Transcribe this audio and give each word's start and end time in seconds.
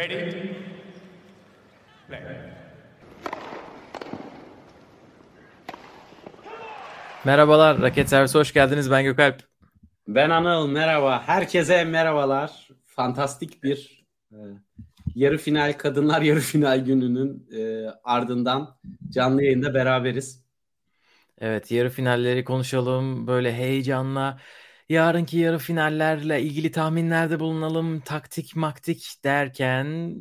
Ready? 0.00 0.56
Play. 2.08 2.20
Merhabalar, 7.24 7.82
Raket 7.82 8.08
Servisi 8.08 8.38
hoş 8.38 8.52
geldiniz. 8.52 8.90
Ben 8.90 9.04
Gökalp. 9.04 9.42
Ben 10.08 10.30
Anıl, 10.30 10.68
merhaba. 10.68 11.22
Herkese 11.26 11.84
merhabalar. 11.84 12.68
Fantastik 12.86 13.62
bir 13.62 14.06
e, 14.32 14.38
yarı 15.14 15.38
final, 15.38 15.72
kadınlar 15.72 16.22
yarı 16.22 16.40
final 16.40 16.78
gününün 16.78 17.48
e, 17.56 17.90
ardından 18.04 18.78
canlı 19.10 19.42
yayında 19.42 19.74
beraberiz. 19.74 20.44
Evet, 21.40 21.70
yarı 21.70 21.90
finalleri 21.90 22.44
konuşalım. 22.44 23.26
Böyle 23.26 23.52
heyecanla 23.52 24.38
yarınki 24.90 25.38
yarı 25.38 25.58
finallerle 25.58 26.42
ilgili 26.42 26.70
tahminlerde 26.70 27.40
bulunalım. 27.40 28.00
Taktik 28.00 28.56
maktik 28.56 29.14
derken 29.24 30.16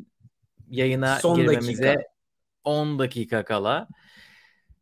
yayına 0.69 1.19
Son 1.19 1.36
girmemize 1.36 1.87
dakika. 1.87 2.10
10 2.64 3.00
dakika 3.00 3.46
kala 3.46 3.87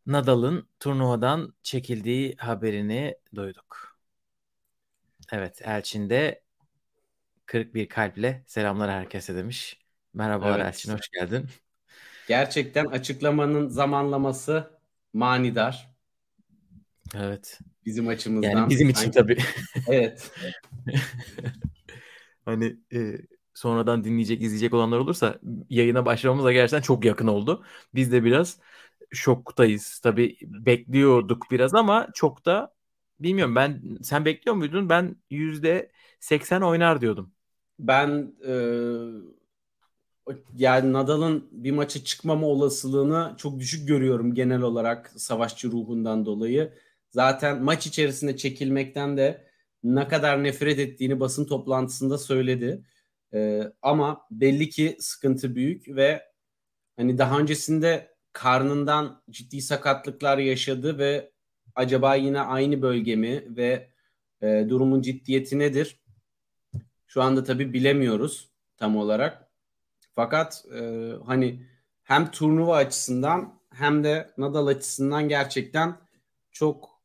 Nadal'ın 0.05 0.70
turnuvadan 0.80 1.54
çekildiği 1.64 2.36
haberini 2.36 3.16
duyduk. 3.36 3.98
Evet, 5.31 5.62
Elçin 5.66 6.09
de 6.09 6.42
41 7.45 7.90
kalple 7.90 8.44
selamlar 8.48 8.92
herkese 8.92 9.36
demiş. 9.36 9.80
Merhabalar 10.14 10.59
Evet. 10.59 10.67
Elçin, 10.67 10.94
hoş 10.94 11.09
geldin. 11.09 11.50
Gerçekten 12.28 12.86
açıklamanın 12.86 13.67
zamanlaması 13.70 14.80
manidar 15.14 15.98
Evet. 17.16 17.59
Bizim 17.88 18.08
açımızdan. 18.08 18.50
Yani 18.50 18.70
bizim 18.70 18.90
için 18.90 19.02
Sanki- 19.02 19.20
tabii. 19.20 19.38
Evet. 19.88 20.32
Hani 22.45 22.78
e, 22.94 23.18
sonradan 23.54 24.04
dinleyecek, 24.04 24.41
izleyecek 24.41 24.73
olanlar 24.73 25.00
olursa 25.00 25.40
yayına 25.70 26.05
başlamamıza 26.05 26.52
gerçekten 26.52 26.81
çok 26.81 27.05
yakın 27.05 27.28
oldu. 27.28 27.64
Biz 27.95 28.12
de 28.12 28.23
biraz 28.23 28.59
şoktayız. 29.12 30.00
Tabii 30.03 30.38
bekliyorduk 30.42 31.52
biraz 31.52 31.75
ama 31.75 32.08
çok 32.14 32.45
da 32.45 32.73
bilmiyorum 33.20 33.56
ben 33.56 33.81
sen 34.02 34.25
bekliyor 34.25 34.56
muydun? 34.56 34.90
Ben 34.90 35.16
yüzde 35.30 35.92
seksen 36.19 36.62
oynar 36.62 37.02
diyordum. 37.02 37.31
Ben 37.80 38.34
e, 38.47 38.53
yani 40.58 40.94
Nadal'ın 40.94 41.50
bir 41.52 41.72
maça 41.72 42.03
çıkmama 42.03 42.47
olasılığını 42.47 43.34
çok 43.38 43.59
düşük 43.59 43.88
görüyorum 43.88 44.34
genel 44.34 44.62
olarak 44.62 45.12
savaşçı 45.16 45.72
ruhundan 45.72 46.25
dolayı. 46.25 46.73
Zaten 47.18 47.64
maç 47.64 47.88
içerisinde 47.88 48.38
çekilmekten 48.38 49.18
de 49.18 49.48
ne 49.84 50.08
kadar 50.08 50.44
nefret 50.44 50.80
ettiğini 50.80 51.20
basın 51.20 51.46
toplantısında 51.46 52.18
söyledi. 52.18 52.84
E, 53.34 53.64
ama 53.82 54.22
belli 54.32 54.70
ki 54.70 54.98
sıkıntı 55.00 55.56
büyük 55.56 55.88
ve 55.88 56.24
hani 56.96 57.18
daha 57.18 57.40
öncesinde 57.40 58.16
karnından 58.34 59.24
ciddi 59.30 59.62
sakatlıklar 59.62 60.38
yaşadı 60.38 60.98
ve 60.98 61.32
acaba 61.76 62.16
yine 62.16 62.40
aynı 62.40 62.82
bölge 62.82 63.16
mi 63.16 63.44
ve 63.50 63.90
e, 64.42 64.66
durumun 64.70 65.02
ciddiyeti 65.02 65.59
nedir? 65.59 66.02
Şu 67.08 67.22
anda 67.22 67.44
tabii 67.44 67.74
bilemiyoruz 67.74 68.52
tam 68.78 68.98
olarak. 68.98 69.52
Fakat 70.16 70.66
e, 70.80 71.12
hani 71.26 71.66
hem 72.04 72.31
turnuva 72.31 72.76
açısından 72.76 73.59
hem 73.74 74.04
de 74.04 74.34
Nadal 74.38 74.68
açısından 74.68 75.30
gerçekten 75.30 75.98
çok 76.52 76.97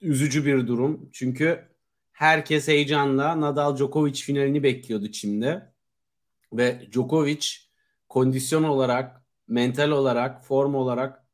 üzücü 0.00 0.46
bir 0.46 0.66
durum. 0.66 1.10
Çünkü 1.12 1.68
herkes 2.12 2.68
heyecanla 2.68 3.40
Nadal 3.40 3.76
Djokovic 3.76 4.14
finalini 4.14 4.62
bekliyordu 4.62 5.10
Çim'de. 5.10 5.72
Ve 6.52 6.88
Djokovic 6.92 7.46
kondisyon 8.08 8.62
olarak, 8.62 9.22
mental 9.48 9.90
olarak, 9.90 10.44
form 10.44 10.74
olarak 10.74 11.24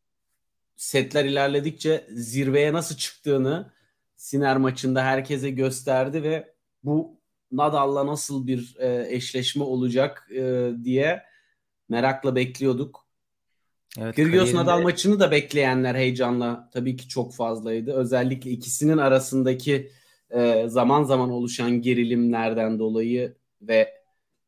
setler 0.77 1.25
ilerledikçe 1.25 2.07
zirveye 2.11 2.73
nasıl 2.73 2.97
çıktığını 2.97 3.75
Siner 4.17 4.57
maçında 4.57 5.05
herkese 5.05 5.51
gösterdi 5.51 6.23
ve 6.23 6.55
bu 6.85 7.20
Nadal'la 7.52 8.07
nasıl 8.07 8.46
bir 8.46 8.77
e, 8.79 9.07
eşleşme 9.14 9.64
olacak 9.64 10.29
e, 10.31 10.70
diye 10.85 11.23
merakla 11.89 12.36
bekliyorduk. 12.36 13.04
Evet, 14.01 14.17
Kyrgios 14.17 14.49
kariyerinde- 14.51 14.57
Nadal 14.57 14.83
maçını 14.83 15.21
da 15.21 15.31
bekleyenler 15.31 15.95
heyecanla 15.95 16.71
tabii 16.73 16.97
ki 16.97 17.09
çok 17.09 17.35
fazlaydı. 17.35 17.93
Özellikle 17.93 18.51
ikisinin 18.51 18.99
arasındaki 18.99 19.91
e, 20.31 20.69
zaman 20.69 21.03
zaman 21.03 21.31
oluşan 21.31 21.83
gerilimlerden 21.83 22.79
dolayı 22.79 23.37
ve 23.63 23.95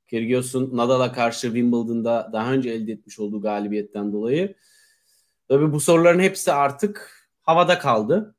Kyrgios'un 0.06 0.76
Nadal'a 0.76 1.12
karşı 1.12 1.46
Wimbledon'da 1.46 2.30
daha 2.32 2.52
önce 2.52 2.70
elde 2.70 2.92
etmiş 2.92 3.18
olduğu 3.18 3.40
galibiyetten 3.40 4.12
dolayı. 4.12 4.54
Tabii 5.48 5.72
bu 5.72 5.80
soruların 5.80 6.20
hepsi 6.20 6.52
artık 6.52 7.10
havada 7.42 7.78
kaldı. 7.78 8.34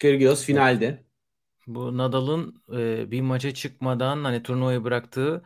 Kyrgios 0.00 0.44
finalde. 0.44 1.04
Bu 1.66 1.98
Nadal'ın 1.98 2.62
e, 2.76 3.10
bir 3.10 3.20
maça 3.20 3.54
çıkmadan 3.54 4.24
hani 4.24 4.42
turnuvayı 4.42 4.84
bıraktığı 4.84 5.42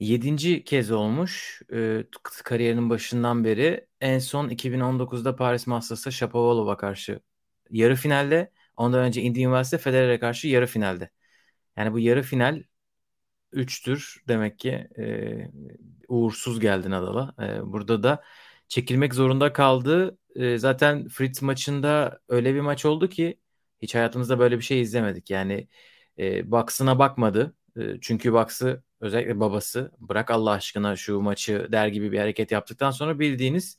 yedinci 0.00 0.64
kez 0.64 0.90
olmuş 0.92 1.62
e, 1.72 2.04
kariyerinin 2.44 2.90
başından 2.90 3.44
beri. 3.44 3.86
En 4.00 4.18
son 4.18 4.48
2019'da 4.48 5.36
Paris 5.36 5.66
Masters'ta 5.66 6.10
Shapovalov'a 6.10 6.76
karşı 6.76 7.20
yarı 7.70 7.96
finalde. 7.96 8.52
Ondan 8.76 9.00
önce 9.00 9.22
Indian 9.22 9.50
Wells'te 9.50 9.78
Federer'e 9.78 10.18
karşı 10.20 10.48
yarı 10.48 10.66
finalde. 10.66 11.10
Yani 11.76 11.92
bu 11.92 11.98
yarı 12.00 12.22
final 12.22 12.62
3'tür 13.52 14.24
demek 14.28 14.58
ki 14.58 14.70
e, 14.98 15.50
uğursuz 16.08 16.60
geldi 16.60 16.90
Nadal'a. 16.90 17.34
E, 17.46 17.72
burada 17.72 18.02
da 18.02 18.24
çekilmek 18.68 19.14
zorunda 19.14 19.52
kaldı. 19.52 20.18
E, 20.36 20.58
zaten 20.58 21.08
Fritz 21.08 21.42
maçında 21.42 22.20
öyle 22.28 22.54
bir 22.54 22.60
maç 22.60 22.84
oldu 22.86 23.08
ki 23.08 23.40
hiç 23.82 23.94
hayatımızda 23.94 24.38
böyle 24.38 24.58
bir 24.58 24.62
şey 24.64 24.80
izlemedik. 24.82 25.30
Yani 25.30 25.68
e, 26.18 26.50
Bucks'ına 26.50 26.98
bakmadı. 26.98 27.55
E, 27.76 27.80
çünkü 28.00 28.32
Bucks'ı 28.32 28.82
özellikle 29.00 29.40
babası 29.40 29.92
bırak 29.98 30.30
Allah 30.30 30.50
aşkına 30.50 30.96
şu 30.96 31.20
maçı 31.20 31.68
der 31.72 31.88
gibi 31.88 32.12
bir 32.12 32.18
hareket 32.18 32.52
yaptıktan 32.52 32.90
sonra 32.90 33.18
bildiğiniz 33.18 33.78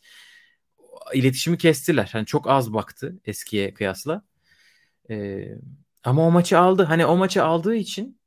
iletişimi 1.13 1.57
kestiler. 1.57 2.09
Hani 2.13 2.25
çok 2.25 2.49
az 2.49 2.73
baktı 2.73 3.19
eskiye 3.25 3.73
kıyasla. 3.73 4.23
E, 5.09 5.47
ama 6.03 6.27
o 6.27 6.31
maçı 6.31 6.59
aldı. 6.59 6.83
Hani 6.83 7.05
o 7.05 7.17
maçı 7.17 7.43
aldığı 7.43 7.75
için 7.75 8.21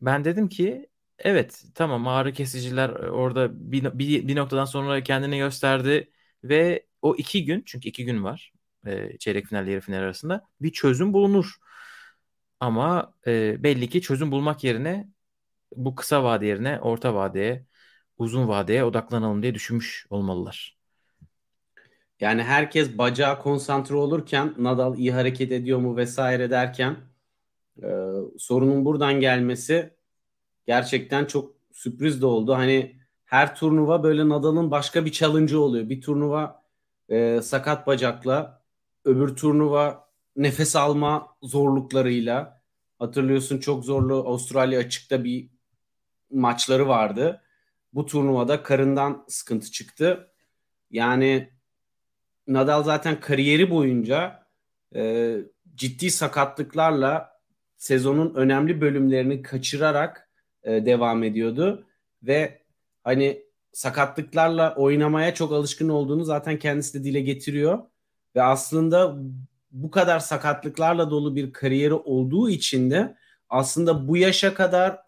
ben 0.00 0.24
dedim 0.24 0.48
ki 0.48 0.88
evet 1.18 1.64
tamam 1.74 2.08
ağrı 2.08 2.32
kesiciler 2.32 2.90
orada 2.90 3.72
bir, 3.72 3.98
bir, 3.98 4.28
bir 4.28 4.36
noktadan 4.36 4.64
sonra 4.64 5.02
kendini 5.02 5.38
gösterdi 5.38 6.10
ve 6.44 6.86
o 7.02 7.16
iki 7.16 7.44
gün 7.44 7.62
çünkü 7.66 7.88
iki 7.88 8.04
gün 8.04 8.24
var 8.24 8.52
e, 8.86 9.18
çeyrek 9.18 9.46
final 9.46 9.68
yarı 9.68 9.80
final 9.80 9.98
arasında 9.98 10.44
bir 10.60 10.72
çözüm 10.72 11.12
bulunur. 11.12 11.56
Ama 12.60 13.14
e, 13.26 13.62
belli 13.62 13.88
ki 13.88 14.02
çözüm 14.02 14.30
bulmak 14.32 14.64
yerine 14.64 15.08
bu 15.76 15.94
kısa 15.94 16.24
vade 16.24 16.46
yerine 16.46 16.80
orta 16.80 17.14
vadeye 17.14 17.66
uzun 18.18 18.48
vadeye 18.48 18.84
odaklanalım 18.84 19.42
diye 19.42 19.54
düşünmüş 19.54 20.06
olmalılar. 20.10 20.78
Yani 22.20 22.42
herkes 22.42 22.98
bacağa 22.98 23.38
konsantre 23.38 23.94
olurken 23.94 24.54
Nadal 24.58 24.98
iyi 24.98 25.12
hareket 25.12 25.52
ediyor 25.52 25.78
mu 25.78 25.96
vesaire 25.96 26.50
derken 26.50 26.96
e, 27.82 27.88
sorunun 28.38 28.84
buradan 28.84 29.20
gelmesi 29.20 29.94
gerçekten 30.66 31.24
çok 31.24 31.54
sürpriz 31.72 32.22
de 32.22 32.26
oldu. 32.26 32.54
Hani 32.54 33.00
her 33.24 33.56
turnuva 33.56 34.02
böyle 34.02 34.28
Nadal'ın 34.28 34.70
başka 34.70 35.04
bir 35.04 35.12
challenge'ı 35.12 35.60
oluyor. 35.60 35.88
Bir 35.88 36.00
turnuva 36.00 36.62
e, 37.08 37.40
sakat 37.42 37.86
bacakla, 37.86 38.62
öbür 39.04 39.36
turnuva 39.36 40.08
nefes 40.36 40.76
alma 40.76 41.36
zorluklarıyla. 41.42 42.62
Hatırlıyorsun 42.98 43.58
çok 43.58 43.84
zorlu 43.84 44.14
Avustralya 44.14 44.80
açıkta 44.80 45.24
bir 45.24 45.50
maçları 46.34 46.88
vardı. 46.88 47.40
Bu 47.92 48.06
turnuvada 48.06 48.62
karından 48.62 49.24
sıkıntı 49.28 49.70
çıktı. 49.70 50.30
Yani 50.90 51.54
Nadal 52.46 52.82
zaten 52.82 53.20
kariyeri 53.20 53.70
boyunca 53.70 54.46
e, 54.94 55.36
ciddi 55.74 56.10
sakatlıklarla 56.10 57.40
sezonun 57.76 58.34
önemli 58.34 58.80
bölümlerini 58.80 59.42
kaçırarak 59.42 60.28
e, 60.62 60.86
devam 60.86 61.22
ediyordu 61.22 61.86
ve 62.22 62.62
hani 63.04 63.42
sakatlıklarla 63.72 64.74
oynamaya 64.74 65.34
çok 65.34 65.52
alışkın 65.52 65.88
olduğunu 65.88 66.24
zaten 66.24 66.58
kendisi 66.58 67.00
de 67.00 67.04
dile 67.04 67.20
getiriyor 67.20 67.78
ve 68.36 68.42
aslında 68.42 69.16
bu 69.70 69.90
kadar 69.90 70.18
sakatlıklarla 70.18 71.10
dolu 71.10 71.36
bir 71.36 71.52
kariyeri 71.52 71.94
olduğu 71.94 72.50
için 72.50 72.90
de 72.90 73.16
aslında 73.48 74.08
bu 74.08 74.16
yaşa 74.16 74.54
kadar 74.54 74.98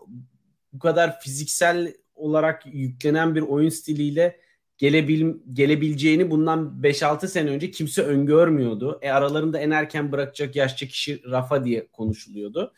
bu 0.76 0.78
kadar 0.78 1.20
fiziksel 1.20 1.94
olarak 2.14 2.62
yüklenen 2.66 3.34
bir 3.34 3.42
oyun 3.42 3.68
stiliyle 3.68 4.40
gelebil, 4.78 5.34
gelebileceğini 5.52 6.30
bundan 6.30 6.80
5-6 6.82 7.28
sene 7.28 7.50
önce 7.50 7.70
kimse 7.70 8.02
öngörmüyordu. 8.02 8.98
E 9.02 9.10
aralarında 9.10 9.58
en 9.58 9.70
erken 9.70 10.12
bırakacak 10.12 10.56
yaşça 10.56 10.86
kişi 10.86 11.22
Rafa 11.30 11.64
diye 11.64 11.88
konuşuluyordu. 11.92 12.72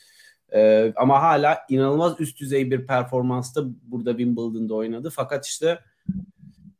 Ee, 0.52 0.92
ama 0.96 1.22
hala 1.22 1.58
inanılmaz 1.68 2.20
üst 2.20 2.40
düzey 2.40 2.70
bir 2.70 2.86
performansta 2.86 3.62
burada 3.82 4.10
Wimbledon'da 4.10 4.74
oynadı. 4.74 5.10
Fakat 5.10 5.46
işte 5.46 5.78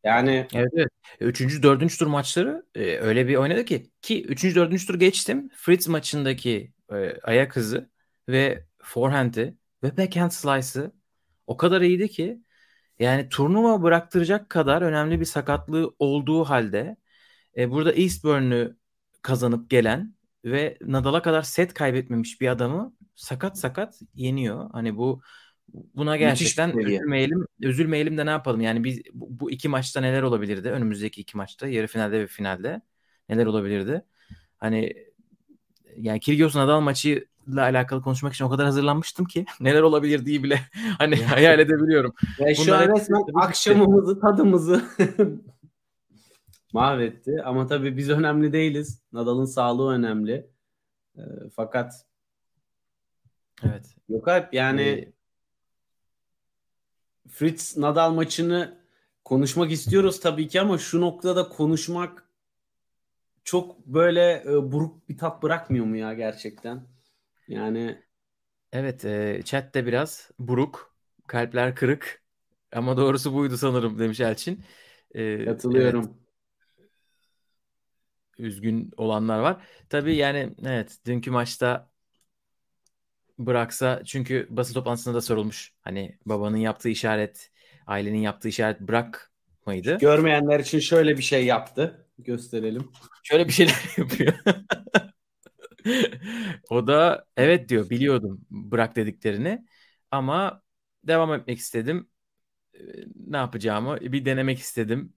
yani 0.05 0.47
Evet, 0.55 0.71
evet. 0.77 0.89
Üçüncü, 1.21 1.63
dördüncü 1.63 1.99
tur 1.99 2.07
maçları 2.07 2.67
e, 2.75 2.99
öyle 2.99 3.29
bir 3.29 3.37
oynadı 3.37 3.65
ki 3.65 3.91
ki 4.03 4.25
üçüncü, 4.25 4.55
dördüncü 4.55 4.87
tur 4.87 4.95
geçtim. 4.95 5.51
Fritz 5.55 5.89
maçındaki 5.89 6.73
e, 6.93 7.21
ayak 7.23 7.57
hızı 7.57 7.91
ve 8.29 8.65
forehand'i 8.83 9.55
ve 9.83 9.97
backhand 9.97 10.31
slice'ı 10.31 10.98
o 11.49 11.57
kadar 11.57 11.81
iyiydi 11.81 12.09
ki 12.09 12.43
yani 12.99 13.29
turnuva 13.29 13.83
bıraktıracak 13.83 14.51
kadar 14.51 14.83
önemli 14.83 15.21
bir 15.21 15.25
sakatlığı 15.25 15.95
olduğu 15.99 16.45
halde 16.45 16.97
e, 17.57 17.71
burada 17.71 17.93
Eastbourne'ü 17.93 18.77
kazanıp 19.23 19.71
gelen 19.71 20.15
ve 20.45 20.79
Nadal'a 20.81 21.23
kadar 21.23 21.43
set 21.43 21.75
kaybetmemiş 21.75 22.41
bir 22.41 22.49
adamı 22.49 22.95
sakat 23.15 23.59
sakat 23.59 24.01
yeniyor. 24.15 24.71
Hani 24.73 24.97
bu 24.97 25.23
buna 25.95 26.17
gerçekten 26.17 26.79
üzülmeyelim. 26.79 27.47
Üzülmeyelim 27.61 28.19
de 28.19 28.27
ne 28.27 28.31
yapalım? 28.31 28.61
Yani 28.61 28.85
biz 28.85 29.03
bu, 29.13 29.41
bu 29.41 29.51
iki 29.51 29.69
maçta 29.69 30.01
neler 30.01 30.23
olabilirdi? 30.23 30.69
Önümüzdeki 30.71 31.21
iki 31.21 31.37
maçta 31.37 31.69
yarı 31.69 31.87
finalde 31.87 32.21
ve 32.21 32.27
finalde 32.27 32.81
neler 33.29 33.47
olabilirdi? 33.47 34.03
Hani 34.57 34.95
yani 35.97 36.21
Kyrgios 36.21 36.57
Nadal 36.57 36.81
maçı 36.81 37.27
ile 37.53 37.61
alakalı 37.61 38.03
konuşmak 38.03 38.35
için 38.35 38.45
o 38.45 38.51
kadar 38.51 38.67
hazırlanmıştım 38.67 39.27
ki 39.27 39.45
neler 39.61 39.83
olabilir 39.83 40.27
diye 40.27 40.43
bile 40.43 40.61
hani 40.99 41.17
hayal 41.17 41.59
edebiliyorum. 41.59 42.15
Ya 42.39 42.55
şu 42.55 42.75
an 42.75 42.89
resmen 42.89 43.25
akşamımızı, 43.35 44.21
tadımızı 44.21 44.85
mahvetti. 46.73 47.43
Ama 47.45 47.67
tabii 47.67 47.97
biz 47.97 48.11
önemli 48.11 48.53
değiliz. 48.53 49.03
Nadal'ın 49.13 49.45
sağlığı 49.45 49.93
önemli. 49.93 50.51
E, 51.17 51.23
fakat 51.57 52.09
Evet. 53.65 53.97
Yok 54.09 54.29
Alp 54.29 54.55
yani 54.55 54.83
ee, 54.83 55.13
Fritz 57.29 57.77
Nadal 57.77 58.13
maçını 58.13 58.79
konuşmak 59.25 59.73
istiyoruz 59.73 60.21
tabii 60.21 60.49
ki 60.49 60.61
ama 60.61 60.79
şu 60.79 61.01
noktada 61.01 61.49
konuşmak 61.49 62.29
çok 63.45 63.87
böyle 63.87 64.45
e, 64.47 64.73
buruk 64.73 65.09
bir 65.09 65.19
tat 65.19 65.43
bırakmıyor 65.43 65.87
mu 65.87 65.97
ya 65.97 66.15
gerçekten? 66.15 66.98
Yani 67.49 68.03
Evet, 68.73 69.05
e, 69.05 69.43
chatte 69.45 69.87
biraz 69.87 70.31
buruk, 70.39 70.95
kalpler 71.27 71.75
kırık 71.75 72.23
ama 72.73 72.97
doğrusu 72.97 73.35
buydu 73.35 73.57
sanırım 73.57 73.99
demiş 73.99 74.21
Elçin. 74.21 74.65
E, 75.15 75.45
Katılıyorum. 75.45 76.05
Evet, 76.05 76.29
üzgün 78.39 78.91
olanlar 78.97 79.39
var. 79.39 79.63
Tabii 79.89 80.17
yani 80.17 80.55
evet 80.65 80.99
dünkü 81.07 81.31
maçta 81.31 81.91
bıraksa 83.39 84.03
çünkü 84.05 84.47
basın 84.51 84.75
toplantısında 84.75 85.15
da 85.15 85.21
sorulmuş. 85.21 85.73
Hani 85.81 86.19
babanın 86.27 86.57
yaptığı 86.57 86.89
işaret, 86.89 87.51
ailenin 87.87 88.19
yaptığı 88.19 88.49
işaret 88.49 88.81
bırak 88.81 89.33
mıydı? 89.67 89.99
Görmeyenler 90.01 90.61
için 90.61 90.79
şöyle 90.79 91.19
bir 91.19 91.23
şey 91.23 91.47
yaptı. 91.47 92.07
Gösterelim. 92.19 92.89
Şöyle 93.23 93.49
bir 93.49 93.53
şeyler 93.53 93.85
yapıyor. 93.97 94.35
o 96.71 96.87
da 96.87 97.27
evet 97.37 97.69
diyor 97.69 97.91
biliyordum 97.91 98.41
bırak 98.51 98.97
dediklerini 98.97 99.65
ama 100.11 100.63
devam 101.05 101.35
etmek 101.35 101.59
istedim. 101.59 102.09
Ee, 102.75 102.79
ne 103.27 103.37
yapacağımı 103.37 104.01
bir 104.01 104.25
denemek 104.25 104.59
istedim. 104.59 105.13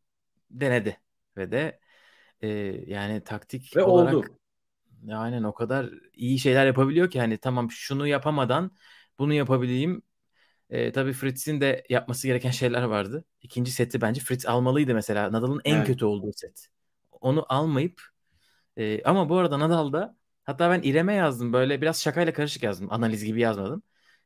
Denedi 0.49 0.97
ve 1.37 1.51
de 1.51 1.79
e, 2.41 2.47
yani 2.87 3.23
taktik 3.23 3.77
ve 3.77 3.83
olarak 3.83 4.13
oldu. 4.13 4.25
Aynen 5.11 5.43
o 5.43 5.53
kadar 5.53 5.89
iyi 6.13 6.39
şeyler 6.39 6.65
yapabiliyor 6.65 7.09
ki 7.09 7.19
hani 7.19 7.37
tamam 7.37 7.71
şunu 7.71 8.07
yapamadan 8.07 8.71
bunu 9.19 9.33
yapabileyim. 9.33 10.01
E, 10.69 10.91
tabii 10.91 11.13
Fritz'in 11.13 11.61
de 11.61 11.83
yapması 11.89 12.27
gereken 12.27 12.51
şeyler 12.51 12.83
vardı. 12.83 13.25
İkinci 13.41 13.71
seti 13.71 14.01
bence 14.01 14.21
Fritz 14.21 14.45
almalıydı 14.45 14.93
mesela. 14.93 15.31
Nadal'ın 15.31 15.61
en 15.65 15.75
evet. 15.75 15.87
kötü 15.87 16.05
olduğu 16.05 16.31
set. 16.33 16.67
Onu 17.11 17.45
almayıp 17.49 18.01
e, 18.77 19.03
ama 19.03 19.29
bu 19.29 19.37
arada 19.37 19.59
Nadal'da 19.59 20.15
hatta 20.45 20.69
ben 20.71 20.81
İrem'e 20.81 21.13
yazdım 21.13 21.53
böyle 21.53 21.81
biraz 21.81 22.01
şakayla 22.01 22.33
karışık 22.33 22.63
yazdım. 22.63 22.87
Analiz 22.91 23.23
gibi 23.25 23.41
yazmadım. 23.41 23.83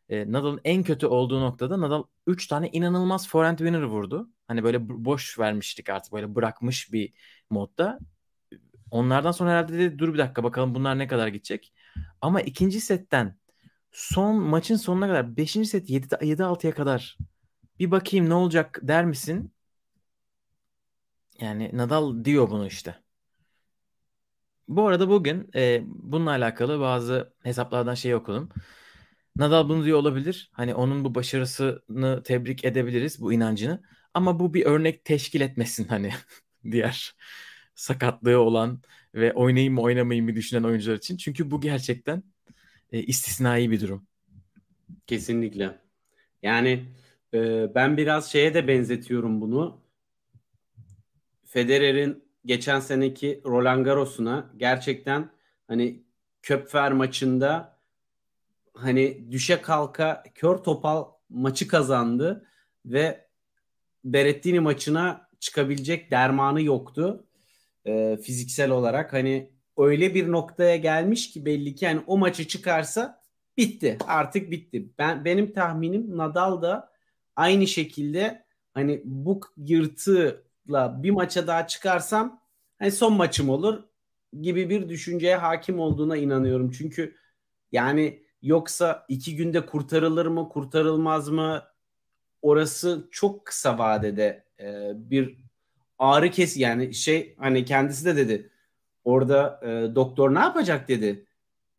E, 0.10 0.32
Nadal'ın 0.32 0.62
en 0.64 0.84
kötü 0.84 1.08
olduğu 1.08 1.42
noktada 1.42 1.82
Nadal 1.82 2.04
3 2.28 2.48
tane 2.48 2.70
inanılmaz 2.70 3.28
forehand 3.30 3.58
winner 3.58 3.84
vurdu. 3.84 4.30
Hani 4.48 4.64
böyle 4.64 4.90
boş 5.06 5.40
vermiştik 5.40 5.90
artık 5.90 6.14
böyle 6.14 6.36
bırakmış 6.36 6.94
bir 6.94 7.14
modda. 7.50 8.00
Onlardan 8.92 9.32
sonra 9.32 9.52
herhalde 9.52 9.74
dedi 9.74 10.00
dur 10.00 10.14
bir 10.14 10.18
dakika 10.20 10.44
bakalım 10.44 10.76
bunlar 10.76 11.00
ne 11.00 11.08
kadar 11.08 11.28
gidecek. 11.28 11.74
Ama 12.22 12.42
ikinci 12.42 12.82
setten 12.82 13.38
son 13.92 14.36
maçın 14.36 14.76
sonuna 14.76 15.08
kadar 15.08 15.38
5. 15.38 15.66
set 15.66 15.90
7-6'ya 16.22 16.74
kadar 16.76 17.18
bir 17.80 17.92
bakayım 17.92 18.30
ne 18.30 18.34
olacak 18.34 18.80
der 18.84 19.06
misin? 19.06 19.54
Yani 21.42 21.70
Nadal 21.78 22.26
diyor 22.26 22.50
bunu 22.50 22.68
işte. 22.68 23.04
Bu 24.68 24.88
arada 24.88 25.10
bugün 25.10 25.50
e, 25.56 25.82
bununla 25.86 26.30
alakalı 26.30 26.80
bazı 26.80 27.34
hesaplardan 27.44 27.94
şey 27.94 28.16
okudum. 28.16 28.50
Nadal 29.36 29.70
bunu 29.70 29.86
diyor 29.86 29.98
olabilir. 30.00 30.50
Hani 30.54 30.76
onun 30.76 31.04
bu 31.04 31.16
başarısını 31.16 32.24
tebrik 32.24 32.66
edebiliriz 32.66 33.22
bu 33.22 33.34
inancını. 33.34 33.84
Ama 34.14 34.40
bu 34.40 34.54
bir 34.54 34.66
örnek 34.66 35.06
teşkil 35.06 35.42
etmesin 35.42 35.88
hani 35.88 36.12
diğer 36.72 37.16
sakatlığı 37.76 38.40
olan 38.40 38.82
ve 39.16 39.34
oynayayım 39.34 39.74
mı 39.74 39.82
oynamayayım 39.82 40.26
mı 40.26 40.36
düşünen 40.36 40.64
oyuncular 40.64 40.96
için. 40.96 41.18
Çünkü 41.18 41.52
bu 41.52 41.62
gerçekten 41.62 42.24
e, 42.92 43.04
istisnai 43.04 43.72
bir 43.72 43.82
durum. 43.82 44.08
Kesinlikle. 45.08 45.80
Yani 46.44 46.86
e, 47.34 47.68
ben 47.76 47.98
biraz 47.98 48.32
şeye 48.32 48.54
de 48.54 48.68
benzetiyorum 48.68 49.42
bunu. 49.42 49.82
Federer'in 51.46 52.25
geçen 52.46 52.80
seneki 52.80 53.42
Roland 53.46 53.86
Garros'una 53.86 54.52
gerçekten 54.58 55.30
hani 55.68 56.06
Köpfer 56.42 56.92
maçında 56.92 57.80
hani 58.74 59.32
düşe 59.32 59.62
kalka 59.62 60.24
kör 60.36 60.58
topal 60.58 61.06
maçı 61.30 61.68
kazandı 61.68 62.46
ve 62.86 63.26
Berettini 64.04 64.60
maçına 64.60 65.30
çıkabilecek 65.40 66.12
dermanı 66.12 66.62
yoktu 66.62 67.26
e, 67.86 68.18
fiziksel 68.18 68.72
olarak 68.72 69.14
hani 69.14 69.52
öyle 69.78 70.14
bir 70.14 70.32
noktaya 70.32 70.76
gelmiş 70.76 71.32
ki 71.32 71.46
belli 71.46 71.76
ki 71.76 71.86
yani 71.86 72.02
o 72.08 72.18
maçı 72.18 72.48
çıkarsa 72.48 73.22
bitti 73.58 73.98
artık 74.08 74.52
bitti. 74.52 74.90
Ben 74.98 75.26
benim 75.26 75.54
tahminim 75.54 76.18
Nadal 76.18 76.62
da 76.62 76.92
aynı 77.36 77.68
şekilde 77.68 78.46
hani 78.74 79.02
bu 79.06 79.42
yırtığla 80.66 81.04
bir 81.04 81.12
maça 81.12 81.48
daha 81.48 81.68
çıkarsam 81.68 82.42
hani 82.80 82.92
son 82.92 83.14
maçım 83.14 83.50
olur 83.50 83.84
gibi 84.42 84.70
bir 84.70 84.90
düşünceye 84.90 85.36
hakim 85.36 85.80
olduğuna 85.80 86.18
inanıyorum. 86.18 86.72
Çünkü 86.72 87.16
yani 87.72 88.24
yoksa 88.42 89.06
iki 89.10 89.36
günde 89.36 89.66
kurtarılır 89.66 90.26
mı 90.26 90.50
kurtarılmaz 90.50 91.30
mı 91.30 91.64
orası 92.42 93.08
çok 93.12 93.46
kısa 93.46 93.78
vadede 93.78 94.46
e, 94.60 94.92
bir 94.96 95.38
ağrı 96.00 96.32
kes 96.32 96.58
yani 96.58 96.94
şey 96.94 97.36
hani 97.40 97.66
kendisi 97.66 98.06
de 98.06 98.16
dedi 98.16 98.50
orada 99.04 99.60
e, 99.64 99.96
doktor 99.96 100.36
ne 100.36 100.40
yapacak 100.40 100.88
dedi. 100.88 101.26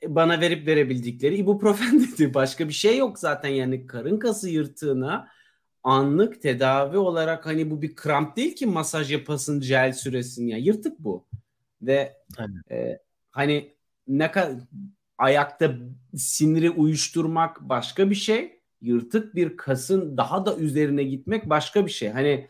E, 0.03 0.15
bana 0.15 0.41
verip 0.41 0.67
verebildikleri 0.67 1.37
ibuprofen 1.37 2.01
dedi. 2.13 2.35
Başka 2.35 2.69
bir 2.69 2.75
şey 2.75 2.99
yok 2.99 3.19
zaten 3.19 3.49
yani 3.49 3.87
karın 3.87 4.19
kası 4.19 4.49
yırtığına 4.51 5.29
anlık 5.87 6.43
tedavi 6.43 6.99
olarak 6.99 7.47
hani 7.47 7.71
bu 7.71 7.83
bir 7.83 7.95
kramp 7.95 8.37
değil 8.37 8.57
ki 8.57 8.67
masaj 8.67 9.13
yapasın 9.13 9.61
jel 9.61 9.93
süresin 9.93 10.47
ya 10.47 10.59
yırtık 10.59 10.99
bu. 10.99 11.27
Ve 11.83 12.17
e, 12.71 12.99
hani 13.31 13.75
ne 14.09 14.31
kadar 14.31 14.53
ayakta 15.19 15.75
siniri 16.17 16.71
uyuşturmak 16.71 17.61
başka 17.61 18.11
bir 18.11 18.15
şey. 18.15 18.61
Yırtık 18.81 19.35
bir 19.35 19.57
kasın 19.57 20.17
daha 20.17 20.47
da 20.47 20.57
üzerine 20.57 21.05
gitmek 21.05 21.51
başka 21.51 21.87
bir 21.87 21.91
şey. 21.91 22.09
Hani 22.09 22.49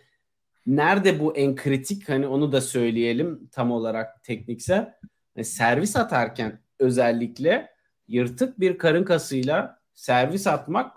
Nerede 0.66 1.21
bu 1.21 1.37
en 1.37 1.55
kritik 1.57 2.09
hani 2.09 2.26
onu 2.26 2.52
da 2.52 2.61
söyleyelim 2.61 3.49
tam 3.52 3.71
olarak 3.71 4.25
tekniksel. 4.25 4.95
Yani 5.37 5.45
servis 5.45 5.97
atarken 5.97 6.61
özellikle 6.78 7.71
yırtık 8.09 8.61
bir 8.61 8.78
karın 8.78 9.05
kasıyla 9.05 9.81
servis 9.95 10.47
atmak 10.47 10.97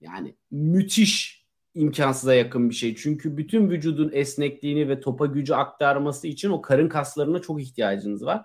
yani 0.00 0.34
müthiş 0.50 1.33
imkansıza 1.74 2.34
yakın 2.34 2.70
bir 2.70 2.74
şey. 2.74 2.96
Çünkü 2.96 3.36
bütün 3.36 3.70
vücudun 3.70 4.10
esnekliğini 4.12 4.88
ve 4.88 5.00
topa 5.00 5.26
gücü 5.26 5.54
aktarması 5.54 6.26
için 6.28 6.50
o 6.50 6.62
karın 6.62 6.88
kaslarına 6.88 7.38
çok 7.38 7.62
ihtiyacınız 7.62 8.24
var. 8.24 8.44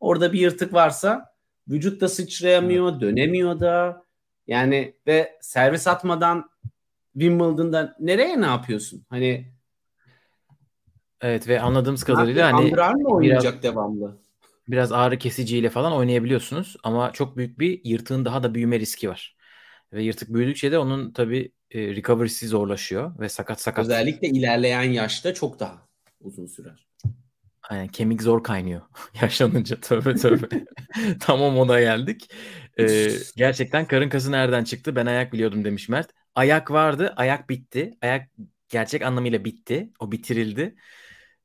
Orada 0.00 0.32
bir 0.32 0.40
yırtık 0.40 0.72
varsa 0.72 1.34
vücut 1.68 2.00
da 2.00 2.08
sıçrayamıyor, 2.08 3.00
dönemiyor 3.00 3.60
da. 3.60 4.04
Yani 4.46 4.94
ve 5.06 5.38
servis 5.40 5.86
atmadan 5.86 6.50
Wimbledon'da 7.12 7.96
nereye 8.00 8.40
ne 8.40 8.46
yapıyorsun? 8.46 9.06
Hani 9.10 9.56
Evet 11.20 11.48
ve 11.48 11.60
anladığımız 11.60 12.04
kadarıyla 12.04 12.52
hani 12.52 12.70
mı 13.02 13.08
oynayacak 13.08 13.52
biraz... 13.52 13.62
devamlı? 13.62 14.18
biraz 14.68 14.92
ağrı 14.92 15.18
kesiciyle 15.18 15.70
falan 15.70 15.92
oynayabiliyorsunuz 15.92 16.76
ama 16.82 17.12
çok 17.12 17.36
büyük 17.36 17.58
bir 17.58 17.80
yırtığın 17.84 18.24
daha 18.24 18.42
da 18.42 18.54
büyüme 18.54 18.80
riski 18.80 19.08
var. 19.08 19.36
Ve 19.92 20.02
yırtık 20.02 20.34
büyüdükçe 20.34 20.72
de 20.72 20.78
onun 20.78 21.12
tabii 21.12 21.52
e, 21.70 21.96
recovery'si 21.96 22.46
zorlaşıyor 22.48 23.18
ve 23.20 23.28
sakat 23.28 23.60
sakat. 23.60 23.84
Özellikle 23.84 24.28
ilerleyen 24.28 24.82
yaşta 24.82 25.34
çok 25.34 25.60
daha 25.60 25.88
uzun 26.20 26.46
sürer. 26.46 26.86
Aynen 27.62 27.88
kemik 27.88 28.22
zor 28.22 28.42
kaynıyor 28.42 28.80
yaşlanınca 29.22 29.80
tövbe 29.80 30.14
tövbe. 30.14 30.64
Tam 31.20 31.42
o 31.42 31.50
moda 31.50 31.80
geldik. 31.80 32.30
Ee, 32.78 33.08
gerçekten 33.36 33.86
karın 33.86 34.08
kası 34.08 34.32
nereden 34.32 34.64
çıktı? 34.64 34.96
Ben 34.96 35.06
ayak 35.06 35.32
biliyordum 35.32 35.64
demiş 35.64 35.88
Mert. 35.88 36.10
Ayak 36.34 36.70
vardı, 36.70 37.12
ayak 37.16 37.48
bitti. 37.50 37.90
Ayak 38.02 38.28
gerçek 38.68 39.02
anlamıyla 39.02 39.44
bitti. 39.44 39.90
O 39.98 40.12
bitirildi. 40.12 40.74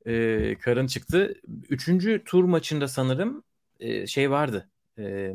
Ee, 0.06 0.56
karın 0.60 0.86
çıktı. 0.86 1.34
Üçüncü 1.68 2.22
tur 2.24 2.44
maçında 2.44 2.88
sanırım 2.88 3.44
e, 3.80 4.06
şey 4.06 4.30
vardı. 4.30 4.70
E, 4.98 5.32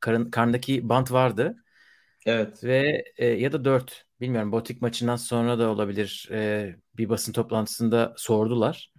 karın 0.00 0.30
karnındaki 0.30 0.88
bant 0.88 1.12
vardı. 1.12 1.56
Evet. 2.26 2.64
Ve 2.64 3.04
e, 3.16 3.26
ya 3.26 3.52
da 3.52 3.64
dört. 3.64 4.04
Bilmiyorum. 4.20 4.52
Botik 4.52 4.82
maçından 4.82 5.16
sonra 5.16 5.58
da 5.58 5.68
olabilir. 5.70 6.28
E, 6.32 6.76
bir 6.96 7.08
basın 7.08 7.32
toplantısında 7.32 8.14
sordular. 8.16 8.92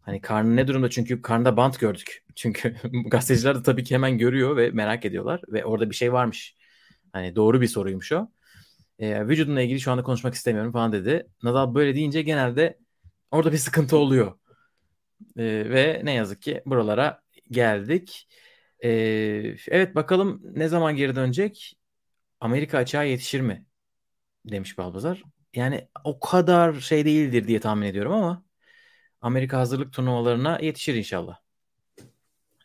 Hani 0.00 0.20
karnı 0.20 0.56
ne 0.56 0.68
durumda? 0.68 0.90
Çünkü 0.90 1.22
karnında 1.22 1.56
bant 1.56 1.80
gördük. 1.80 2.24
Çünkü 2.36 2.76
gazeteciler 3.06 3.56
de 3.58 3.62
tabii 3.62 3.84
ki 3.84 3.94
hemen 3.94 4.18
görüyor 4.18 4.56
ve 4.56 4.70
merak 4.70 5.04
ediyorlar. 5.04 5.40
Ve 5.48 5.64
orada 5.64 5.90
bir 5.90 5.94
şey 5.94 6.12
varmış. 6.12 6.56
Hani 7.12 7.36
doğru 7.36 7.60
bir 7.60 7.68
soruymuş 7.68 8.12
o. 8.12 8.28
E, 8.98 9.28
vücudumla 9.28 9.62
ilgili 9.62 9.80
şu 9.80 9.92
anda 9.92 10.02
konuşmak 10.02 10.34
istemiyorum 10.34 10.72
falan 10.72 10.92
dedi. 10.92 11.26
Nadal 11.44 11.74
böyle 11.74 11.94
deyince 11.94 12.22
genelde 12.22 12.78
orada 13.32 13.52
bir 13.52 13.58
sıkıntı 13.58 13.98
oluyor. 13.98 14.34
E, 15.36 15.42
ve 15.70 16.00
ne 16.04 16.12
yazık 16.14 16.42
ki 16.42 16.62
buralara 16.66 17.22
geldik. 17.50 18.28
E, 18.84 18.88
evet 19.68 19.94
bakalım 19.94 20.42
ne 20.54 20.68
zaman 20.68 20.96
geri 20.96 21.16
dönecek? 21.16 21.74
Amerika 22.40 22.78
açığa 22.78 23.02
yetişir 23.02 23.40
mi? 23.40 23.66
Demiş 24.44 24.78
Balbazar. 24.78 25.22
Yani 25.54 25.88
o 26.04 26.20
kadar 26.20 26.74
şey 26.74 27.04
değildir 27.04 27.48
diye 27.48 27.60
tahmin 27.60 27.86
ediyorum 27.86 28.12
ama 28.12 28.44
Amerika 29.20 29.58
hazırlık 29.58 29.92
turnuvalarına 29.92 30.58
yetişir 30.62 30.94
inşallah. 30.94 31.38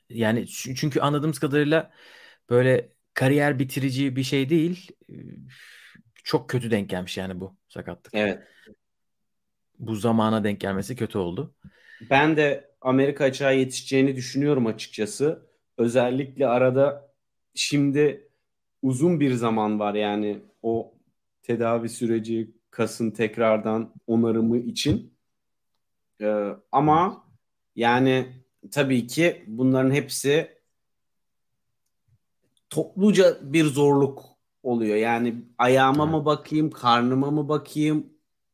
Yani 0.10 0.48
çünkü 0.48 1.00
anladığımız 1.00 1.40
kadarıyla 1.40 1.92
böyle 2.50 2.94
kariyer 3.13 3.60
bitirici 3.60 4.16
bir 4.16 4.24
şey 4.24 4.50
değil. 4.50 4.92
Çok 6.24 6.50
kötü 6.50 6.72
denk 6.72 6.90
gelmiş 6.90 7.18
yani 7.18 7.40
bu 7.40 7.58
sakatlık. 7.70 8.13
Evet. 8.13 8.40
Bu 9.80 9.96
zamana 9.96 10.44
denk 10.44 10.62
gelmesi 10.62 10.96
kötü 10.96 11.18
oldu. 11.18 11.56
Ben 12.10 12.38
de 12.38 12.72
Amerika 12.82 13.24
açığa 13.24 13.51
yetişeceğini 13.51 14.16
düşünüyorum 14.16 14.66
açıkçası. 14.66 15.48
Özellikle 15.78 16.48
arada 16.48 17.13
şimdi 17.56 18.31
uzun 18.82 19.20
bir 19.20 19.34
zaman 19.34 19.80
var 19.80 19.94
yani 19.94 20.40
o 20.64 20.94
tedavi 21.44 21.90
süreci 21.90 22.52
kasın 22.72 23.12
tekrardan 23.12 23.94
onarımı 24.08 24.58
için. 24.58 25.14
Ee, 26.22 26.48
ama 26.72 27.26
yani 27.76 28.28
tabii 28.72 29.08
ki 29.08 29.44
bunların 29.48 29.92
hepsi 29.92 30.58
topluca 32.70 33.38
bir 33.42 33.66
zorluk 33.66 34.26
oluyor. 34.64 34.96
Yani 34.96 35.36
ayağıma 35.58 36.06
mı 36.06 36.26
bakayım, 36.26 36.72
karnıma 36.72 37.32
mı 37.32 37.50
bakayım, 37.50 38.14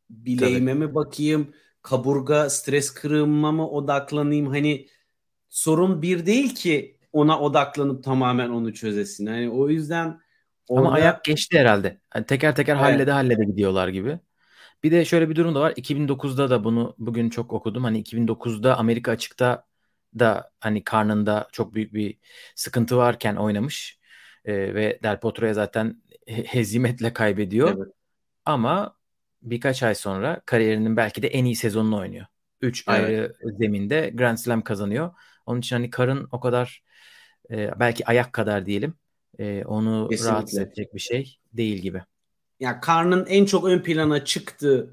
bileğime 0.09 0.71
tabii. 0.71 0.85
mi 0.85 0.95
bakayım, 0.95 1.53
kaburga 1.81 2.49
stres 2.49 2.93
kırığıma 2.93 3.51
mı 3.51 3.69
odaklanayım? 3.69 4.47
Hani 4.47 4.87
sorun 5.49 6.01
bir 6.01 6.25
değil 6.25 6.55
ki 6.55 6.96
ona 7.13 7.39
odaklanıp 7.39 8.03
tamamen 8.03 8.49
onu 8.49 8.73
çözesin. 8.73 9.25
Hani 9.25 9.49
o 9.49 9.69
yüzden 9.69 10.19
orada... 10.67 10.87
Ama 10.87 10.95
ayak 10.95 11.23
geçti 11.23 11.59
herhalde. 11.59 12.01
Yani 12.15 12.25
teker 12.25 12.55
teker 12.55 12.75
evet. 12.75 12.83
hallede 12.85 13.11
hallede 13.11 13.45
gidiyorlar 13.45 13.87
gibi. 13.87 14.19
Bir 14.83 14.91
de 14.91 15.05
şöyle 15.05 15.29
bir 15.29 15.35
durum 15.35 15.55
da 15.55 15.61
var. 15.61 15.71
2009'da 15.71 16.49
da 16.49 16.63
bunu 16.63 16.95
bugün 16.97 17.29
çok 17.29 17.53
okudum. 17.53 17.83
Hani 17.83 18.03
2009'da 18.03 18.77
Amerika 18.77 19.11
açıkta 19.11 19.65
da 20.19 20.51
hani 20.59 20.83
karnında 20.83 21.47
çok 21.51 21.73
büyük 21.73 21.93
bir 21.93 22.17
sıkıntı 22.55 22.97
varken 22.97 23.35
oynamış. 23.35 23.99
Ee, 24.45 24.53
ve 24.53 24.99
Del 25.03 25.19
Potro'ya 25.19 25.53
zaten 25.53 26.01
hezimetle 26.27 27.13
kaybediyor. 27.13 27.77
Evet. 27.77 27.93
Ama 28.45 28.97
birkaç 29.41 29.83
ay 29.83 29.95
sonra 29.95 30.41
kariyerinin 30.45 30.97
belki 30.97 31.21
de 31.21 31.27
en 31.27 31.45
iyi 31.45 31.55
sezonunu 31.55 31.97
oynuyor. 31.97 32.25
Üç 32.61 32.85
evet. 32.87 32.99
ayrı 32.99 33.33
zeminde 33.59 34.11
Grand 34.13 34.37
Slam 34.37 34.61
kazanıyor. 34.61 35.11
Onun 35.45 35.59
için 35.59 35.75
hani 35.75 35.89
karın 35.89 36.27
o 36.31 36.39
kadar 36.39 36.83
e, 37.51 37.79
belki 37.79 38.05
ayak 38.05 38.33
kadar 38.33 38.65
diyelim 38.65 38.93
e, 39.39 39.63
onu 39.65 40.07
Kesinlikle. 40.09 40.33
rahatsız 40.33 40.59
edecek 40.59 40.95
bir 40.95 40.99
şey 40.99 41.37
değil 41.53 41.77
gibi 41.77 42.01
yani 42.59 42.77
karnın 42.81 43.25
en 43.25 43.45
çok 43.45 43.65
ön 43.65 43.79
plana 43.79 44.25
çıktığı 44.25 44.89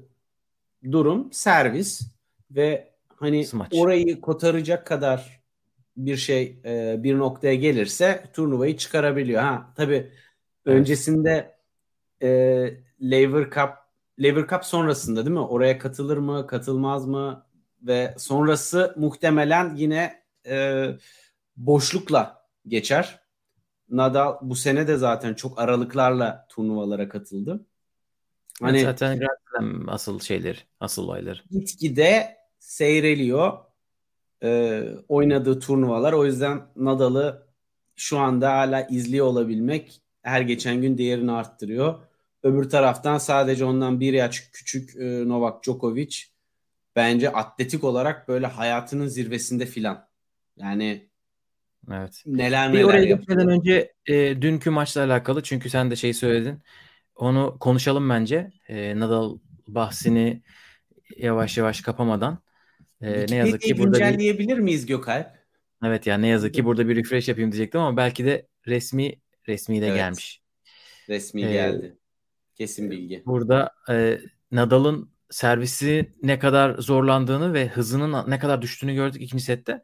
durum 0.91 1.33
servis 1.33 2.01
ve 2.51 2.93
hani 3.15 3.45
Smaç. 3.45 3.73
orayı 3.75 4.21
kotaracak 4.21 4.87
kadar 4.87 5.41
bir 5.97 6.17
şey 6.17 6.59
e, 6.65 6.95
bir 7.03 7.17
noktaya 7.17 7.55
gelirse 7.55 8.23
turnuvayı 8.33 8.77
çıkarabiliyor. 8.77 9.41
Ha 9.41 9.73
tabii 9.75 9.95
evet. 9.95 10.11
öncesinde 10.65 11.55
e, 12.21 12.29
Lever 13.01 13.43
Cup 13.43 13.69
Lever 14.23 14.47
Cup 14.47 14.65
sonrasında 14.65 15.25
değil 15.25 15.33
mi? 15.33 15.39
Oraya 15.39 15.77
katılır 15.77 16.17
mı, 16.17 16.47
katılmaz 16.47 17.05
mı? 17.05 17.45
Ve 17.81 18.15
sonrası 18.17 18.93
muhtemelen 18.97 19.75
yine 19.75 20.23
e, 20.47 20.85
boşlukla 21.57 22.44
geçer. 22.67 23.19
Nadal 23.89 24.37
bu 24.41 24.55
sene 24.55 24.87
de 24.87 24.97
zaten 24.97 25.33
çok 25.33 25.59
aralıklarla 25.59 26.45
turnuvalara 26.49 27.09
katıldı. 27.09 27.65
Hani 28.61 28.81
zaten 28.81 29.19
Grand 29.19 29.37
Slam 29.51 29.89
asıl 29.89 30.19
şeyler, 30.19 30.65
asıl 30.79 31.03
olayları. 31.03 31.39
Gitgide 31.51 32.37
seyreliyor 32.59 33.57
e, 34.43 34.83
oynadığı 35.07 35.59
turnuvalar. 35.59 36.13
O 36.13 36.25
yüzden 36.25 36.61
Nadal'ı 36.75 37.47
şu 37.95 38.19
anda 38.19 38.53
hala 38.53 38.81
izliyor 38.81 39.25
olabilmek 39.25 40.01
her 40.21 40.41
geçen 40.41 40.81
gün 40.81 40.97
değerini 40.97 41.31
arttırıyor. 41.31 41.99
Öbür 42.43 42.69
taraftan 42.69 43.17
sadece 43.17 43.65
ondan 43.65 43.99
bir 43.99 44.13
yaş 44.13 44.49
küçük 44.53 44.95
e, 44.95 45.27
Novak 45.27 45.63
Djokovic 45.63 46.15
bence 46.95 47.31
atletik 47.31 47.83
olarak 47.83 48.27
böyle 48.27 48.47
hayatının 48.47 49.07
zirvesinde 49.07 49.65
filan. 49.65 50.07
Yani 50.57 51.09
Evet. 51.93 52.23
Neler 52.25 52.73
bir 52.73 52.77
neler 52.77 52.83
oraya 52.83 53.05
gitmeden 53.05 53.47
önce 53.47 53.93
e, 54.05 54.41
dünkü 54.41 54.69
maçla 54.69 55.03
alakalı 55.03 55.43
çünkü 55.43 55.69
sen 55.69 55.91
de 55.91 55.95
şey 55.95 56.13
söyledin. 56.13 56.59
Onu 57.15 57.57
konuşalım 57.59 58.09
bence. 58.09 58.51
E, 58.67 58.99
Nadal 58.99 59.37
bahsini 59.67 60.41
yavaş 61.17 61.57
yavaş 61.57 61.81
kapamadan. 61.81 62.39
E, 63.01 63.25
ne 63.29 63.35
yazık 63.35 63.61
ki 63.61 63.77
burada 63.77 63.97
güncelleyebilir 63.97 64.57
bir... 64.57 64.61
miyiz 64.61 64.85
Gökalp? 64.85 65.27
Evet 65.85 66.07
yani 66.07 66.21
ne 66.21 66.27
yazık 66.27 66.53
ki 66.53 66.65
burada 66.65 66.87
bir 66.87 66.95
refresh 66.95 67.27
yapayım 67.27 67.51
diyecektim 67.51 67.81
ama 67.81 67.97
belki 67.97 68.25
de 68.25 68.47
resmi 68.67 69.15
resmi 69.47 69.81
de 69.81 69.87
evet. 69.87 69.97
gelmiş. 69.97 70.41
Resmi 71.09 71.43
ee, 71.43 71.51
geldi. 71.51 71.97
Kesin 72.55 72.91
bilgi. 72.91 73.23
Burada 73.25 73.71
e, 73.89 74.19
Nadal'ın 74.51 75.09
servisi 75.29 76.13
ne 76.23 76.39
kadar 76.39 76.77
zorlandığını 76.77 77.53
ve 77.53 77.67
hızının 77.67 78.31
ne 78.31 78.39
kadar 78.39 78.61
düştüğünü 78.61 78.93
gördük 78.93 79.21
ikinci 79.21 79.43
sette 79.43 79.83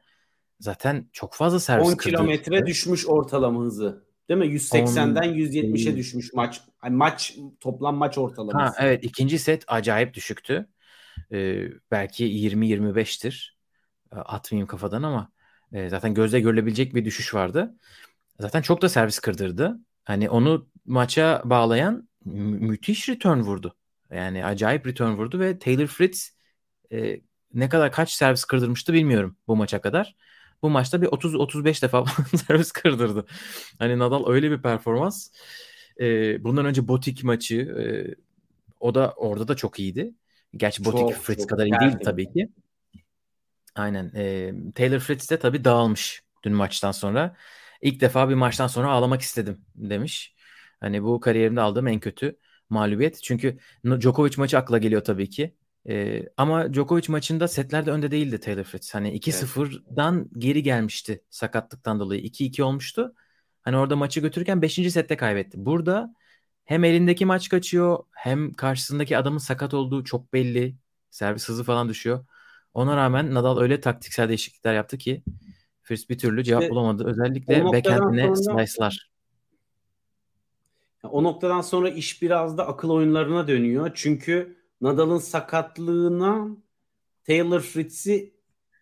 zaten 0.62 1.10
çok 1.14 1.34
fazla 1.34 1.60
servis 1.60 1.88
10 1.88 1.96
kilometre 1.98 2.66
düşmüş 2.66 3.08
ortalama 3.08 3.62
hızı. 3.62 4.06
Değil 4.30 4.40
mi? 4.40 4.48
180'den 4.48 5.34
170'e 5.34 5.96
düşmüş 5.96 6.34
maç. 6.34 6.62
Yani 6.84 6.96
maç 6.96 7.36
toplam 7.60 7.96
maç 7.96 8.18
ortalaması. 8.18 8.82
Ha, 8.82 8.86
evet 8.86 9.04
ikinci 9.04 9.40
set 9.40 9.64
acayip 9.68 10.14
düşüktü. 10.14 10.68
Ee, 11.32 11.64
belki 11.92 12.24
20-25'tir. 12.26 13.58
Ee, 14.14 14.16
atmayayım 14.16 14.68
kafadan 14.68 15.04
ama 15.04 15.32
e, 15.74 15.90
zaten 15.90 16.14
gözle 16.14 16.40
görülebilecek 16.40 16.96
bir 16.96 17.06
düşüş 17.06 17.34
vardı. 17.34 17.76
Zaten 18.40 18.62
çok 18.62 18.82
da 18.82 18.90
servis 18.90 19.20
kırdırdı. 19.20 19.80
Hani 20.04 20.30
onu 20.30 20.70
maça 20.86 21.42
bağlayan 21.46 22.10
mü- 22.26 22.60
müthiş 22.60 23.10
return 23.10 23.40
vurdu. 23.40 23.76
Yani 24.12 24.46
acayip 24.46 24.88
return 24.88 25.12
vurdu 25.12 25.40
ve 25.40 25.60
Taylor 25.60 25.88
Fritz 25.88 26.32
e, 26.92 27.22
ne 27.54 27.70
kadar 27.70 27.92
kaç 27.92 28.12
servis 28.12 28.44
kırdırmıştı 28.44 28.94
bilmiyorum 28.94 29.38
bu 29.48 29.56
maça 29.56 29.82
kadar 29.82 30.16
bu 30.64 30.70
maçta 30.70 31.02
bir 31.02 31.08
30-35 31.08 31.82
defa 31.82 32.06
servis 32.48 32.72
kırdırdı. 32.72 33.26
Hani 33.80 34.00
Nadal 34.00 34.30
öyle 34.30 34.52
bir 34.52 34.62
performans. 34.62 35.30
Ee, 36.00 36.44
bundan 36.44 36.66
önce 36.66 36.88
Botik 36.88 37.24
maçı 37.24 37.56
e, 37.56 37.84
o 38.80 38.96
da 38.96 39.12
orada 39.12 39.48
da 39.48 39.56
çok 39.56 39.80
iyiydi. 39.80 40.14
Gerçi 40.58 40.86
Botik 40.86 41.00
çok, 41.00 41.14
Fritz 41.14 41.40
çok 41.40 41.50
kadar 41.50 41.66
iyi 41.66 41.80
değil 41.80 41.98
tabii 42.04 42.34
ki. 42.34 42.50
Aynen. 43.76 44.12
E, 44.16 44.54
Taylor 44.76 45.00
Fritz 45.00 45.32
de 45.32 45.40
tabii 45.40 45.64
dağılmış 45.64 46.24
dün 46.44 46.54
maçtan 46.54 46.92
sonra. 46.92 47.36
İlk 47.82 48.02
defa 48.02 48.30
bir 48.30 48.36
maçtan 48.36 48.68
sonra 48.68 48.92
ağlamak 48.92 49.22
istedim 49.22 49.66
demiş. 49.76 50.36
Hani 50.80 51.04
bu 51.04 51.20
kariyerimde 51.20 51.62
aldığım 51.62 51.88
en 51.88 52.00
kötü 52.00 52.38
mağlubiyet. 52.70 53.24
Çünkü 53.24 53.60
Djokovic 53.86 54.34
maçı 54.38 54.58
akla 54.58 54.78
geliyor 54.78 55.04
tabii 55.04 55.30
ki. 55.30 55.56
Ee, 55.90 56.24
ama 56.38 56.74
Djokovic 56.74 57.04
maçında 57.10 57.48
setlerde 57.48 57.92
önde 57.92 58.12
değildi 58.12 58.40
Taylor 58.40 58.64
Fritz. 58.64 58.96
Hani 58.96 59.20
2-0'dan 59.20 60.18
evet. 60.18 60.28
geri 60.38 60.64
gelmişti 60.64 61.24
sakatlıktan 61.30 62.00
dolayı. 62.00 62.22
2-2 62.22 62.64
olmuştu. 62.64 63.16
Hani 63.62 63.78
orada 63.78 63.96
maçı 63.96 64.20
götürürken 64.20 64.62
5. 64.62 64.74
sette 64.74 65.18
kaybetti. 65.18 65.66
Burada 65.66 66.16
hem 66.66 66.84
elindeki 66.84 67.26
maç 67.26 67.50
kaçıyor 67.50 68.00
hem 68.12 68.54
karşısındaki 68.54 69.18
adamın 69.18 69.38
sakat 69.38 69.74
olduğu 69.74 70.04
çok 70.04 70.34
belli. 70.34 70.76
Servis 71.10 71.50
hızı 71.50 71.64
falan 71.64 71.90
düşüyor. 71.90 72.26
Ona 72.74 72.98
rağmen 72.98 73.34
Nadal 73.34 73.60
öyle 73.60 73.82
taktiksel 73.82 74.28
değişiklikler 74.28 74.74
yaptı 74.74 74.98
ki 74.98 75.24
Fritz 75.82 76.10
bir 76.10 76.18
türlü 76.18 76.44
cevap 76.44 76.62
işte, 76.62 76.72
bulamadı. 76.72 77.08
Özellikle 77.08 77.66
backhand'ine 77.66 78.36
sonra... 78.36 78.68
slice'lar. 78.68 79.12
O 81.04 81.24
noktadan 81.24 81.62
sonra 81.62 81.90
iş 81.90 82.22
biraz 82.22 82.58
da 82.58 82.68
akıl 82.68 82.90
oyunlarına 82.90 83.48
dönüyor. 83.48 83.92
Çünkü 83.94 84.61
Nadal'ın 84.82 85.18
sakatlığına 85.18 86.48
Taylor 87.28 87.60
Fritz'i 87.60 88.34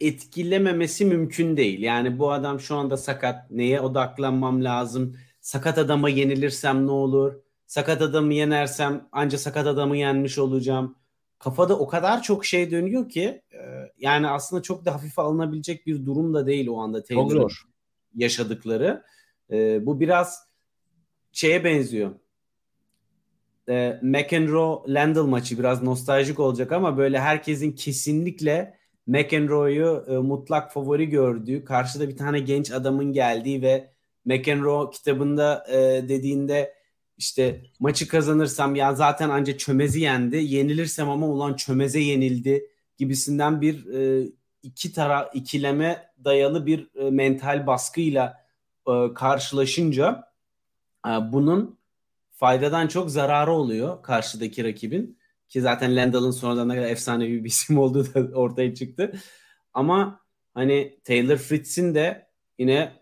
etkilememesi 0.01 1.06
mümkün 1.06 1.58
değil. 1.58 1.82
Yani 1.82 2.20
bu 2.20 2.32
adam 2.32 2.60
şu 2.60 2.75
anda 2.75 2.98
sakat. 2.98 3.51
Neye 3.51 3.82
odaklanmam 3.82 4.63
lazım? 4.63 5.18
Sakat 5.41 5.77
adama 5.77 6.10
yenilirsem 6.10 6.88
ne 6.88 6.91
olur? 6.91 7.34
Sakat 7.68 8.01
adamı 8.01 8.34
yenersem 8.34 9.08
anca 9.12 9.38
sakat 9.38 9.68
adamı 9.68 9.98
yenmiş 9.98 10.38
olacağım. 10.38 10.96
Kafada 11.39 11.79
o 11.79 11.88
kadar 11.88 12.24
çok 12.24 12.46
şey 12.46 12.72
dönüyor 12.72 13.10
ki 13.10 13.41
e, 13.51 13.60
yani 13.98 14.27
aslında 14.27 14.62
çok 14.62 14.86
da 14.86 14.94
hafife 14.94 15.22
alınabilecek 15.22 15.88
bir 15.88 16.06
durum 16.06 16.34
da 16.34 16.48
değil 16.48 16.68
o 16.68 16.77
anda 16.77 17.03
Taylor'ın 17.03 17.50
yaşadıkları. 18.15 19.03
E, 19.51 19.86
bu 19.86 20.00
biraz 20.00 20.48
şeye 21.32 21.63
benziyor 21.63 22.12
e, 23.70 24.00
McEnroe 24.02 24.94
Landell 24.94 25.24
maçı 25.24 25.60
biraz 25.60 25.84
nostaljik 25.84 26.40
olacak 26.40 26.72
ama 26.72 26.98
böyle 26.98 27.20
herkesin 27.20 27.72
kesinlikle 27.72 28.80
McEnroe'yu 29.08 30.06
e, 30.08 30.18
mutlak 30.18 30.74
favori 30.74 31.10
gördüğü, 31.10 31.66
karşıda 31.66 32.10
bir 32.10 32.18
tane 32.18 32.40
genç 32.40 32.72
adamın 32.72 33.14
geldiği 33.14 33.62
ve 33.62 33.94
McEnroe 34.26 34.92
kitabında 34.92 35.66
e, 35.70 36.10
dediğinde 36.10 36.74
işte 37.18 37.62
maçı 37.80 38.08
kazanırsam 38.08 38.76
ya 38.76 38.96
zaten 38.96 39.30
anca 39.30 39.58
çömezi 39.58 40.00
yendi, 40.00 40.38
yenilirsem 40.38 41.10
ama 41.10 41.28
ulan 41.28 41.54
çömeze 41.54 42.00
yenildi 42.00 42.68
gibisinden 42.98 43.62
bir 43.62 43.94
e, 43.94 44.30
iki 44.64 44.94
tara 44.94 45.24
ikileme 45.34 46.12
dayalı 46.24 46.66
bir 46.66 46.88
e, 46.96 47.10
mental 47.10 47.68
baskıyla 47.68 48.46
e, 48.88 49.14
karşılaşınca 49.14 50.24
e, 51.08 51.10
bunun 51.10 51.78
faydadan 52.39 52.88
çok 52.88 53.12
zararı 53.12 53.51
oluyor 53.51 54.03
karşıdaki 54.03 54.63
rakibin. 54.63 55.19
Ki 55.50 55.62
zaten 55.62 55.96
Landal'ın 55.96 56.31
sonradan 56.31 56.69
ne 56.69 56.75
kadar 56.75 56.88
efsanevi 56.88 57.43
bir 57.43 57.50
isim 57.50 57.77
olduğu 57.77 58.13
da 58.13 58.38
ortaya 58.38 58.75
çıktı. 58.75 59.12
Ama 59.74 60.22
hani 60.53 61.00
Taylor 61.03 61.38
Fritz'in 61.38 61.96
de 61.96 62.27
yine 62.58 62.93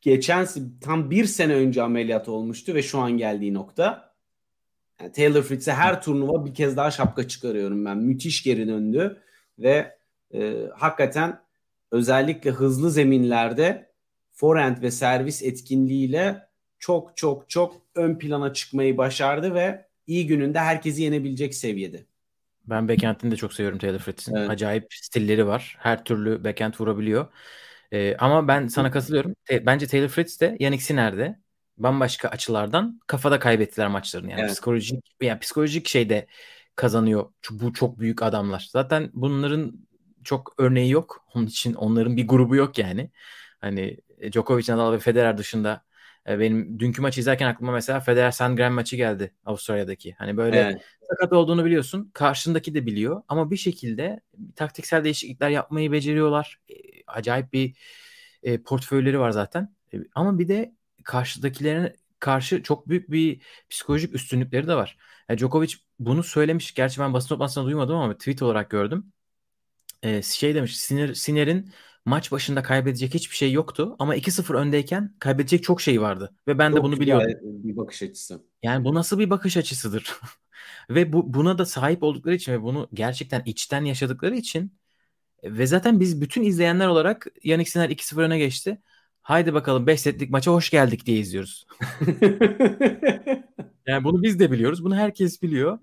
geçen 0.00 0.48
tam 0.80 1.10
bir 1.10 1.24
sene 1.24 1.54
önce 1.54 1.82
ameliyat 1.82 2.28
olmuştu 2.28 2.74
ve 2.74 2.82
şu 2.82 2.98
an 2.98 3.12
geldiği 3.12 3.54
nokta. 3.54 4.14
Yani 5.00 5.12
Taylor 5.12 5.42
Fritz'e 5.42 5.72
her 5.72 6.02
turnuva 6.02 6.44
bir 6.44 6.54
kez 6.54 6.76
daha 6.76 6.90
şapka 6.90 7.28
çıkarıyorum 7.28 7.84
ben. 7.84 7.98
Müthiş 7.98 8.42
geri 8.42 8.68
döndü 8.68 9.22
ve 9.58 9.98
e, 10.34 10.54
hakikaten 10.74 11.40
özellikle 11.90 12.50
hızlı 12.50 12.90
zeminlerde 12.90 13.92
forehand 14.32 14.82
ve 14.82 14.90
servis 14.90 15.42
etkinliğiyle 15.42 16.45
çok 16.86 17.16
çok 17.16 17.50
çok 17.50 17.76
ön 17.94 18.18
plana 18.18 18.52
çıkmayı 18.52 18.96
başardı 18.96 19.54
ve 19.54 19.86
iyi 20.06 20.26
gününde 20.26 20.58
herkesi 20.58 21.02
yenebilecek 21.02 21.54
seviyede. 21.54 22.04
Ben 22.66 22.88
backhand'ini 22.88 23.30
de 23.30 23.36
çok 23.36 23.54
seviyorum 23.54 23.78
Taylor 23.78 23.98
Fritz'in. 23.98 24.34
Evet. 24.36 24.50
Acayip 24.50 24.86
stilleri 24.90 25.46
var. 25.46 25.76
Her 25.80 26.04
türlü 26.04 26.44
backhand 26.44 26.74
vurabiliyor. 26.78 27.26
Ee, 27.92 28.16
ama 28.16 28.48
ben 28.48 28.66
sana 28.66 28.90
katılıyorum. 28.90 29.34
Te- 29.44 29.66
bence 29.66 29.86
Taylor 29.86 30.08
Fritz 30.08 30.40
de 30.40 30.56
Yannick 30.60 30.84
Sinner'de 30.84 31.38
bambaşka 31.78 32.28
açılardan 32.28 33.00
kafada 33.06 33.38
kaybettiler 33.38 33.88
maçlarını. 33.88 34.30
Yani 34.30 34.40
evet. 34.40 34.50
psikolojik 34.50 35.04
yani 35.20 35.38
psikolojik 35.38 35.88
şeyde 35.88 36.26
kazanıyor. 36.76 37.30
Bu 37.50 37.72
çok 37.72 37.98
büyük 37.98 38.22
adamlar. 38.22 38.68
Zaten 38.70 39.10
bunların 39.12 39.72
çok 40.24 40.54
örneği 40.58 40.90
yok. 40.90 41.26
Onun 41.34 41.46
için 41.46 41.74
onların 41.74 42.16
bir 42.16 42.28
grubu 42.28 42.56
yok 42.56 42.78
yani. 42.78 43.10
Hani 43.60 43.96
Djokovic, 44.32 44.64
Nadal 44.68 44.92
ve 44.92 44.98
Federer 44.98 45.38
dışında 45.38 45.72
e, 45.72 45.85
benim 46.28 46.80
dünkü 46.80 47.02
maçı 47.02 47.20
izlerken 47.20 47.46
aklıma 47.46 47.72
mesela 47.72 48.00
Federer 48.00 48.30
Sandgren 48.30 48.72
maçı 48.72 48.96
geldi 48.96 49.34
Avustralya'daki. 49.44 50.12
Hani 50.12 50.36
böyle 50.36 50.56
evet. 50.56 50.82
sakat 51.08 51.32
olduğunu 51.32 51.64
biliyorsun. 51.64 52.10
Karşındaki 52.14 52.74
de 52.74 52.86
biliyor. 52.86 53.22
Ama 53.28 53.50
bir 53.50 53.56
şekilde 53.56 54.20
taktiksel 54.56 55.04
değişiklikler 55.04 55.50
yapmayı 55.50 55.92
beceriyorlar. 55.92 56.60
E, 56.68 56.74
acayip 57.06 57.52
bir 57.52 57.76
e, 58.42 58.62
portföyleri 58.62 59.20
var 59.20 59.30
zaten. 59.30 59.74
E, 59.94 59.98
ama 60.14 60.38
bir 60.38 60.48
de 60.48 60.74
karşıdakilerine 61.04 61.96
karşı 62.18 62.62
çok 62.62 62.88
büyük 62.88 63.10
bir 63.10 63.40
psikolojik 63.70 64.14
üstünlükleri 64.14 64.68
de 64.68 64.74
var. 64.74 64.98
Yani 65.28 65.38
Djokovic 65.38 65.74
bunu 65.98 66.22
söylemiş. 66.22 66.74
Gerçi 66.74 67.00
ben 67.00 67.14
basın 67.14 67.28
toplantısında 67.28 67.64
duymadım 67.64 67.96
ama 67.96 68.18
tweet 68.18 68.42
olarak 68.42 68.70
gördüm. 68.70 69.12
E, 70.02 70.22
şey 70.22 70.54
demiş 70.54 70.78
Sinir, 70.78 71.14
Sinir'in 71.14 71.72
maç 72.06 72.32
başında 72.32 72.62
kaybedecek 72.62 73.14
hiçbir 73.14 73.36
şey 73.36 73.52
yoktu 73.52 73.96
ama 73.98 74.16
2-0 74.16 74.54
öndeyken 74.54 75.14
kaybedecek 75.18 75.62
çok 75.62 75.80
şey 75.80 76.00
vardı 76.00 76.34
ve 76.48 76.58
ben 76.58 76.70
çok 76.70 76.78
de 76.78 76.82
bunu 76.82 77.00
biliyordum. 77.00 77.28
Bir 77.42 77.76
bakış 77.76 78.02
açısı. 78.02 78.42
Yani 78.62 78.84
bu 78.84 78.94
nasıl 78.94 79.18
bir 79.18 79.30
bakış 79.30 79.56
açısıdır? 79.56 80.16
ve 80.90 81.12
bu 81.12 81.34
buna 81.34 81.58
da 81.58 81.66
sahip 81.66 82.02
oldukları 82.02 82.34
için 82.34 82.52
ve 82.52 82.62
bunu 82.62 82.88
gerçekten 82.94 83.42
içten 83.46 83.84
yaşadıkları 83.84 84.36
için 84.36 84.72
ve 85.44 85.66
zaten 85.66 86.00
biz 86.00 86.20
bütün 86.20 86.42
izleyenler 86.42 86.86
olarak 86.86 87.26
Yannick 87.44 87.70
Sinner 87.70 87.90
2-0 87.90 88.22
öne 88.22 88.38
geçti. 88.38 88.78
Haydi 89.22 89.54
bakalım 89.54 89.86
5 89.86 90.00
setlik 90.00 90.30
maça 90.30 90.50
hoş 90.50 90.70
geldik 90.70 91.06
diye 91.06 91.18
izliyoruz. 91.18 91.66
yani 93.86 94.04
bunu 94.04 94.22
biz 94.22 94.38
de 94.38 94.52
biliyoruz. 94.52 94.84
Bunu 94.84 94.96
herkes 94.96 95.42
biliyor. 95.42 95.78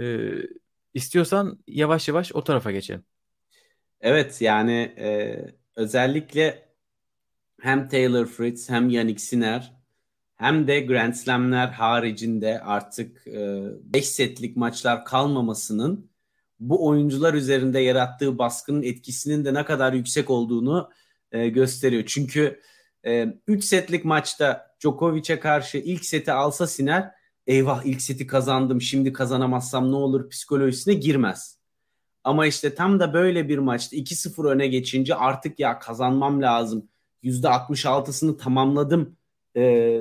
Ee, 0.00 0.30
istiyorsan 0.94 1.58
yavaş 1.66 2.08
yavaş 2.08 2.32
o 2.34 2.44
tarafa 2.44 2.72
geçelim. 2.72 3.04
Evet 4.00 4.40
yani 4.40 4.94
e, 4.98 5.38
özellikle 5.76 6.68
hem 7.60 7.88
Taylor 7.88 8.26
Fritz 8.26 8.70
hem 8.70 8.90
Yannick 8.90 9.22
Sinner 9.22 9.80
hem 10.36 10.66
de 10.66 10.80
Grand 10.80 11.14
Slam'ler 11.14 11.68
haricinde 11.68 12.60
artık 12.60 13.26
5 13.26 14.02
e, 14.02 14.02
setlik 14.02 14.56
maçlar 14.56 15.04
kalmamasının 15.04 16.10
bu 16.60 16.86
oyuncular 16.86 17.34
üzerinde 17.34 17.80
yarattığı 17.80 18.38
baskının 18.38 18.82
etkisinin 18.82 19.44
de 19.44 19.54
ne 19.54 19.64
kadar 19.64 19.92
yüksek 19.92 20.30
olduğunu 20.30 20.90
e, 21.32 21.48
gösteriyor. 21.48 22.04
Çünkü 22.06 22.60
3 23.04 23.64
e, 23.64 23.66
setlik 23.66 24.04
maçta 24.04 24.76
Djokovic'e 24.80 25.40
karşı 25.40 25.78
ilk 25.78 26.04
seti 26.04 26.32
alsa 26.32 26.66
Sinner 26.66 27.10
eyvah 27.46 27.84
ilk 27.84 28.02
seti 28.02 28.26
kazandım 28.26 28.80
şimdi 28.80 29.12
kazanamazsam 29.12 29.92
ne 29.92 29.96
olur 29.96 30.28
psikolojisine 30.28 30.94
girmez. 30.94 31.59
Ama 32.24 32.46
işte 32.46 32.74
tam 32.74 33.00
da 33.00 33.14
böyle 33.14 33.48
bir 33.48 33.58
maçta 33.58 33.96
2-0 33.96 34.48
öne 34.48 34.66
geçince 34.66 35.14
artık 35.14 35.60
ya 35.60 35.78
kazanmam 35.78 36.42
lazım. 36.42 36.88
%66'sını 37.24 38.38
tamamladım 38.38 39.16
e, 39.56 40.00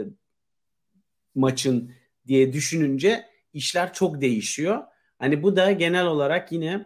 maçın 1.36 1.92
diye 2.28 2.54
düşününce 2.54 3.26
işler 3.54 3.94
çok 3.94 4.22
değişiyor. 4.22 4.84
Hani 5.20 5.44
bu 5.44 5.56
da 5.56 5.72
genel 5.72 6.06
olarak 6.06 6.52
yine 6.52 6.86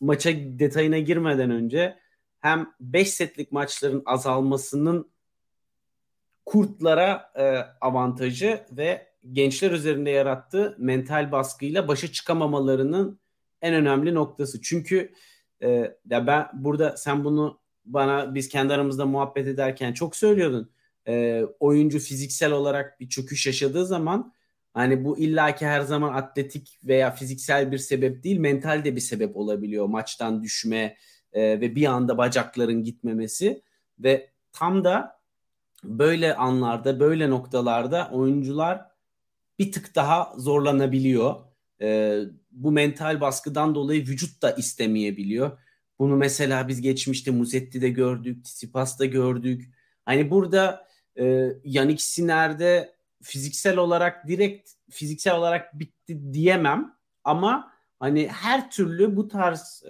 maça 0.00 0.30
detayına 0.34 0.98
girmeden 0.98 1.50
önce 1.50 1.98
hem 2.40 2.74
5 2.80 3.10
setlik 3.10 3.52
maçların 3.52 4.02
azalmasının 4.06 5.10
kurtlara 6.46 7.32
e, 7.34 7.44
avantajı 7.80 8.66
ve 8.70 9.06
gençler 9.32 9.70
üzerinde 9.70 10.10
yarattığı 10.10 10.76
mental 10.78 11.32
baskıyla 11.32 11.88
başa 11.88 12.12
çıkamamalarının 12.12 13.20
en 13.66 13.74
önemli 13.74 14.14
noktası. 14.14 14.62
Çünkü 14.62 15.12
e, 15.62 15.68
ya 16.10 16.26
ben 16.26 16.46
burada 16.54 16.96
sen 16.96 17.24
bunu 17.24 17.60
bana 17.84 18.34
biz 18.34 18.48
kendi 18.48 18.74
aramızda 18.74 19.06
muhabbet 19.06 19.46
ederken 19.46 19.92
çok 19.92 20.16
söylüyordun. 20.16 20.70
E, 21.08 21.44
oyuncu 21.60 21.98
fiziksel 21.98 22.52
olarak 22.52 23.00
bir 23.00 23.08
çöküş 23.08 23.46
yaşadığı 23.46 23.86
zaman 23.86 24.32
hani 24.74 25.04
bu 25.04 25.18
illaki 25.18 25.66
her 25.66 25.80
zaman 25.80 26.14
atletik 26.14 26.78
veya 26.84 27.10
fiziksel 27.10 27.72
bir 27.72 27.78
sebep 27.78 28.24
değil 28.24 28.38
mental 28.38 28.84
de 28.84 28.96
bir 28.96 29.00
sebep 29.00 29.36
olabiliyor. 29.36 29.86
Maçtan 29.86 30.42
düşme 30.42 30.96
e, 31.32 31.42
ve 31.60 31.74
bir 31.74 31.86
anda 31.86 32.18
bacakların 32.18 32.82
gitmemesi 32.84 33.62
ve 33.98 34.30
tam 34.52 34.84
da 34.84 35.20
böyle 35.84 36.34
anlarda 36.34 37.00
böyle 37.00 37.30
noktalarda 37.30 38.10
oyuncular 38.12 38.84
bir 39.58 39.72
tık 39.72 39.94
daha 39.94 40.32
zorlanabiliyor. 40.36 41.34
E, 41.80 42.20
bu 42.56 42.72
mental 42.72 43.20
baskıdan 43.20 43.74
dolayı 43.74 44.00
vücut 44.00 44.42
da 44.42 44.50
istemeyebiliyor. 44.50 45.58
Bunu 45.98 46.16
mesela 46.16 46.68
biz 46.68 46.80
geçmişte 46.80 47.30
Muzetti'de 47.30 47.88
gördük, 47.88 48.44
Tsitsipas'ta 48.44 49.04
gördük. 49.04 49.70
Hani 50.04 50.30
burada 50.30 50.86
e, 51.18 51.52
Yannick 51.64 52.02
Sinner'de 52.02 52.96
fiziksel 53.22 53.76
olarak 53.76 54.28
direkt 54.28 54.70
fiziksel 54.90 55.36
olarak 55.36 55.78
bitti 55.78 56.32
diyemem 56.32 56.94
ama 57.24 57.72
hani 58.00 58.28
her 58.28 58.70
türlü 58.70 59.16
bu 59.16 59.28
tarz 59.28 59.84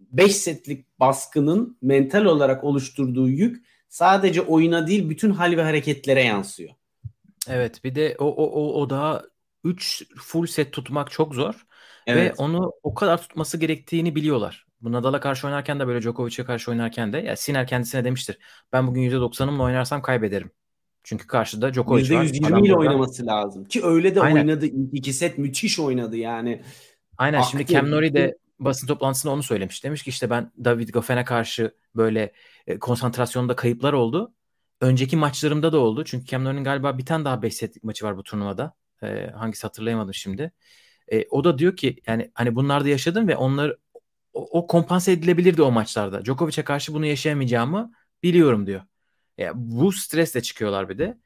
5 0.00 0.30
e, 0.30 0.34
setlik 0.34 1.00
baskının 1.00 1.78
mental 1.82 2.24
olarak 2.24 2.64
oluşturduğu 2.64 3.28
yük 3.28 3.66
sadece 3.88 4.42
oyuna 4.42 4.86
değil 4.86 5.08
bütün 5.08 5.30
hal 5.30 5.56
ve 5.56 5.62
hareketlere 5.62 6.22
yansıyor. 6.22 6.70
Evet 7.48 7.84
bir 7.84 7.94
de 7.94 8.16
o 8.18 8.26
o 8.26 8.44
o, 8.44 8.80
o 8.80 8.90
daha 8.90 9.22
3 9.64 10.02
full 10.16 10.46
set 10.46 10.72
tutmak 10.72 11.10
çok 11.10 11.34
zor. 11.34 11.66
Evet. 12.08 12.32
Ve 12.32 12.42
onu 12.42 12.72
o 12.82 12.94
kadar 12.94 13.22
tutması 13.22 13.58
gerektiğini 13.58 14.14
biliyorlar. 14.14 14.66
Bu 14.80 14.92
Nadal'a 14.92 15.20
karşı 15.20 15.46
oynarken 15.46 15.80
de 15.80 15.86
böyle 15.86 16.02
Djokovic'e 16.02 16.44
karşı 16.44 16.70
oynarken 16.70 17.12
de 17.12 17.18
ya 17.18 17.36
Sinner 17.36 17.66
kendisine 17.66 18.04
demiştir. 18.04 18.38
Ben 18.72 18.86
bugün 18.86 19.10
%90'ımla 19.10 19.62
oynarsam 19.62 20.02
kaybederim. 20.02 20.50
Çünkü 21.02 21.26
karşıda 21.26 21.74
Djokovic 21.74 22.16
var. 22.16 22.24
%120 22.24 22.66
ile 22.66 22.76
oynaması 22.76 23.26
lazım. 23.26 23.64
Ki 23.64 23.84
öyle 23.84 24.14
de 24.14 24.20
Aynen. 24.20 24.40
oynadı. 24.40 24.66
İki 24.92 25.12
set 25.12 25.38
müthiş 25.38 25.78
oynadı 25.78 26.16
yani. 26.16 26.62
Aynen 27.18 27.38
Aktı. 27.38 27.50
şimdi 27.50 27.66
Cam 27.66 27.90
Nori 27.90 28.14
de 28.14 28.38
basın 28.58 28.86
toplantısında 28.86 29.32
onu 29.32 29.42
söylemiş. 29.42 29.84
Demiş 29.84 30.02
ki 30.02 30.10
işte 30.10 30.30
ben 30.30 30.52
David 30.64 30.88
Goffen'e 30.88 31.24
karşı 31.24 31.74
böyle 31.96 32.32
e, 32.66 32.78
konsantrasyonda 32.78 33.56
kayıplar 33.56 33.92
oldu. 33.92 34.32
Önceki 34.80 35.16
maçlarımda 35.16 35.72
da 35.72 35.78
oldu. 35.78 36.04
Çünkü 36.04 36.26
Cam 36.26 36.44
Nori'nin 36.44 36.64
galiba 36.64 36.98
bir 36.98 37.06
tane 37.06 37.24
daha 37.24 37.42
5 37.42 37.54
setlik 37.54 37.84
maçı 37.84 38.04
var 38.06 38.16
bu 38.16 38.22
turnuvada. 38.22 38.74
E, 39.02 39.30
hangisi 39.34 39.62
hatırlayamadım 39.62 40.14
şimdi. 40.14 40.52
E, 41.12 41.26
o 41.30 41.44
da 41.44 41.58
diyor 41.58 41.76
ki 41.76 41.96
yani 42.06 42.30
hani 42.34 42.54
bunlarda 42.54 42.88
yaşadım 42.88 43.28
ve 43.28 43.36
onları 43.36 43.78
o, 44.32 44.58
o 44.58 44.66
kompanse 44.66 45.12
edilebilirdi 45.12 45.62
o 45.62 45.70
maçlarda. 45.70 46.24
Djokovic'e 46.24 46.64
karşı 46.64 46.94
bunu 46.94 47.06
yaşayamayacağımı 47.06 47.92
biliyorum 48.22 48.66
diyor. 48.66 48.82
Ya, 49.38 49.52
bu 49.54 49.92
stresle 49.92 50.42
çıkıyorlar 50.42 50.88
bir 50.88 50.98
de. 50.98 51.18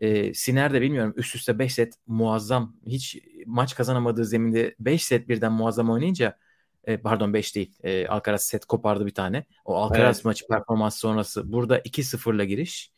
E, 0.00 0.34
Siner 0.34 0.72
de 0.72 0.80
bilmiyorum 0.80 1.14
üst 1.16 1.36
üste 1.36 1.58
5 1.58 1.74
set 1.74 1.94
muazzam. 2.06 2.76
Hiç 2.86 3.18
maç 3.46 3.74
kazanamadığı 3.74 4.24
zeminde 4.24 4.74
5 4.80 5.04
set 5.04 5.28
birden 5.28 5.52
muazzam 5.52 5.90
oynayınca 5.90 6.38
e, 6.84 6.96
pardon 6.96 7.34
5 7.34 7.54
değil. 7.54 7.74
E, 7.82 8.06
Alcaraz 8.06 8.44
set 8.44 8.64
kopardı 8.64 9.06
bir 9.06 9.14
tane. 9.14 9.44
O 9.64 9.76
Alcaraz 9.76 10.16
evet. 10.16 10.24
maçı 10.24 10.46
performans 10.46 10.96
sonrası 10.98 11.52
burada 11.52 11.78
2-0'la 11.78 12.44
giriş. 12.44 12.92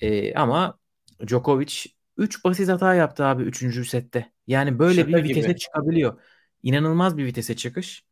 E, 0.00 0.34
ama 0.34 0.78
Djokovic 1.26 1.74
3 2.16 2.44
basit 2.44 2.68
hata 2.68 2.94
yaptı 2.94 3.24
abi 3.24 3.42
3. 3.42 3.88
sette. 3.88 4.32
Yani 4.48 4.78
böyle 4.78 5.00
Şaka 5.00 5.16
bir 5.16 5.24
vitese 5.24 5.48
gibi. 5.48 5.58
çıkabiliyor. 5.58 6.20
İnanılmaz 6.62 7.16
bir 7.16 7.24
vitese 7.24 7.56
çıkış. 7.56 8.04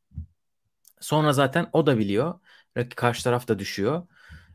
Sonra 1.00 1.32
zaten 1.32 1.66
o 1.72 1.86
da 1.86 1.98
biliyor. 1.98 2.34
Karşı 2.96 3.24
taraf 3.24 3.48
da 3.48 3.58
düşüyor. 3.58 4.06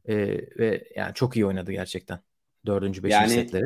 Ee, 0.06 0.15
ve 0.58 0.88
yani 0.96 1.13
çok 1.13 1.36
iyi 1.36 1.46
oynadı 1.46 1.72
gerçekten. 1.72 2.20
Dördüncü, 2.65 3.04
beşinci 3.04 3.22
yani, 3.22 3.30
setleri. 3.30 3.65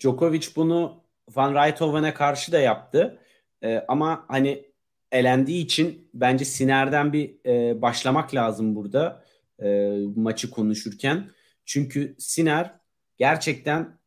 Djokovic 0.00 0.46
bunu 0.56 1.02
Van 1.34 1.54
Rijthoven'e 1.54 2.14
karşı 2.14 2.52
da 2.52 2.58
yaptı. 2.58 3.18
Ee, 3.62 3.84
ama 3.88 4.24
hani 4.28 4.64
elendiği 5.12 5.64
için 5.64 6.10
bence 6.14 6.44
Siner'den 6.44 7.12
bir 7.12 7.46
e, 7.46 7.82
başlamak 7.82 8.34
lazım 8.34 8.74
burada 8.76 9.24
e, 9.62 9.96
maçı 10.16 10.50
konuşurken. 10.50 11.30
Çünkü 11.64 12.16
Siner 12.18 12.74
gerçekten 13.16 13.98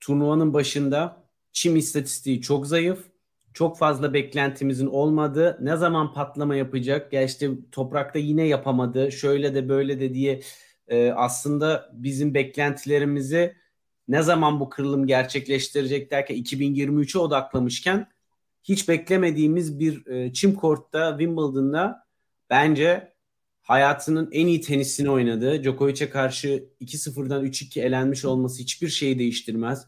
turnuvanın 0.00 0.54
başında 0.54 1.19
çim 1.52 1.76
istatistiği 1.76 2.40
çok 2.40 2.66
zayıf. 2.66 3.10
Çok 3.54 3.78
fazla 3.78 4.14
beklentimizin 4.14 4.86
olmadı. 4.86 5.58
Ne 5.60 5.76
zaman 5.76 6.12
patlama 6.12 6.54
yapacak? 6.56 7.12
Ya 7.12 7.22
işte 7.22 7.50
toprakta 7.72 8.18
yine 8.18 8.46
yapamadı. 8.46 9.12
Şöyle 9.12 9.54
de 9.54 9.68
böyle 9.68 10.00
de 10.00 10.14
diye 10.14 10.40
e, 10.88 11.10
aslında 11.10 11.90
bizim 11.92 12.34
beklentilerimizi 12.34 13.56
ne 14.08 14.22
zaman 14.22 14.60
bu 14.60 14.68
kırılım 14.68 15.06
gerçekleştirecek 15.06 16.10
derken 16.10 16.36
2023'e 16.36 17.18
odaklamışken 17.18 18.06
hiç 18.62 18.88
beklemediğimiz 18.88 19.78
bir 19.78 20.06
e, 20.06 20.32
çim 20.32 20.54
kortta 20.54 21.10
Wimbledon'da 21.10 22.06
bence 22.50 23.14
hayatının 23.62 24.28
en 24.32 24.46
iyi 24.46 24.60
tenisini 24.60 25.10
oynadı. 25.10 25.62
Djokovic'e 25.62 26.10
karşı 26.10 26.68
2-0'dan 26.80 27.44
3-2 27.44 27.80
elenmiş 27.80 28.24
olması 28.24 28.62
hiçbir 28.62 28.88
şeyi 28.88 29.18
değiştirmez. 29.18 29.86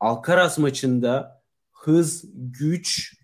Alcaraz 0.00 0.58
maçında 0.58 1.42
hız, 1.72 2.24
güç, 2.34 3.16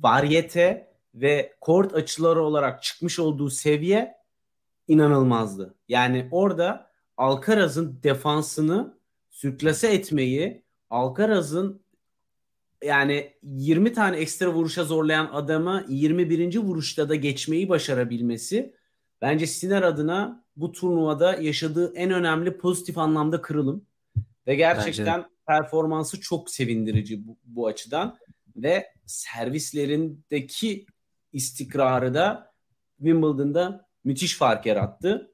varyete 0.00 0.92
ve 1.14 1.54
kort 1.60 1.94
açıları 1.94 2.42
olarak 2.42 2.82
çıkmış 2.82 3.18
olduğu 3.18 3.50
seviye 3.50 4.14
inanılmazdı. 4.88 5.74
Yani 5.88 6.28
orada 6.30 6.90
Alcaraz'ın 7.16 8.00
defansını 8.02 8.98
sürklase 9.30 9.92
etmeyi, 9.92 10.62
Alcaraz'ın 10.90 11.82
yani 12.84 13.32
20 13.42 13.92
tane 13.92 14.16
ekstra 14.16 14.48
vuruşa 14.48 14.84
zorlayan 14.84 15.30
adama 15.32 15.84
21. 15.88 16.58
vuruşta 16.58 17.08
da 17.08 17.14
geçmeyi 17.14 17.68
başarabilmesi 17.68 18.74
bence 19.20 19.46
Siner 19.46 19.82
adına 19.82 20.44
bu 20.56 20.72
turnuvada 20.72 21.34
yaşadığı 21.34 21.94
en 21.94 22.10
önemli 22.10 22.58
pozitif 22.58 22.98
anlamda 22.98 23.40
kırılım. 23.42 23.86
Ve 24.46 24.54
gerçekten 24.54 25.24
performansı 25.50 26.20
çok 26.20 26.50
sevindirici 26.50 27.26
bu, 27.26 27.36
bu 27.44 27.66
açıdan 27.66 28.18
ve 28.56 28.86
servislerindeki 29.06 30.86
istikrarı 31.32 32.14
da 32.14 32.52
Wimbledon'da 32.96 33.88
müthiş 34.04 34.36
fark 34.36 34.66
yarattı. 34.66 35.32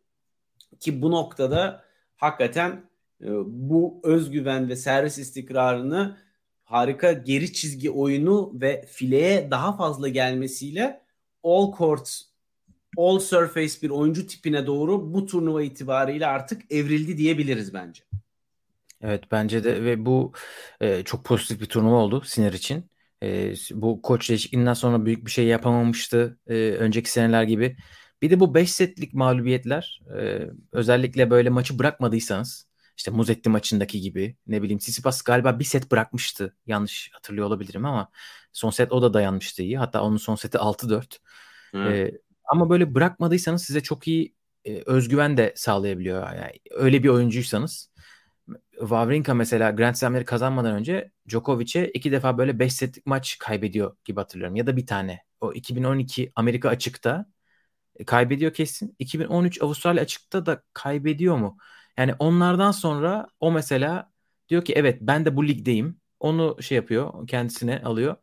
Ki 0.81 1.02
bu 1.02 1.11
noktada 1.11 1.85
hakikaten 2.16 2.90
e, 3.20 3.29
bu 3.46 4.00
özgüven 4.05 4.68
ve 4.68 4.76
servis 4.76 5.18
istikrarını 5.18 6.16
harika 6.64 7.12
geri 7.12 7.52
çizgi 7.52 7.90
oyunu 7.90 8.52
ve 8.55 8.87
fileye 8.88 9.50
daha 9.50 9.76
fazla 9.76 10.09
gelmesiyle 10.09 11.02
all 11.42 11.76
court 11.79 12.20
all 12.96 13.18
surface 13.18 13.83
bir 13.83 13.90
oyuncu 13.90 14.26
tipine 14.26 14.66
doğru 14.66 15.14
bu 15.14 15.26
turnuva 15.26 15.62
itibariyle 15.62 16.26
artık 16.26 16.72
evrildi 16.72 17.18
diyebiliriz 17.18 17.74
bence. 17.74 18.02
Evet 19.00 19.24
bence 19.30 19.64
de 19.64 19.85
ve 19.85 20.06
bu 20.06 20.32
e, 20.80 21.02
çok 21.04 21.24
pozitif 21.24 21.61
bir 21.61 21.66
turnuva 21.66 21.96
oldu 21.96 22.20
Sinir 22.24 22.52
için. 22.52 22.90
E, 23.22 23.54
bu 23.72 24.02
koç 24.02 24.28
değişikliğinden 24.28 24.74
sonra 24.74 25.04
büyük 25.06 25.26
bir 25.26 25.30
şey 25.30 25.46
yapamamıştı 25.46 26.38
e, 26.46 26.54
önceki 26.54 27.11
seneler 27.11 27.42
gibi. 27.42 27.76
Bir 28.22 28.30
de 28.30 28.40
bu 28.40 28.54
5 28.54 28.72
setlik 28.72 29.14
mağlubiyetler 29.14 30.02
e, 30.18 30.40
özellikle 30.72 31.30
böyle 31.30 31.50
maçı 31.50 31.78
bırakmadıysanız 31.78 32.68
işte 32.96 33.11
Muzetti 33.11 33.48
maçındaki 33.48 34.00
gibi 34.00 34.37
ne 34.46 34.62
bileyim 34.62 34.78
Tsitsipas 34.78 35.22
galiba 35.22 35.59
bir 35.59 35.64
set 35.64 35.90
bırakmıştı. 35.92 36.56
Yanlış 36.66 37.11
hatırlıyor 37.12 37.46
olabilirim 37.46 37.85
ama 37.85 38.09
son 38.52 38.70
set 38.70 38.92
o 38.92 39.02
da 39.02 39.14
dayanmıştı 39.14 39.62
iyi. 39.62 39.78
Hatta 39.78 40.02
onun 40.02 40.16
son 40.16 40.35
seti 40.35 40.59
6-4. 40.59 41.18
E, 41.85 42.11
ama 42.44 42.70
böyle 42.70 42.94
bırakmadıysanız 42.94 43.64
size 43.64 43.80
çok 43.82 44.09
iyi 44.09 44.35
e, 44.64 44.82
özgüven 44.87 45.37
de 45.37 45.52
sağlayabiliyor. 45.56 46.22
Yani 46.35 46.52
öyle 46.70 47.02
bir 47.02 47.09
oyuncuysanız 47.09 47.90
Wawrinka 48.81 49.35
mesela 49.35 49.71
Grand 49.71 49.95
Slam'leri 49.95 50.25
kazanmadan 50.25 50.75
önce 50.75 51.11
Djokovic'e 51.29 51.89
iki 51.89 52.12
defa 52.12 52.39
böyle 52.39 52.59
5 52.59 52.73
setlik 52.73 53.07
maç 53.07 53.39
kaybediyor 53.39 53.97
gibi 54.05 54.21
hatırlıyorum. 54.21 54.57
Ya 54.57 54.67
da 54.67 54.77
bir 54.77 54.87
tane. 54.87 55.23
O 55.41 55.53
2012 55.53 56.33
Amerika 56.37 56.69
açıkta 56.69 57.27
e, 57.97 58.05
kaybediyor 58.05 58.53
kesin. 58.55 58.97
2013 58.99 59.62
Avustralya 59.62 60.03
açıkta 60.03 60.47
da 60.47 60.62
kaybediyor 60.73 61.37
mu? 61.37 61.59
Yani 61.99 62.15
onlardan 62.19 62.71
sonra 62.71 63.29
o 63.41 63.53
mesela 63.53 64.12
diyor 64.49 64.65
ki 64.65 64.73
evet 64.77 64.99
ben 65.03 65.25
de 65.25 65.37
bu 65.37 65.49
ligdeyim. 65.49 66.01
Onu 66.21 66.62
şey 66.62 66.77
yapıyor 66.77 67.27
kendisine 67.29 67.83
alıyor. 67.85 68.17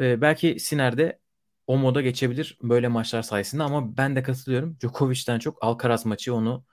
Ee, 0.00 0.20
belki 0.20 0.60
Siner'de 0.60 1.20
o 1.66 1.78
moda 1.78 2.02
geçebilir 2.02 2.58
böyle 2.62 2.88
maçlar 2.88 3.22
sayesinde 3.22 3.62
ama 3.62 3.96
ben 3.96 4.16
de 4.16 4.22
katılıyorum. 4.22 4.78
Djokovic'ten 4.80 5.38
çok 5.38 5.64
Alcaraz 5.64 6.06
maçı 6.06 6.34
onu 6.34 6.66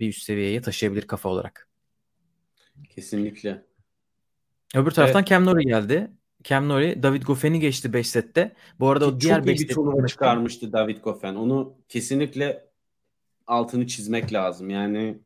bir 0.00 0.08
üst 0.08 0.22
seviyeye 0.22 0.62
taşıyabilir 0.62 1.06
kafa 1.06 1.28
olarak. 1.28 1.71
Kesinlikle. 2.90 3.64
Öbür 4.74 4.90
taraftan 4.90 5.20
evet. 5.20 5.28
Cam 5.28 5.46
Nori 5.46 5.64
geldi. 5.64 6.10
Cam 6.44 6.68
Nori 6.68 7.02
David 7.02 7.22
Goffen'i 7.22 7.60
geçti 7.60 7.92
5 7.92 8.08
sette. 8.08 8.52
Bu 8.80 8.90
arada 8.90 9.04
Ki 9.04 9.10
o 9.10 9.20
diğer 9.20 9.46
5 9.46 9.60
sette 9.60 9.74
turnuva 9.74 10.06
çıkarmıştı 10.06 10.72
David 10.72 10.98
Goffin. 10.98 11.34
Onu 11.34 11.74
kesinlikle 11.88 12.68
altını 13.46 13.86
çizmek 13.86 14.32
lazım. 14.32 14.70
Yani 14.70 15.18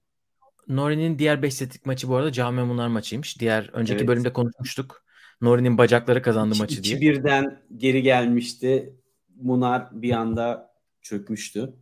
Nori'nin 0.68 1.18
diğer 1.18 1.42
5 1.42 1.54
setlik 1.54 1.86
maçı 1.86 2.08
bu 2.08 2.16
arada 2.16 2.32
Cami 2.32 2.62
Munar 2.62 2.88
maçıymış. 2.88 3.40
Diğer 3.40 3.70
önceki 3.72 3.98
evet. 3.98 4.08
bölümde 4.08 4.32
konuşmuştuk. 4.32 5.04
Nori'nin 5.40 5.78
bacakları 5.78 6.22
kazandı 6.22 6.54
İki, 6.54 6.62
maçı 6.62 6.82
diye. 6.82 6.96
2-1'den 6.98 7.62
geri 7.76 8.02
gelmişti. 8.02 8.96
Munar 9.36 10.02
bir 10.02 10.12
anda 10.12 10.74
çökmüştü. 11.02 11.74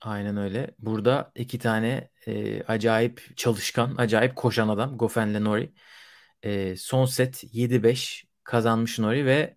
Aynen 0.00 0.36
öyle. 0.36 0.70
Burada 0.78 1.32
iki 1.34 1.58
tane 1.58 2.10
e, 2.26 2.62
acayip 2.62 3.36
çalışkan, 3.36 3.94
acayip 3.98 4.36
koşan 4.36 4.68
adam 4.68 4.98
Goffen'le 4.98 5.44
Nori. 5.44 5.72
E, 6.42 6.76
son 6.76 7.04
set 7.04 7.44
7-5 7.52 8.24
kazanmış 8.44 8.98
Nori 8.98 9.26
ve 9.26 9.56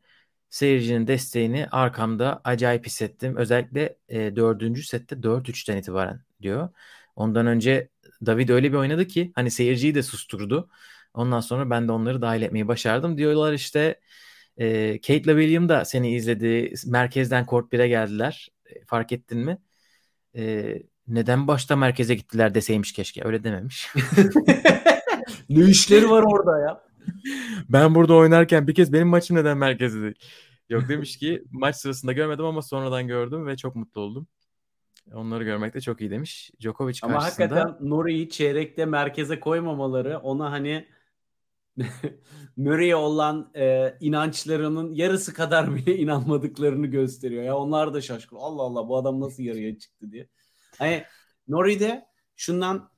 seyircinin 0.50 1.08
desteğini 1.08 1.68
arkamda 1.72 2.42
acayip 2.44 2.86
hissettim. 2.86 3.36
Özellikle 3.38 3.98
e, 4.10 4.36
dördüncü 4.36 4.84
sette 4.84 5.24
4-3'ten 5.24 5.78
itibaren 5.78 6.22
diyor. 6.42 6.70
Ondan 7.16 7.48
önce 7.48 7.90
David 8.26 8.50
öyle 8.50 8.72
bir 8.72 8.78
oynadı 8.78 9.08
ki 9.08 9.32
hani 9.36 9.52
seyirciyi 9.52 9.96
de 9.96 10.04
susturdu. 10.04 10.70
Ondan 11.14 11.40
sonra 11.40 11.70
ben 11.70 11.88
de 11.88 11.92
onları 11.92 12.22
dahil 12.22 12.42
etmeyi 12.42 12.68
başardım. 12.68 13.18
Diyorlar 13.18 13.54
işte 13.54 14.00
E, 14.58 14.94
Kate 15.02 15.18
ile 15.22 15.32
William 15.34 15.70
da 15.70 15.86
seni 15.86 16.16
izledi. 16.16 16.74
Merkezden 16.88 17.46
Court 17.46 17.72
1'e 17.74 17.88
geldiler. 17.88 18.50
E, 18.66 18.86
fark 18.86 19.12
ettin 19.12 19.40
mi? 19.40 19.58
E, 20.36 20.76
neden 21.08 21.48
başta 21.48 21.76
merkeze 21.76 22.16
gittiler 22.16 22.56
deseymiş 22.56 22.94
keşke. 22.94 23.22
Öyle 23.26 23.44
dememiş. 23.44 23.90
ne 25.50 25.64
işleri 25.64 26.10
var 26.10 26.24
orada 26.24 26.60
ya? 26.60 26.82
ben 27.70 27.96
burada 27.96 28.14
oynarken 28.14 28.68
bir 28.68 28.76
kez 28.76 28.94
benim 28.94 29.08
maçım 29.08 29.38
neden 29.38 29.58
merkezde 29.58 30.02
değil? 30.02 30.16
Yok 30.70 30.90
demiş 30.90 31.18
ki 31.18 31.44
maç 31.52 31.76
sırasında 31.76 32.12
görmedim 32.12 32.46
ama 32.46 32.62
sonradan 32.62 33.08
gördüm 33.08 33.48
ve 33.48 33.58
çok 33.58 33.76
mutlu 33.76 34.02
oldum. 34.02 34.28
Onları 35.14 35.44
görmek 35.44 35.74
de 35.74 35.82
çok 35.82 36.02
iyi 36.02 36.12
demiş. 36.12 36.52
Djokovic 36.60 37.00
Ama 37.02 37.20
karşısında... 37.20 37.56
hakikaten 37.56 37.90
Nori'yi 37.90 38.30
çeyrekte 38.30 38.86
merkeze 38.86 39.40
koymamaları 39.40 40.18
ona 40.18 40.52
hani 40.52 40.88
Murray'e 42.58 42.96
olan 42.96 43.52
e, 43.56 43.96
inançlarının 44.00 44.94
yarısı 44.94 45.34
kadar 45.34 45.76
bile 45.76 45.96
inanmadıklarını 45.98 46.88
gösteriyor. 46.88 47.44
Ya 47.44 47.58
onlar 47.58 47.94
da 47.94 48.02
şaşkın. 48.02 48.36
Allah 48.36 48.62
Allah 48.62 48.90
bu 48.90 48.98
adam 48.98 49.22
nasıl 49.22 49.44
yarıya 49.44 49.80
çıktı 49.80 50.12
diye. 50.12 50.28
Hani 50.78 51.04
Nori'de 51.48 52.06
şundan 52.36 52.92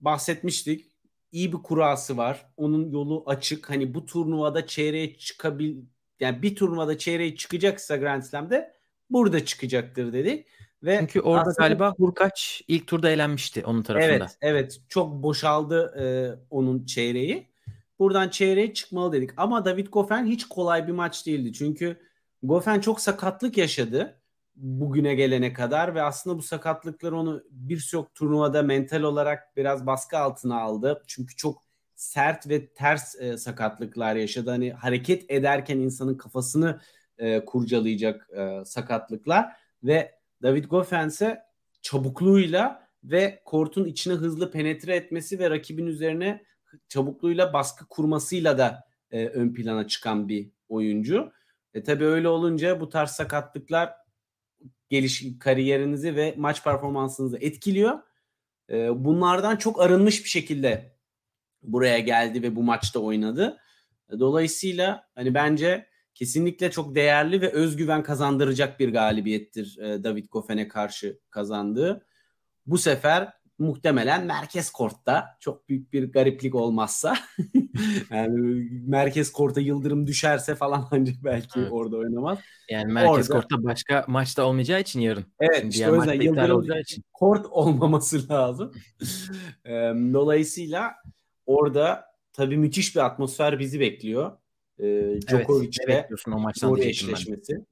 bahsetmiştik. 0.00 0.90
İyi 1.32 1.52
bir 1.52 1.58
kurası 1.58 2.16
var. 2.16 2.46
Onun 2.56 2.90
yolu 2.90 3.22
açık. 3.26 3.70
Hani 3.70 3.94
bu 3.94 4.06
turnuvada 4.06 4.66
çeyreğe 4.66 5.16
çıkabil 5.16 5.76
yani 6.20 6.42
bir 6.42 6.56
turnuvada 6.56 6.98
çeyreğe 6.98 7.36
çıkacaksa 7.36 7.96
Grand 7.96 8.22
Slam'de 8.22 8.72
burada 9.10 9.44
çıkacaktır 9.44 10.12
dedik. 10.12 10.46
Ve 10.82 10.96
Çünkü 11.00 11.20
orada 11.20 11.40
aslında, 11.50 11.68
galiba 11.68 11.94
Hurkaç 11.98 12.62
ilk 12.68 12.86
turda 12.86 13.10
elenmişti 13.10 13.64
onun 13.66 13.82
tarafında. 13.82 14.14
Evet, 14.14 14.36
evet. 14.40 14.80
Çok 14.88 15.22
boşaldı 15.22 15.94
e, 16.00 16.04
onun 16.50 16.86
çeyreği. 16.86 17.49
Buradan 18.00 18.28
çeyreğe 18.28 18.74
çıkmalı 18.74 19.12
dedik. 19.12 19.30
Ama 19.36 19.64
David 19.64 19.86
Goffin 19.86 20.26
hiç 20.26 20.44
kolay 20.44 20.86
bir 20.86 20.92
maç 20.92 21.26
değildi. 21.26 21.52
Çünkü 21.52 22.00
Goffin 22.42 22.80
çok 22.80 23.00
sakatlık 23.00 23.56
yaşadı 23.56 24.20
bugüne 24.60 25.14
gelene 25.14 25.52
kadar 25.52 25.94
ve 25.94 26.02
aslında 26.02 26.38
bu 26.38 26.42
sakatlıklar 26.42 27.12
onu 27.12 27.42
birçok 27.50 28.14
turnuvada 28.14 28.62
mental 28.62 29.02
olarak 29.02 29.56
biraz 29.56 29.86
baskı 29.86 30.18
altına 30.18 30.60
aldı. 30.60 31.02
Çünkü 31.06 31.36
çok 31.36 31.62
sert 31.94 32.48
ve 32.48 32.72
ters 32.72 33.20
e, 33.20 33.36
sakatlıklar 33.38 34.16
yaşadı. 34.16 34.50
Hani 34.50 34.72
hareket 34.72 35.30
ederken 35.30 35.78
insanın 35.78 36.14
kafasını 36.14 36.80
e, 37.18 37.44
kurcalayacak 37.44 38.28
e, 38.36 38.64
sakatlıklar 38.64 39.52
ve 39.82 40.14
David 40.42 40.64
Goffin 40.64 41.08
ise 41.08 41.42
çabukluğuyla 41.82 42.88
ve 43.04 43.42
kortun 43.44 43.84
içine 43.84 44.14
hızlı 44.14 44.50
penetre 44.50 44.96
etmesi 44.96 45.38
ve 45.38 45.50
rakibin 45.50 45.86
üzerine 45.86 46.44
çabukluğuyla 46.88 47.52
baskı 47.52 47.86
kurmasıyla 47.88 48.58
da 48.58 48.84
e, 49.10 49.26
ön 49.26 49.54
plana 49.54 49.86
çıkan 49.86 50.28
bir 50.28 50.50
oyuncu. 50.68 51.32
E 51.74 51.82
tabii 51.82 52.04
öyle 52.04 52.28
olunca 52.28 52.80
bu 52.80 52.88
tarz 52.88 53.10
sakatlıklar 53.10 53.92
geliş 54.88 55.24
kariyerinizi 55.40 56.16
ve 56.16 56.34
maç 56.36 56.64
performansınızı 56.64 57.38
etkiliyor. 57.40 57.98
E, 58.70 59.04
bunlardan 59.04 59.56
çok 59.56 59.80
arınmış 59.80 60.24
bir 60.24 60.28
şekilde 60.28 60.96
buraya 61.62 61.98
geldi 61.98 62.42
ve 62.42 62.56
bu 62.56 62.62
maçta 62.62 63.00
oynadı. 63.00 63.58
E, 64.12 64.18
dolayısıyla 64.18 65.08
hani 65.14 65.34
bence 65.34 65.86
kesinlikle 66.14 66.70
çok 66.70 66.94
değerli 66.94 67.40
ve 67.40 67.52
özgüven 67.52 68.02
kazandıracak 68.02 68.80
bir 68.80 68.92
galibiyettir 68.92 69.78
e, 69.78 70.04
David 70.04 70.26
Goffin'e 70.30 70.68
karşı 70.68 71.20
kazandığı. 71.30 72.06
Bu 72.66 72.78
sefer 72.78 73.32
muhtemelen 73.60 74.26
merkez 74.26 74.70
kortta 74.70 75.36
çok 75.40 75.68
büyük 75.68 75.92
bir 75.92 76.12
gariplik 76.12 76.54
olmazsa 76.54 77.16
yani 78.10 78.68
merkez 78.86 79.32
korta 79.32 79.60
yıldırım 79.60 80.06
düşerse 80.06 80.54
falan 80.54 80.88
ancak 80.90 81.16
belki 81.24 81.60
evet. 81.60 81.72
orada 81.72 81.96
oynamaz. 81.96 82.38
Yani 82.70 82.92
merkez 82.92 83.30
orada, 83.30 83.40
kortta 83.40 83.64
başka 83.64 84.04
maçta 84.08 84.44
olmayacağı 84.44 84.80
için 84.80 85.00
yarın. 85.00 85.24
Evet 85.40 85.56
Şimdi 85.60 85.74
işte 85.74 85.90
o 85.90 85.96
yüzden 85.96 86.20
yıldırım 86.20 86.80
için. 86.80 87.04
kort 87.12 87.46
olmaması 87.46 88.28
lazım. 88.32 88.72
Dolayısıyla 90.14 90.94
orada 91.46 92.04
tabii 92.32 92.56
müthiş 92.56 92.96
bir 92.96 93.00
atmosfer 93.00 93.58
bizi 93.58 93.80
bekliyor. 93.80 94.32
Djokovic 95.28 95.70
evet, 95.80 95.88
ne 95.88 95.96
bekliyorsun 95.96 96.32
o 96.32 96.38
maçtan 96.38 96.76
eşleşmesi. 96.76 97.54
Ben. 97.54 97.66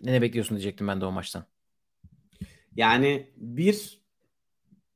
Ne 0.00 0.22
bekliyorsun 0.22 0.56
diyecektim 0.56 0.88
ben 0.88 1.00
de 1.00 1.04
o 1.04 1.12
maçtan. 1.12 1.44
Yani 2.76 3.32
bir 3.36 4.01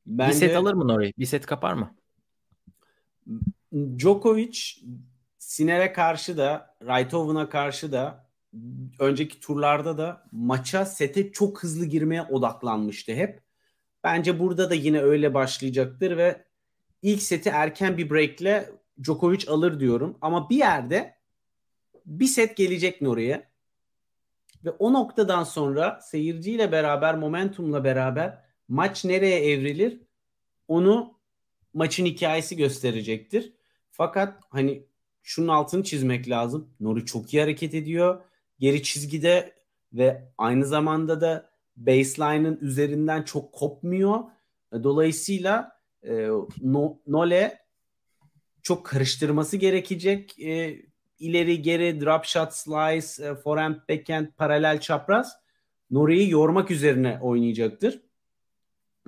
Bence, 0.07 0.31
bir 0.31 0.37
set 0.37 0.57
alır 0.57 0.75
mı 0.75 0.88
Nori? 0.88 1.12
Bir 1.19 1.27
set 1.27 1.47
kapar 1.47 1.73
mı? 1.73 1.95
Djokovic 3.99 4.59
Siner'e 5.38 5.92
karşı 5.92 6.38
da 6.38 6.77
Raytoven'a 6.87 7.49
karşı 7.49 7.92
da 7.92 8.27
önceki 8.99 9.40
turlarda 9.40 9.99
da 9.99 10.29
maça 10.33 10.85
sete 10.85 11.33
çok 11.33 11.62
hızlı 11.62 11.87
girmeye 11.87 12.23
odaklanmıştı 12.23 13.12
hep. 13.12 13.42
Bence 14.05 14.38
burada 14.38 14.71
da 14.71 14.75
yine 14.75 15.01
öyle 15.01 15.35
başlayacaktır 15.35 16.16
ve 16.16 16.45
ilk 17.03 17.23
seti 17.23 17.49
erken 17.49 17.99
bir 17.99 18.11
breakle 18.11 18.71
Djokovic 19.03 19.49
alır 19.49 19.81
diyorum. 19.81 20.19
Ama 20.21 20.51
bir 20.51 20.57
yerde 20.57 21.16
bir 22.07 22.27
set 22.27 22.57
gelecek 22.57 23.03
Nuri'ye. 23.03 23.49
Ve 24.64 24.71
o 24.71 24.92
noktadan 24.92 25.45
sonra 25.45 26.01
seyirciyle 26.03 26.73
beraber, 26.73 27.14
momentumla 27.14 27.85
beraber 27.85 28.46
maç 28.69 29.05
nereye 29.05 29.53
evrilir 29.53 30.01
onu 30.69 31.17
maçın 31.75 32.05
hikayesi 32.07 32.57
gösterecektir. 32.57 33.53
Fakat 33.91 34.41
hani 34.49 34.87
şunun 35.23 35.49
altını 35.49 35.85
çizmek 35.85 36.29
lazım. 36.29 36.71
Nuri 36.81 37.05
çok 37.05 37.35
iyi 37.35 37.41
hareket 37.41 37.75
ediyor. 37.75 38.23
Geri 38.59 38.83
çizgide 38.83 39.55
ve 39.93 40.33
aynı 40.39 40.67
zamanda 40.67 41.21
da 41.21 41.51
baseline'ın 41.77 42.59
üzerinden 42.61 43.23
çok 43.23 43.53
kopmuyor. 43.53 44.25
Dolayısıyla 44.73 45.79
e, 46.03 46.29
no, 46.63 46.99
Nole 47.07 47.59
çok 48.63 48.87
karıştırması 48.87 49.57
gerekecek. 49.57 50.41
E, 50.41 50.83
ileri 51.19 51.63
geri 51.63 52.01
drop 52.01 52.25
shot 52.25 52.53
slice, 52.53 53.25
e, 53.25 53.35
forehand 53.35 53.77
backhand 53.89 54.27
paralel 54.37 54.81
çapraz 54.81 55.33
Nuri'yi 55.91 56.31
yormak 56.31 56.71
üzerine 56.71 57.19
oynayacaktır. 57.23 58.01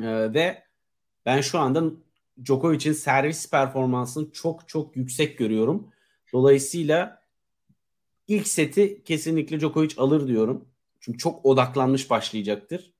E, 0.02 0.34
ve 0.34 0.62
ben 1.26 1.40
şu 1.40 1.58
anda 1.58 1.84
Djokovic'in 2.44 2.92
servis 2.92 3.50
performansını 3.50 4.30
çok 4.30 4.68
çok 4.68 4.96
yüksek 4.96 5.38
görüyorum. 5.38 5.88
Dolayısıyla 6.32 7.22
ilk 8.28 8.48
seti 8.48 9.02
kesinlikle 9.04 9.60
Djokovic 9.60 9.94
alır 9.96 10.28
diyorum. 10.28 10.64
Çünkü 11.00 11.18
çok 11.18 11.46
odaklanmış 11.46 12.10
başlayacaktır. 12.10 12.92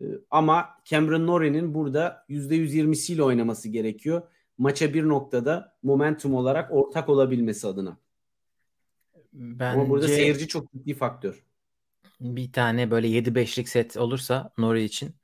Ee, 0.00 0.04
ama 0.30 0.68
Cameron 0.84 1.26
Norrie'nin 1.26 1.74
burada 1.74 2.24
%120'siyle 2.28 3.22
oynaması 3.22 3.68
gerekiyor. 3.68 4.22
Maça 4.58 4.94
bir 4.94 5.08
noktada 5.08 5.76
momentum 5.82 6.34
olarak 6.34 6.72
ortak 6.72 7.08
olabilmesi 7.08 7.66
adına. 7.66 7.96
Bence... 9.32 9.80
Ama 9.80 9.88
burada 9.88 10.08
seyirci 10.08 10.48
çok 10.48 10.72
ciddi 10.72 10.94
faktör 10.94 11.44
bir 12.20 12.52
tane 12.52 12.90
böyle 12.90 13.08
7-5'lik 13.08 13.68
set 13.68 13.96
olursa 13.96 14.52
Nori 14.58 14.84
için 14.84 15.16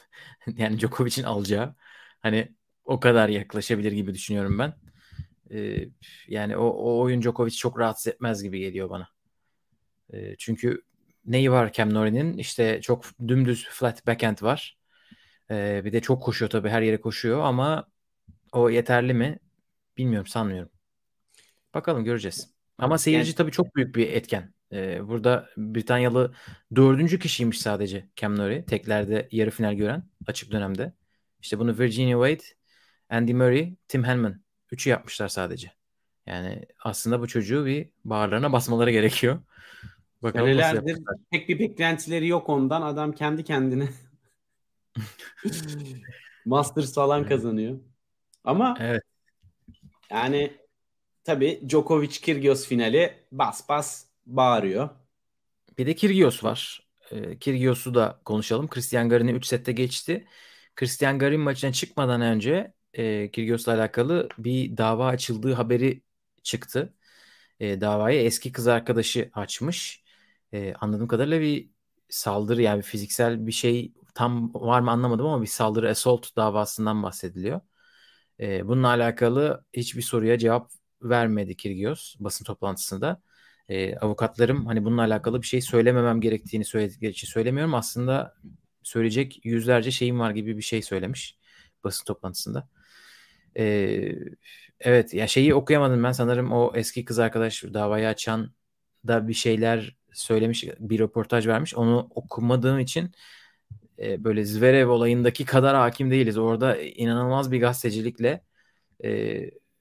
yani 0.56 0.78
Djokovic'in 0.78 1.24
alacağı 1.24 1.74
hani 2.20 2.54
o 2.84 3.00
kadar 3.00 3.28
yaklaşabilir 3.28 3.92
gibi 3.92 4.14
düşünüyorum 4.14 4.58
ben. 4.58 4.74
Ee, 5.50 5.88
yani 6.28 6.56
o, 6.56 6.64
o 6.64 7.00
oyun 7.00 7.22
Djokovic 7.22 7.52
çok 7.56 7.78
rahatsız 7.78 8.06
etmez 8.12 8.42
gibi 8.42 8.60
geliyor 8.60 8.90
bana. 8.90 9.08
Ee, 10.12 10.36
çünkü 10.38 10.82
neyi 11.26 11.50
var 11.52 11.72
Cam 11.72 11.94
Norrie'nin? 11.94 12.38
İşte 12.38 12.80
çok 12.80 13.04
dümdüz 13.28 13.68
flat 13.70 14.06
backhand 14.06 14.42
var. 14.42 14.78
Ee, 15.50 15.82
bir 15.84 15.92
de 15.92 16.00
çok 16.00 16.22
koşuyor 16.22 16.50
tabii 16.50 16.68
her 16.68 16.82
yere 16.82 17.00
koşuyor 17.00 17.40
ama 17.40 17.86
o 18.52 18.70
yeterli 18.70 19.14
mi? 19.14 19.38
Bilmiyorum 19.98 20.26
sanmıyorum. 20.26 20.70
Bakalım 21.74 22.04
göreceğiz. 22.04 22.54
Ama 22.78 22.98
seyirci 22.98 23.28
yani, 23.28 23.36
tabii 23.36 23.50
çok 23.50 23.76
büyük 23.76 23.96
bir 23.96 24.12
etken. 24.12 24.54
Ee, 24.72 25.08
burada 25.08 25.48
Britanyalı 25.56 26.34
dördüncü 26.76 27.18
kişiymiş 27.18 27.60
sadece 27.60 28.08
Cam 28.16 28.38
Nori. 28.38 28.64
Teklerde 28.66 29.28
yarı 29.32 29.50
final 29.50 29.74
gören 29.74 30.08
açık 30.26 30.52
dönemde. 30.52 30.92
İşte 31.40 31.58
bunu 31.58 31.78
Virginia 31.78 32.28
Wade, 32.28 32.54
Andy 33.08 33.32
Murray, 33.32 33.74
Tim 33.88 34.04
Henman. 34.04 34.42
Üçü 34.70 34.90
yapmışlar 34.90 35.28
sadece. 35.28 35.72
Yani 36.26 36.66
aslında 36.84 37.20
bu 37.20 37.28
çocuğu 37.28 37.66
bir 37.66 37.88
bağırlarına 38.04 38.52
basmaları 38.52 38.90
gerekiyor. 38.90 39.40
Bakalım 40.22 40.46
Senelerdir 40.46 40.98
pek 41.30 41.48
bir 41.48 41.58
beklentileri 41.58 42.26
yok 42.26 42.48
ondan. 42.48 42.82
Adam 42.82 43.12
kendi 43.12 43.44
kendine 43.44 43.88
Masters 46.44 46.94
falan 46.94 47.26
kazanıyor. 47.26 47.78
Ama 48.44 48.76
evet. 48.80 49.02
yani 50.10 50.52
tabii 51.24 51.60
Djokovic 51.68 52.08
Kyrgios 52.08 52.66
finali 52.66 53.14
bas 53.32 53.68
bas 53.68 54.11
bağırıyor. 54.26 54.90
Bir 55.78 55.86
de 55.86 55.94
Kyrgios 55.96 56.44
var. 56.44 56.88
E, 57.10 57.38
Kyrgios'u 57.38 57.94
da 57.94 58.20
konuşalım. 58.24 58.68
Christian 58.68 59.08
Garin'i 59.08 59.32
3 59.32 59.46
sette 59.46 59.72
geçti. 59.72 60.26
Christian 60.76 61.18
Garin 61.18 61.40
maçına 61.40 61.72
çıkmadan 61.72 62.20
önce 62.20 62.74
e, 62.94 63.30
Kyrgios'la 63.30 63.74
alakalı 63.74 64.28
bir 64.38 64.76
dava 64.76 65.06
açıldığı 65.06 65.52
haberi 65.54 66.02
çıktı. 66.42 66.94
e, 67.60 67.80
davayı 67.80 68.22
eski 68.22 68.52
kız 68.52 68.68
arkadaşı 68.68 69.30
açmış. 69.34 70.04
E, 70.52 70.74
anladığım 70.74 71.08
kadarıyla 71.08 71.40
bir 71.40 71.70
saldırı 72.08 72.62
yani 72.62 72.78
bir 72.78 72.82
fiziksel 72.84 73.46
bir 73.46 73.52
şey 73.52 73.94
tam 74.14 74.54
var 74.54 74.80
mı 74.80 74.90
anlamadım 74.90 75.26
ama 75.26 75.42
bir 75.42 75.46
saldırı 75.46 75.90
assault 75.90 76.36
davasından 76.36 77.02
bahsediliyor. 77.02 77.60
E, 78.40 78.68
bununla 78.68 78.88
alakalı 78.88 79.64
hiçbir 79.72 80.02
soruya 80.02 80.38
cevap 80.38 80.70
vermedi 81.02 81.56
Kirgios 81.56 82.14
basın 82.20 82.44
toplantısında. 82.44 83.22
E, 83.72 83.96
avukatlarım 83.96 84.66
hani 84.66 84.84
bununla 84.84 85.02
alakalı 85.02 85.42
bir 85.42 85.46
şey 85.46 85.60
söylememem 85.60 86.20
gerektiğini 86.20 86.64
söyledikleri 86.64 87.10
için 87.10 87.28
söylemiyorum. 87.28 87.74
Aslında 87.74 88.34
söyleyecek 88.82 89.40
yüzlerce 89.44 89.90
şeyim 89.90 90.20
var 90.20 90.30
gibi 90.30 90.56
bir 90.56 90.62
şey 90.62 90.82
söylemiş 90.82 91.38
basın 91.84 92.04
toplantısında. 92.04 92.68
E, 93.58 93.64
evet 94.80 95.14
ya 95.14 95.26
şeyi 95.26 95.54
okuyamadım 95.54 96.04
ben 96.04 96.12
sanırım 96.12 96.52
o 96.52 96.72
eski 96.74 97.04
kız 97.04 97.18
arkadaş 97.18 97.64
davayı 97.64 98.08
açan 98.08 98.52
da 99.06 99.28
bir 99.28 99.34
şeyler 99.34 99.96
söylemiş 100.12 100.64
bir 100.78 100.98
röportaj 100.98 101.46
vermiş. 101.46 101.74
Onu 101.74 102.08
okumadığım 102.14 102.78
için 102.78 103.12
e, 103.98 104.24
böyle 104.24 104.44
Zverev 104.44 104.88
olayındaki 104.88 105.44
kadar 105.44 105.76
hakim 105.76 106.10
değiliz. 106.10 106.38
Orada 106.38 106.76
inanılmaz 106.82 107.52
bir 107.52 107.60
gazetecilikle 107.60 108.44
e, 109.04 109.40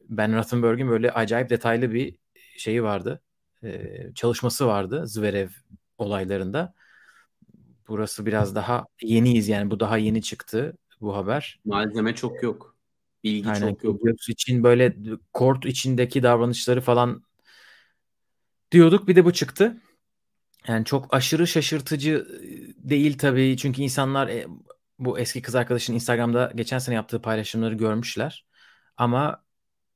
Ben 0.09 0.37
Rothenberg'in 0.37 0.89
böyle 0.89 1.11
acayip 1.11 1.49
detaylı 1.49 1.93
bir 1.93 2.15
şeyi 2.57 2.83
vardı. 2.83 3.21
E, 3.63 4.11
çalışması 4.15 4.67
vardı 4.67 5.07
Zverev 5.07 5.49
olaylarında. 5.97 6.73
Burası 7.87 8.25
biraz 8.25 8.55
daha 8.55 8.85
yeniyiz 9.01 9.47
yani 9.47 9.71
bu 9.71 9.79
daha 9.79 9.97
yeni 9.97 10.21
çıktı 10.21 10.77
bu 11.01 11.15
haber. 11.15 11.59
Malzeme 11.65 12.15
çok 12.15 12.43
yok. 12.43 12.75
Bilgi 13.23 13.49
Aynen, 13.49 13.69
çok 13.69 13.83
yok. 13.83 13.99
için 14.29 14.63
böyle 14.63 14.95
kort 15.33 15.65
içindeki 15.65 16.23
davranışları 16.23 16.81
falan 16.81 17.23
diyorduk. 18.71 19.07
Bir 19.07 19.15
de 19.15 19.25
bu 19.25 19.33
çıktı. 19.33 19.77
Yani 20.67 20.85
çok 20.85 21.13
aşırı 21.13 21.47
şaşırtıcı 21.47 22.27
değil 22.77 23.17
tabii. 23.17 23.57
Çünkü 23.57 23.81
insanlar 23.81 24.31
bu 24.99 25.19
eski 25.19 25.41
kız 25.41 25.55
arkadaşın 25.55 25.93
Instagram'da 25.93 26.51
geçen 26.55 26.79
sene 26.79 26.95
yaptığı 26.95 27.21
paylaşımları 27.21 27.75
görmüşler. 27.75 28.45
Ama 28.97 29.43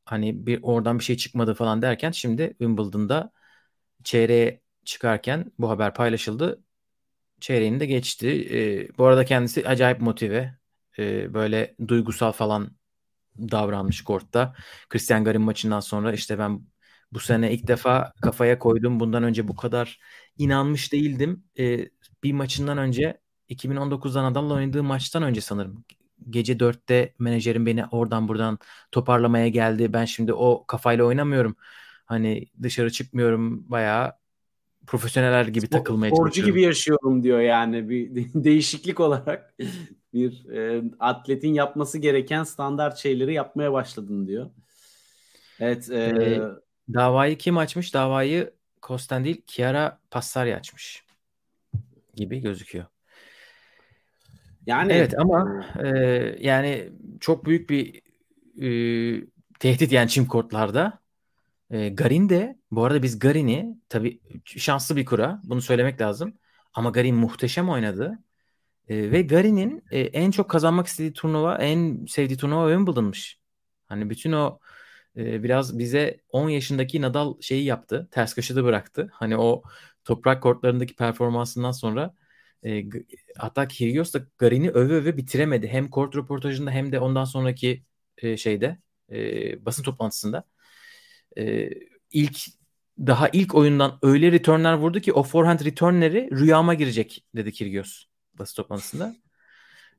hani 0.05 0.45
bir 0.45 0.59
oradan 0.63 0.99
bir 0.99 1.03
şey 1.03 1.17
çıkmadı 1.17 1.53
falan 1.53 1.81
derken 1.81 2.11
şimdi 2.11 2.47
Wimbledon'da 2.49 3.31
çeyreğe 4.05 4.61
çıkarken 4.85 5.51
bu 5.59 5.71
haber 5.71 5.93
paylaşıldı. 5.93 6.63
Çeyreğini 7.41 7.79
de 7.79 7.85
geçti. 7.85 8.29
E, 8.51 8.97
bu 8.97 9.05
arada 9.05 9.25
kendisi 9.25 9.67
acayip 9.67 10.01
motive. 10.01 10.57
E, 10.99 11.33
böyle 11.33 11.75
duygusal 11.87 12.31
falan 12.31 12.71
davranmış 13.39 14.03
kortta. 14.03 14.55
Christian 14.89 15.23
Garin 15.23 15.41
maçından 15.41 15.79
sonra 15.79 16.13
işte 16.13 16.39
ben 16.39 16.61
bu 17.11 17.19
sene 17.19 17.53
ilk 17.53 17.67
defa 17.67 18.13
kafaya 18.21 18.59
koydum. 18.59 18.99
Bundan 18.99 19.23
önce 19.23 19.47
bu 19.47 19.55
kadar 19.55 19.99
inanmış 20.37 20.93
değildim. 20.93 21.43
E, 21.59 21.89
bir 22.23 22.33
maçından 22.33 22.77
önce 22.77 23.21
2019'da 23.49 24.23
Nadal'la 24.23 24.53
oynadığı 24.53 24.83
maçtan 24.83 25.23
önce 25.23 25.41
sanırım. 25.41 25.85
Gece 26.29 26.59
4'te 26.59 27.13
menajerim 27.19 27.65
beni 27.65 27.85
oradan 27.85 28.27
buradan 28.27 28.59
toparlamaya 28.91 29.47
geldi. 29.47 29.93
Ben 29.93 30.05
şimdi 30.05 30.33
o 30.33 30.65
kafayla 30.67 31.05
oynamıyorum. 31.05 31.55
Hani 32.05 32.45
dışarı 32.63 32.91
çıkmıyorum. 32.91 33.71
Bayağı 33.71 34.13
profesyoneller 34.87 35.47
gibi 35.47 35.67
takılmaya 35.67 36.09
Sporcu 36.09 36.23
çalışıyorum. 36.23 36.53
gibi 36.53 36.61
yaşıyorum 36.61 37.23
diyor 37.23 37.39
yani 37.39 37.89
bir 37.89 38.33
değişiklik 38.33 38.99
olarak 38.99 39.55
bir 40.13 40.49
e, 40.49 40.83
atletin 40.99 41.53
yapması 41.53 41.97
gereken 41.97 42.43
standart 42.43 42.97
şeyleri 42.97 43.33
yapmaya 43.33 43.73
başladın 43.73 44.27
diyor. 44.27 44.49
Evet. 45.59 45.89
E, 45.89 45.95
ee, 45.95 46.41
davayı 46.93 47.37
kim 47.37 47.57
açmış? 47.57 47.93
Davayı 47.93 48.53
Kosten 48.81 49.23
değil 49.23 49.41
Chiara 49.47 49.99
Passari 50.11 50.55
açmış 50.55 51.03
gibi 52.15 52.39
gözüküyor. 52.39 52.85
Yani 54.65 54.93
evet 54.93 55.19
ama 55.19 55.65
e, 55.83 55.89
yani 56.39 56.89
çok 57.19 57.45
büyük 57.45 57.69
bir 57.69 58.01
e, 58.61 58.67
tehdit 59.59 59.91
yani 59.91 60.09
çim 60.09 60.25
kortlarda. 60.25 60.99
E, 61.69 61.89
Garin 61.89 62.29
de 62.29 62.59
bu 62.71 62.85
arada 62.85 63.03
biz 63.03 63.19
Garin'i 63.19 63.77
tabii 63.89 64.21
şanslı 64.45 64.95
bir 64.95 65.05
kura 65.05 65.41
bunu 65.43 65.61
söylemek 65.61 66.01
lazım. 66.01 66.37
Ama 66.73 66.89
Garin 66.89 67.15
muhteşem 67.15 67.69
oynadı. 67.69 68.19
E, 68.87 69.11
ve 69.11 69.21
Garin'in 69.21 69.83
e, 69.91 69.99
en 69.99 70.31
çok 70.31 70.49
kazanmak 70.49 70.87
istediği 70.87 71.13
turnuva, 71.13 71.57
en 71.57 72.05
sevdiği 72.05 72.37
turnuva 72.37 72.69
Wimbledon'mış. 72.69 73.39
Hani 73.87 74.09
bütün 74.09 74.31
o 74.31 74.59
e, 75.17 75.43
biraz 75.43 75.79
bize 75.79 76.21
10 76.29 76.49
yaşındaki 76.49 77.01
Nadal 77.01 77.41
şeyi 77.41 77.65
yaptı. 77.65 78.07
Ters 78.11 78.35
köşede 78.35 78.63
bıraktı. 78.63 79.09
Hani 79.13 79.37
o 79.37 79.63
toprak 80.03 80.43
kortlarındaki 80.43 80.95
performansından 80.95 81.71
sonra 81.71 82.13
e, 82.65 82.83
hatta 83.37 83.67
Kyrgios 83.67 84.13
da 84.13 84.27
Garin'i 84.37 84.69
öve 84.71 84.93
öve 84.93 85.17
bitiremedi. 85.17 85.67
Hem 85.67 85.89
kort 85.89 86.15
röportajında 86.15 86.71
hem 86.71 86.91
de 86.91 86.99
ondan 86.99 87.25
sonraki 87.25 87.83
e, 88.17 88.37
şeyde 88.37 88.77
e, 89.11 89.65
basın 89.65 89.83
toplantısında. 89.83 90.43
E, 91.37 91.69
ilk 92.11 92.37
daha 92.99 93.29
ilk 93.29 93.55
oyundan 93.55 93.99
öyle 94.01 94.31
returnler 94.31 94.73
vurdu 94.73 94.99
ki 94.99 95.13
o 95.13 95.23
forehand 95.23 95.59
returnleri 95.59 96.29
rüyama 96.31 96.73
girecek 96.73 97.25
dedi 97.35 97.51
Kyrgios 97.51 98.03
basın 98.39 98.55
toplantısında. 98.55 99.15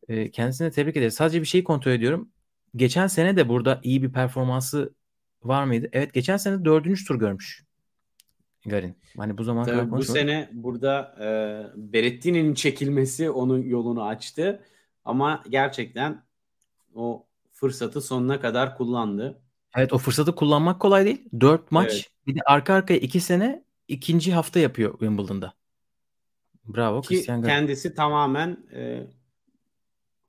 E, 0.09 0.31
kendisine 0.31 0.70
tebrik 0.70 0.96
ederiz. 0.96 1.14
Sadece 1.14 1.40
bir 1.40 1.46
şeyi 1.46 1.64
kontrol 1.64 1.92
ediyorum. 1.92 2.31
Geçen 2.77 3.07
sene 3.07 3.37
de 3.37 3.49
burada 3.49 3.81
iyi 3.83 4.03
bir 4.03 4.12
performansı 4.12 4.94
var 5.42 5.64
mıydı? 5.64 5.88
Evet 5.92 6.14
geçen 6.14 6.37
sene 6.37 6.64
dördüncü 6.64 7.05
tur 7.05 7.18
görmüş 7.18 7.64
Garin. 8.66 8.99
Hani 9.16 9.38
bu 9.38 9.44
zaman 9.44 9.64
Tabii 9.64 9.90
bu 9.90 10.03
sene 10.03 10.51
burada 10.53 11.16
e, 11.20 11.27
Beretti'nin 11.92 12.55
çekilmesi 12.55 13.31
onun 13.31 13.62
yolunu 13.62 14.05
açtı. 14.05 14.62
Ama 15.05 15.42
gerçekten 15.49 16.22
o 16.94 17.27
fırsatı 17.53 18.01
sonuna 18.01 18.40
kadar 18.40 18.77
kullandı. 18.77 19.42
Evet 19.77 19.93
o 19.93 19.99
fırsatı 19.99 20.35
kullanmak 20.35 20.81
kolay 20.81 21.05
değil. 21.05 21.29
Dört 21.41 21.73
maç 21.73 21.93
evet. 21.93 22.11
bir 22.27 22.35
de 22.35 22.41
arka 22.47 22.75
arkaya 22.75 23.01
iki 23.01 23.21
sene 23.21 23.65
ikinci 23.89 24.33
hafta 24.33 24.61
yapıyor 24.61 24.91
Wimbledon'da. 24.91 25.55
Bravo 26.65 27.01
Ki 27.01 27.09
Christian 27.09 27.43
Garin. 27.43 27.55
Kendisi 27.55 27.95
tamamen 27.95 28.57
e, 28.73 29.07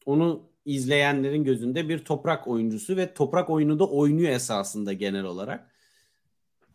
onu 0.06 0.50
izleyenlerin 0.66 1.44
gözünde 1.44 1.90
bir 1.90 2.06
toprak 2.06 2.48
oyuncusu 2.48 2.98
ve 2.98 3.14
toprak 3.14 3.50
oyunu 3.50 3.80
da 3.80 3.88
oynuyor 3.90 4.32
esasında 4.32 4.94
genel 4.94 5.24
olarak. 5.24 5.72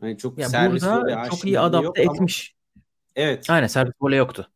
Hani 0.00 0.18
çok 0.18 0.38
ya 0.38 0.48
servis 0.48 0.82
burada 0.82 1.28
çok 1.30 1.44
iyi 1.44 1.60
adapte 1.60 2.02
etmiş. 2.02 2.56
Ama... 2.76 2.82
Evet. 3.16 3.50
Aynen 3.50 3.66
servis 3.66 3.94
voley 4.00 4.18
yoktu. 4.18 4.50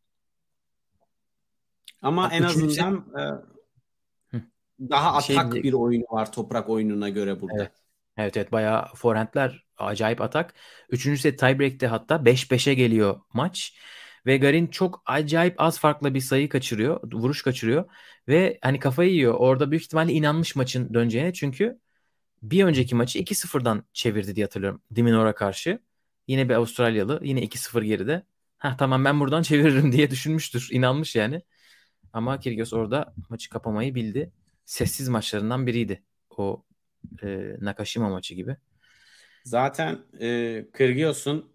Ama 2.02 2.22
Bak, 2.22 2.32
en 2.32 2.42
azından 2.42 3.06
e, 4.32 4.40
daha 4.80 5.20
şey 5.20 5.38
atak 5.38 5.52
şey... 5.52 5.62
bir 5.62 5.72
oyunu 5.72 6.04
var 6.10 6.32
toprak 6.32 6.68
oyununa 6.68 7.08
göre 7.08 7.40
burada. 7.40 7.62
Evet. 7.62 7.72
Evet 8.16 8.36
evet 8.36 8.52
bayağı 8.52 8.94
forehandler 8.94 9.64
acayip 9.78 10.20
atak. 10.20 10.54
Üçüncü 10.90 11.20
set 11.20 11.38
tiebreak'te 11.38 11.86
hatta 11.86 12.24
5-5'e 12.24 12.74
geliyor 12.74 13.20
maç. 13.32 13.74
Ve 14.26 14.36
Garin 14.36 14.66
çok 14.66 15.02
acayip 15.06 15.54
az 15.60 15.78
farklı 15.80 16.14
bir 16.14 16.20
sayı 16.20 16.48
kaçırıyor. 16.48 17.00
Vuruş 17.12 17.42
kaçırıyor. 17.42 17.84
Ve 18.28 18.58
hani 18.62 18.78
kafayı 18.78 19.10
yiyor. 19.12 19.34
Orada 19.34 19.70
büyük 19.70 19.84
ihtimalle 19.84 20.12
inanmış 20.12 20.56
maçın 20.56 20.94
döneceğine. 20.94 21.32
Çünkü 21.32 21.80
bir 22.42 22.64
önceki 22.64 22.94
maçı 22.94 23.18
2-0'dan 23.18 23.84
çevirdi 23.92 24.36
diye 24.36 24.46
hatırlıyorum. 24.46 24.82
Diminor'a 24.94 25.34
karşı. 25.34 25.80
Yine 26.28 26.48
bir 26.48 26.54
Avustralyalı. 26.54 27.20
Yine 27.24 27.42
2-0 27.42 27.82
geride. 27.82 28.22
Ha 28.58 28.76
tamam 28.78 29.04
ben 29.04 29.20
buradan 29.20 29.42
çeviririm 29.44 29.92
diye 29.92 30.10
düşünmüştür. 30.10 30.68
İnanmış 30.72 31.16
yani. 31.16 31.42
Ama 32.12 32.40
Kyrgios 32.40 32.72
orada 32.72 33.14
maçı 33.28 33.50
kapamayı 33.50 33.94
bildi. 33.94 34.32
Sessiz 34.64 35.08
maçlarından 35.08 35.66
biriydi. 35.66 36.02
O 36.30 36.64
e, 37.22 37.56
Nakashima 37.60 38.08
maçı 38.08 38.34
gibi. 38.34 38.56
Zaten 39.44 39.98
e, 40.20 40.64
Kyrgios'un 40.76 41.52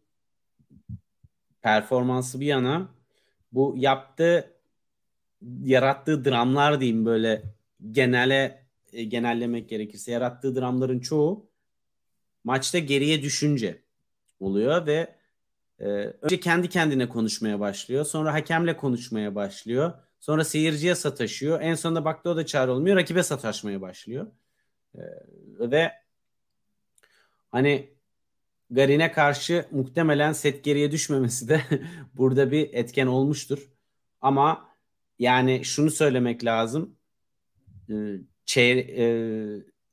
performansı 1.61 2.39
bir 2.39 2.45
yana 2.45 2.89
bu 3.51 3.73
yaptığı 3.77 4.57
yarattığı 5.63 6.25
dramlar 6.25 6.79
diyeyim 6.79 7.05
böyle 7.05 7.43
genele 7.91 8.65
e, 8.93 9.03
genellemek 9.03 9.69
gerekirse 9.69 10.11
yarattığı 10.11 10.55
dramların 10.55 10.99
çoğu 10.99 11.49
maçta 12.43 12.79
geriye 12.79 13.21
düşünce 13.21 13.81
oluyor 14.39 14.85
ve 14.85 15.15
e, 15.79 15.85
önce 16.21 16.39
kendi 16.39 16.69
kendine 16.69 17.09
konuşmaya 17.09 17.59
başlıyor. 17.59 18.05
Sonra 18.05 18.33
hakemle 18.33 18.77
konuşmaya 18.77 19.35
başlıyor. 19.35 19.93
Sonra 20.19 20.43
seyirciye 20.43 20.95
sataşıyor. 20.95 21.61
En 21.61 21.75
sonunda 21.75 22.05
baktı 22.05 22.29
o 22.29 22.35
da 22.35 22.45
çare 22.45 22.71
olmuyor. 22.71 22.95
Rakibe 22.95 23.23
sataşmaya 23.23 23.81
başlıyor. 23.81 24.27
E, 24.95 25.01
ve 25.59 25.91
hani 27.51 27.93
Garin'e 28.71 29.11
karşı 29.11 29.65
muhtemelen 29.71 30.33
set 30.33 30.63
geriye 30.63 30.91
düşmemesi 30.91 31.49
de 31.49 31.61
burada 32.13 32.51
bir 32.51 32.73
etken 32.73 33.07
olmuştur. 33.07 33.69
Ama 34.21 34.69
yani 35.19 35.65
şunu 35.65 35.91
söylemek 35.91 36.45
lazım. 36.45 36.95
Ee, 37.89 38.17
çeyre, 38.45 38.79
e, 38.79 39.05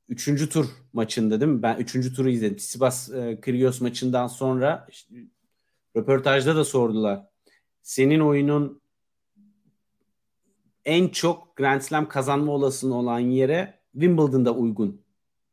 üçüncü 0.09 0.49
tur 0.49 0.67
maçında 0.93 1.41
değil 1.41 1.53
mi? 1.53 1.63
Ben 1.63 1.77
üçüncü 1.77 2.15
turu 2.15 2.31
izledim. 2.31 2.57
Tsitsipas 2.57 3.11
e, 3.11 3.41
Kyrgios 3.45 3.81
maçından 3.81 4.27
sonra 4.27 4.87
işte, 4.91 5.15
röportajda 5.97 6.57
da 6.57 6.65
sordular. 6.65 7.27
Senin 7.83 8.21
oyunun 8.21 8.83
en 10.85 11.09
çok 11.09 11.57
Grand 11.57 11.81
Slam 11.81 12.09
kazanma 12.09 12.53
olasılığı 12.53 12.95
olan 12.95 13.19
yere 13.19 13.78
Wimbledon'da 13.93 14.55
uygun 14.55 15.03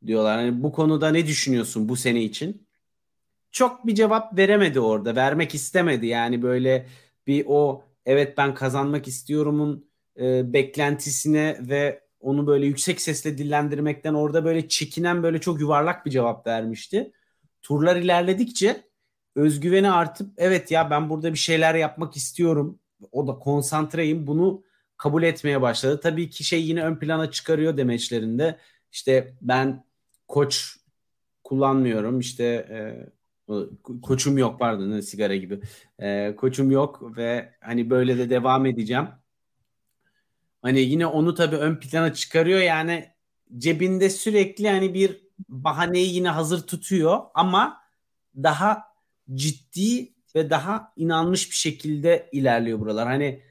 diyorlar. 0.06 0.38
Yani 0.38 0.62
bu 0.62 0.72
konuda 0.72 1.10
ne 1.10 1.26
düşünüyorsun 1.26 1.88
bu 1.88 1.96
sene 1.96 2.22
için? 2.22 2.66
Çok 3.52 3.86
bir 3.86 3.94
cevap 3.94 4.38
veremedi 4.38 4.80
orada. 4.80 5.16
Vermek 5.16 5.54
istemedi. 5.54 6.06
Yani 6.06 6.42
böyle 6.42 6.86
bir 7.26 7.44
o 7.48 7.82
evet 8.06 8.38
ben 8.38 8.54
kazanmak 8.54 9.08
istiyorumun 9.08 9.90
e, 10.20 10.52
beklentisine 10.52 11.58
ve 11.60 12.06
onu 12.20 12.46
böyle 12.46 12.66
yüksek 12.66 13.00
sesle 13.00 13.38
dillendirmekten 13.38 14.14
orada 14.14 14.44
böyle 14.44 14.68
çekinen 14.68 15.22
böyle 15.22 15.40
çok 15.40 15.60
yuvarlak 15.60 16.06
bir 16.06 16.10
cevap 16.10 16.46
vermişti. 16.46 17.12
Turlar 17.62 17.96
ilerledikçe 17.96 18.82
özgüveni 19.34 19.90
artıp 19.90 20.30
evet 20.36 20.70
ya 20.70 20.90
ben 20.90 21.10
burada 21.10 21.32
bir 21.32 21.38
şeyler 21.38 21.74
yapmak 21.74 22.16
istiyorum. 22.16 22.80
O 23.12 23.26
da 23.26 23.38
konsantreyim 23.38 24.26
bunu 24.26 24.62
kabul 24.96 25.22
etmeye 25.22 25.62
başladı. 25.62 26.00
Tabii 26.02 26.30
ki 26.30 26.44
şey 26.44 26.62
yine 26.66 26.84
ön 26.84 26.96
plana 26.96 27.30
çıkarıyor 27.30 27.76
demeçlerinde. 27.76 28.58
İşte 28.92 29.34
ben 29.40 29.84
koç 30.28 30.76
kullanmıyorum. 31.44 32.20
İşte 32.20 32.44
e, 32.44 32.78
koçum 34.02 34.38
yok 34.38 34.60
pardon 34.60 35.00
sigara 35.00 35.36
gibi. 35.36 35.60
E, 35.98 36.36
koçum 36.36 36.70
yok 36.70 37.16
ve 37.16 37.54
hani 37.60 37.90
böyle 37.90 38.18
de 38.18 38.30
devam 38.30 38.66
edeceğim. 38.66 39.08
Hani 40.62 40.80
yine 40.80 41.06
onu 41.06 41.34
tabii 41.34 41.56
ön 41.56 41.76
plana 41.76 42.14
çıkarıyor 42.14 42.60
yani 42.60 43.10
cebinde 43.58 44.10
sürekli 44.10 44.68
hani 44.68 44.94
bir 44.94 45.26
bahaneyi 45.48 46.14
yine 46.14 46.28
hazır 46.28 46.66
tutuyor 46.66 47.20
ama 47.34 47.80
daha 48.36 48.82
ciddi 49.34 50.12
ve 50.34 50.50
daha 50.50 50.92
inanmış 50.96 51.50
bir 51.50 51.56
şekilde 51.56 52.28
ilerliyor 52.32 52.80
buralar. 52.80 53.08
Hani 53.08 53.42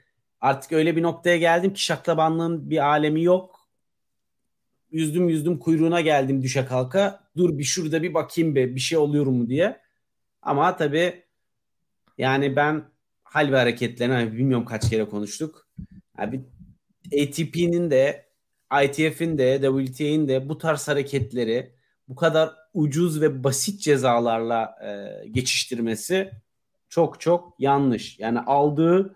artık 0.45 0.71
öyle 0.71 0.95
bir 0.95 1.03
noktaya 1.03 1.37
geldim 1.37 1.73
ki 1.73 1.83
şaklabanlığın 1.83 2.69
bir 2.69 2.85
alemi 2.85 3.23
yok. 3.23 3.67
Yüzdüm 4.91 5.29
yüzdüm 5.29 5.59
kuyruğuna 5.59 6.01
geldim 6.01 6.43
düşe 6.43 6.65
kalka. 6.65 7.29
Dur 7.37 7.57
bir 7.57 7.63
şurada 7.63 8.03
bir 8.03 8.13
bakayım 8.13 8.55
be 8.55 8.75
bir 8.75 8.79
şey 8.79 8.97
oluyor 8.97 9.25
mu 9.25 9.49
diye. 9.49 9.81
Ama 10.41 10.77
tabii 10.77 11.23
yani 12.17 12.55
ben 12.55 12.83
hal 13.23 13.51
ve 13.51 13.57
hareketlerini 13.57 14.13
hani 14.13 14.33
bilmiyorum 14.33 14.65
kaç 14.65 14.89
kere 14.89 15.05
konuştuk. 15.05 15.67
Yani 16.19 16.41
ATP'nin 17.07 17.91
de 17.91 18.25
ITF'in 18.83 19.37
de 19.37 19.61
WTA'nin 19.61 20.27
de 20.27 20.49
bu 20.49 20.57
tarz 20.57 20.87
hareketleri 20.87 21.75
bu 22.07 22.15
kadar 22.15 22.53
ucuz 22.73 23.21
ve 23.21 23.43
basit 23.43 23.81
cezalarla 23.81 24.75
e, 24.83 25.27
geçiştirmesi 25.27 26.31
çok 26.89 27.21
çok 27.21 27.55
yanlış. 27.59 28.19
Yani 28.19 28.39
aldığı 28.39 29.15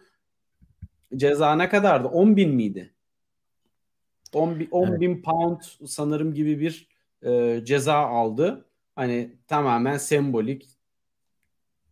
ceza 1.16 1.56
ne 1.56 1.70
kadardı? 1.70 2.08
10 2.08 2.38
bin 2.38 2.56
miydi? 2.56 2.94
10, 4.34 4.68
10 4.72 4.88
evet. 4.88 5.02
bin 5.02 5.22
pound 5.22 5.62
sanırım 5.86 6.34
gibi 6.34 6.60
bir 6.60 6.88
e, 7.24 7.62
ceza 7.66 7.96
aldı. 7.96 8.66
Hani 8.96 9.36
tamamen 9.48 9.98
sembolik 9.98 10.70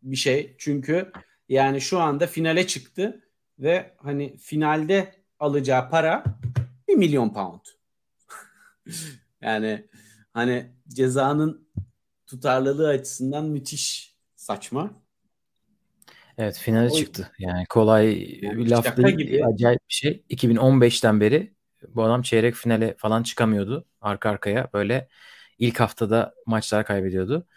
bir 0.03 0.15
şey. 0.15 0.55
Çünkü 0.57 1.11
yani 1.49 1.81
şu 1.81 1.99
anda 1.99 2.27
finale 2.27 2.67
çıktı 2.67 3.21
ve 3.59 3.95
hani 3.97 4.37
finalde 4.37 5.13
alacağı 5.39 5.89
para 5.89 6.23
1 6.87 6.95
milyon 6.95 7.29
pound. 7.29 7.61
yani 9.41 9.87
hani 10.33 10.71
cezanın 10.87 11.67
tutarlılığı 12.25 12.89
açısından 12.89 13.45
müthiş 13.45 14.15
saçma. 14.35 15.06
Evet 16.37 16.57
finale 16.57 16.89
o, 16.89 16.95
çıktı. 16.95 17.31
Yani 17.39 17.65
kolay 17.65 18.05
bir 18.41 18.69
laf 18.69 18.97
değil. 18.97 19.17
Gibi. 19.17 19.45
Acayip 19.45 19.79
bir 19.89 19.93
şey. 19.93 20.23
2015'ten 20.29 21.21
beri 21.21 21.53
bu 21.89 22.03
adam 22.03 22.21
çeyrek 22.21 22.55
finale 22.55 22.95
falan 22.97 23.23
çıkamıyordu. 23.23 23.85
Arka 24.01 24.29
arkaya 24.29 24.69
böyle 24.73 25.07
ilk 25.59 25.79
haftada 25.79 26.33
maçlar 26.45 26.85
kaybediyordu. 26.85 27.47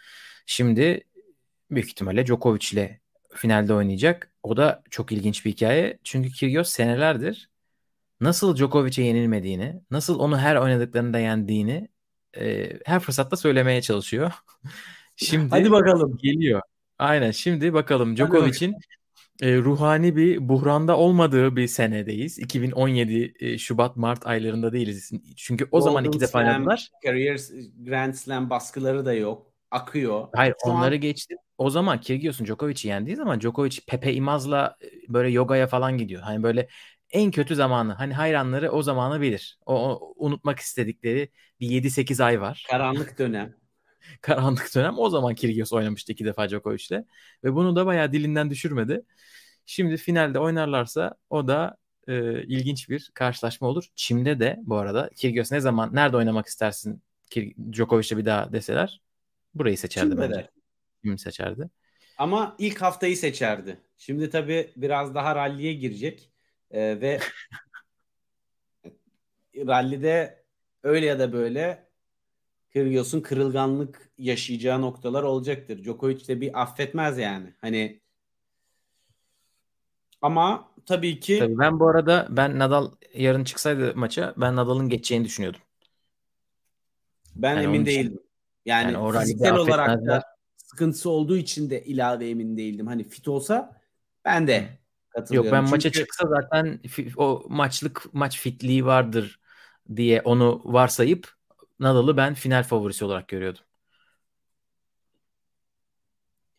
Şimdi 0.45 1.03
büyük 1.71 1.87
ihtimalle 1.87 2.25
Djokovic 2.25 2.67
ile 2.73 3.01
finalde 3.33 3.73
oynayacak. 3.73 4.31
O 4.43 4.57
da 4.57 4.83
çok 4.89 5.11
ilginç 5.11 5.45
bir 5.45 5.51
hikaye. 5.51 5.99
Çünkü 6.03 6.31
Kyrgios 6.31 6.69
senelerdir 6.69 7.51
nasıl 8.21 8.55
Djokovic'e 8.55 9.03
yenilmediğini, 9.03 9.81
nasıl 9.91 10.19
onu 10.19 10.37
her 10.37 10.55
oynadıklarında 10.55 11.19
yendiğini 11.19 11.87
e, 12.37 12.69
her 12.85 12.99
fırsatta 12.99 13.37
söylemeye 13.37 13.81
çalışıyor. 13.81 14.31
Şimdi 15.15 15.49
Hadi 15.49 15.71
bakalım. 15.71 16.17
Geliyor. 16.17 16.61
Aynen 17.01 17.31
şimdi 17.31 17.73
bakalım 17.73 18.17
Djokovic'in 18.17 18.75
e, 19.41 19.57
ruhani 19.57 20.15
bir 20.15 20.49
buhranda 20.49 20.97
olmadığı 20.97 21.55
bir 21.55 21.67
senedeyiz. 21.67 22.39
2017 22.39 23.33
e, 23.39 23.57
Şubat 23.57 23.95
Mart 23.95 24.27
aylarında 24.27 24.73
değiliz. 24.73 25.11
Çünkü 25.37 25.65
o 25.65 25.67
Golden 25.69 25.83
zaman 25.85 26.05
iki 26.05 26.19
defa 26.19 26.39
oynadılar. 26.39 26.89
Career 27.05 27.39
Grand 27.85 28.13
Slam 28.13 28.49
baskıları 28.49 29.05
da 29.05 29.13
yok. 29.13 29.47
Akıyor. 29.71 30.27
Hayır 30.35 30.55
Şu 30.65 30.71
onları 30.71 30.95
an... 30.95 31.01
geçti. 31.01 31.35
O 31.57 31.69
zaman 31.69 32.01
Kyrgios'un 32.01 32.45
Djokovic'i 32.45 32.87
yendiği 32.87 33.15
zaman 33.15 33.41
Djokovic 33.41 33.79
Pepe 33.87 34.13
Imaz'la 34.13 34.77
e, 34.81 35.13
böyle 35.13 35.29
yogaya 35.29 35.67
falan 35.67 35.97
gidiyor. 35.97 36.21
Hani 36.21 36.43
böyle 36.43 36.67
en 37.09 37.31
kötü 37.31 37.55
zamanı. 37.55 37.93
Hani 37.93 38.13
hayranları 38.13 38.71
o 38.71 38.83
zamanı 38.83 39.21
bilir. 39.21 39.59
O, 39.65 39.89
o 39.89 40.13
unutmak 40.15 40.59
istedikleri 40.59 41.29
bir 41.59 41.67
7-8 41.69 42.23
ay 42.23 42.41
var. 42.41 42.65
Karanlık 42.69 43.19
dönem. 43.19 43.60
Karanlık 44.21 44.75
dönem. 44.75 44.99
O 44.99 45.09
zaman 45.09 45.35
Kyrgios 45.35 45.73
oynamıştı 45.73 46.11
iki 46.11 46.25
defa 46.25 46.49
Djokovic'le. 46.49 47.03
Ve 47.43 47.53
bunu 47.53 47.75
da 47.75 47.85
bayağı 47.85 48.11
dilinden 48.11 48.49
düşürmedi. 48.49 49.01
Şimdi 49.65 49.97
finalde 49.97 50.39
oynarlarsa 50.39 51.15
o 51.29 51.47
da 51.47 51.77
e, 52.07 52.43
ilginç 52.43 52.89
bir 52.89 53.11
karşılaşma 53.13 53.67
olur. 53.67 53.87
Çim'de 53.95 54.39
de 54.39 54.59
bu 54.63 54.77
arada 54.77 55.09
Kyrgios 55.15 55.51
ne 55.51 55.59
zaman 55.59 55.95
nerede 55.95 56.17
oynamak 56.17 56.47
istersin 56.47 57.01
Djokovic'le 57.71 58.17
bir 58.17 58.25
daha 58.25 58.53
deseler 58.53 59.01
burayı 59.55 59.77
seçerdi 59.77 60.09
Çim'de 60.09 60.21
bence. 60.21 60.49
Çim 61.03 61.17
seçerdi. 61.17 61.69
Ama 62.17 62.55
ilk 62.59 62.81
haftayı 62.81 63.17
seçerdi. 63.17 63.77
Şimdi 63.97 64.29
tabii 64.29 64.71
biraz 64.75 65.15
daha 65.15 65.35
ralliye 65.35 65.73
girecek. 65.73 66.31
Ee, 66.71 67.01
ve 67.01 67.19
rallide 69.55 70.43
öyle 70.83 71.05
ya 71.05 71.19
da 71.19 71.33
böyle 71.33 71.90
Kyrgios'un 72.73 73.21
kırılganlık 73.21 74.09
yaşayacağı 74.17 74.81
noktalar 74.81 75.23
olacaktır. 75.23 75.83
Djokovic 75.83 76.27
de 76.27 76.41
bir 76.41 76.61
affetmez 76.61 77.17
yani. 77.17 77.53
Hani 77.61 78.01
ama 80.21 80.71
tabii 80.85 81.19
ki 81.19 81.39
tabii 81.39 81.59
ben 81.59 81.79
bu 81.79 81.87
arada 81.87 82.27
ben 82.29 82.59
Nadal 82.59 82.91
yarın 83.13 83.43
çıksaydı 83.43 83.95
maça 83.95 84.33
ben 84.37 84.55
Nadal'ın 84.55 84.89
geçeceğini 84.89 85.25
düşünüyordum. 85.25 85.61
Ben 87.35 87.55
yani 87.55 87.63
emin 87.63 87.85
değildim. 87.85 88.19
Yani, 88.65 88.93
yani 88.93 89.19
fiziksel 89.19 89.55
olarak 89.55 90.05
da 90.05 90.23
sıkıntısı 90.57 91.09
olduğu 91.09 91.37
için 91.37 91.69
de 91.69 91.83
ilave 91.83 92.29
emin 92.29 92.57
değildim. 92.57 92.87
Hani 92.87 93.03
fit 93.03 93.27
olsa 93.27 93.81
ben 94.25 94.47
de 94.47 94.81
Yok 95.31 95.45
ben 95.45 95.59
Çünkü... 95.59 95.71
maça 95.71 95.91
çıksa 95.91 96.27
zaten 96.27 96.79
o 97.17 97.43
maçlık 97.49 98.13
maç 98.13 98.39
fitliği 98.39 98.85
vardır 98.85 99.39
diye 99.95 100.21
onu 100.21 100.61
varsayıp 100.65 101.40
Nadal'ı 101.81 102.17
ben 102.17 102.33
final 102.33 102.63
favorisi 102.63 103.05
olarak 103.05 103.27
görüyordum. 103.27 103.63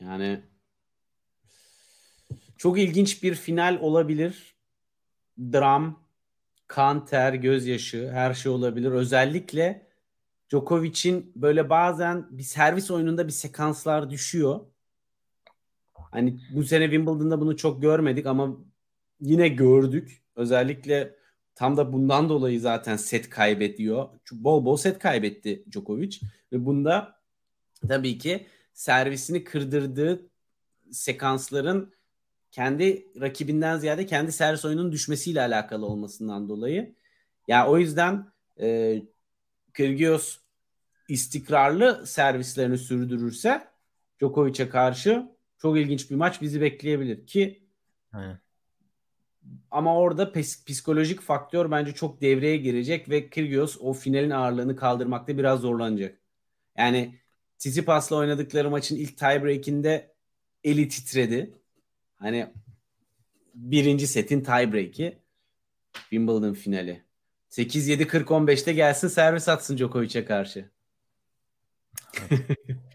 Yani 0.00 0.42
çok 2.56 2.78
ilginç 2.78 3.22
bir 3.22 3.34
final 3.34 3.78
olabilir. 3.80 4.56
Dram, 5.38 6.02
kan, 6.68 7.06
ter, 7.06 7.34
gözyaşı 7.34 8.10
her 8.12 8.34
şey 8.34 8.52
olabilir. 8.52 8.92
Özellikle 8.92 9.86
Djokovic'in 10.50 11.32
böyle 11.36 11.70
bazen 11.70 12.26
bir 12.38 12.42
servis 12.42 12.90
oyununda 12.90 13.26
bir 13.26 13.32
sekanslar 13.32 14.10
düşüyor. 14.10 14.60
Hani 15.94 16.40
bu 16.54 16.64
sene 16.64 16.84
Wimbledon'da 16.84 17.40
bunu 17.40 17.56
çok 17.56 17.82
görmedik 17.82 18.26
ama 18.26 18.56
yine 19.20 19.48
gördük. 19.48 20.22
Özellikle 20.36 21.16
tam 21.54 21.76
da 21.76 21.92
bundan 21.92 22.28
dolayı 22.28 22.60
zaten 22.60 22.96
set 22.96 23.30
kaybediyor. 23.30 24.08
Çünkü 24.24 24.44
bol 24.44 24.64
bol 24.64 24.76
set 24.76 24.98
kaybetti 24.98 25.64
Djokovic 25.70 26.18
ve 26.52 26.66
bunda 26.66 27.20
tabii 27.88 28.18
ki 28.18 28.46
servisini 28.72 29.44
kırdırdığı 29.44 30.30
sekansların 30.90 31.94
kendi 32.50 33.06
rakibinden 33.20 33.78
ziyade 33.78 34.06
kendi 34.06 34.32
servis 34.32 34.64
oyunun 34.64 34.92
düşmesiyle 34.92 35.40
alakalı 35.40 35.86
olmasından 35.86 36.48
dolayı. 36.48 36.94
Ya 37.48 37.68
o 37.68 37.78
yüzden 37.78 38.32
e, 38.60 38.98
Kyrgios 39.74 40.38
istikrarlı 41.08 42.06
servislerini 42.06 42.78
sürdürürse 42.78 43.68
Djokovic'e 44.20 44.68
karşı 44.68 45.28
çok 45.58 45.78
ilginç 45.78 46.10
bir 46.10 46.16
maç 46.16 46.42
bizi 46.42 46.60
bekleyebilir 46.60 47.26
ki 47.26 47.68
Aynen. 48.12 48.38
Ama 49.70 49.96
orada 49.96 50.32
psikolojik 50.66 51.20
faktör 51.20 51.70
bence 51.70 51.92
çok 51.92 52.20
devreye 52.20 52.56
girecek 52.56 53.08
ve 53.08 53.30
Kyrgios 53.30 53.76
o 53.80 53.92
finalin 53.92 54.30
ağırlığını 54.30 54.76
kaldırmakta 54.76 55.38
biraz 55.38 55.60
zorlanacak. 55.60 56.18
Yani 56.76 57.18
Tsitsipas'la 57.58 58.16
oynadıkları 58.16 58.70
maçın 58.70 58.96
ilk 58.96 59.18
tiebreak'inde 59.18 60.14
eli 60.64 60.88
titredi. 60.88 61.52
Hani 62.16 62.46
birinci 63.54 64.06
setin 64.06 64.40
tiebreak'i 64.40 65.18
Wimbledon 65.92 66.54
finali. 66.54 67.02
8-7-40-15'te 67.50 68.72
gelsin 68.72 69.08
servis 69.08 69.48
atsın 69.48 69.76
Djokovic'e 69.76 70.24
karşı. 70.24 70.70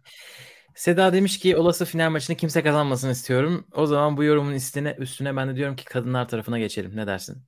Seda 0.78 1.13
demiş 1.13 1.39
ki 1.39 1.57
olası 1.57 1.86
final 1.86 2.09
maçını 2.09 2.38
kimse 2.38 2.63
kazanmasın 2.63 3.09
istiyorum. 3.09 3.67
O 3.73 3.86
zaman 3.86 4.17
bu 4.17 4.23
yorumun 4.23 4.53
üstüne, 4.53 4.95
üstüne 4.97 5.36
ben 5.36 5.49
de 5.49 5.55
diyorum 5.55 5.75
ki 5.75 5.86
kadınlar 5.86 6.28
tarafına 6.28 6.59
geçelim. 6.59 6.95
Ne 6.95 7.07
dersin? 7.07 7.43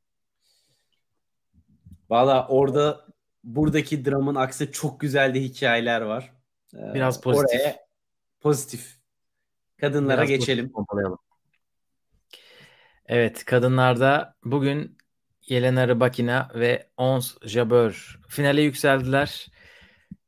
Valla 2.09 2.47
orada 2.47 3.05
buradaki 3.43 4.05
dramın 4.05 4.35
aksine 4.35 4.71
çok 4.71 4.99
güzel 4.99 5.33
de 5.33 5.41
hikayeler 5.41 6.01
var. 6.01 6.33
Ee, 6.73 6.93
Biraz 6.93 7.21
pozitif. 7.21 7.59
Oraya 7.61 7.79
pozitif. 8.39 8.97
Kadınlara 9.77 10.17
Biraz 10.17 10.29
geçelim. 10.29 10.71
Pozitif 10.71 11.19
evet 13.05 13.45
kadınlarda 13.45 14.35
bugün 14.43 14.97
Yelena 15.47 15.87
Rybakina 15.87 16.51
ve 16.55 16.89
Ons 16.97 17.37
Jabeur 17.41 18.19
finale 18.27 18.61
yükseldiler. 18.61 19.47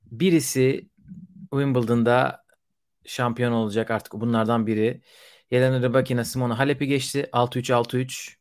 Birisi 0.06 0.89
Wimbledon'da 1.52 2.41
şampiyon 3.06 3.52
olacak 3.52 3.91
artık 3.91 4.14
bunlardan 4.14 4.68
biri. 4.68 5.02
Yelena 5.52 5.82
Rybakina 5.82 6.26
Simona 6.26 6.60
Halep'i 6.60 6.88
geçti. 6.88 7.30
6-3 7.32 7.74
6-3 7.74 8.36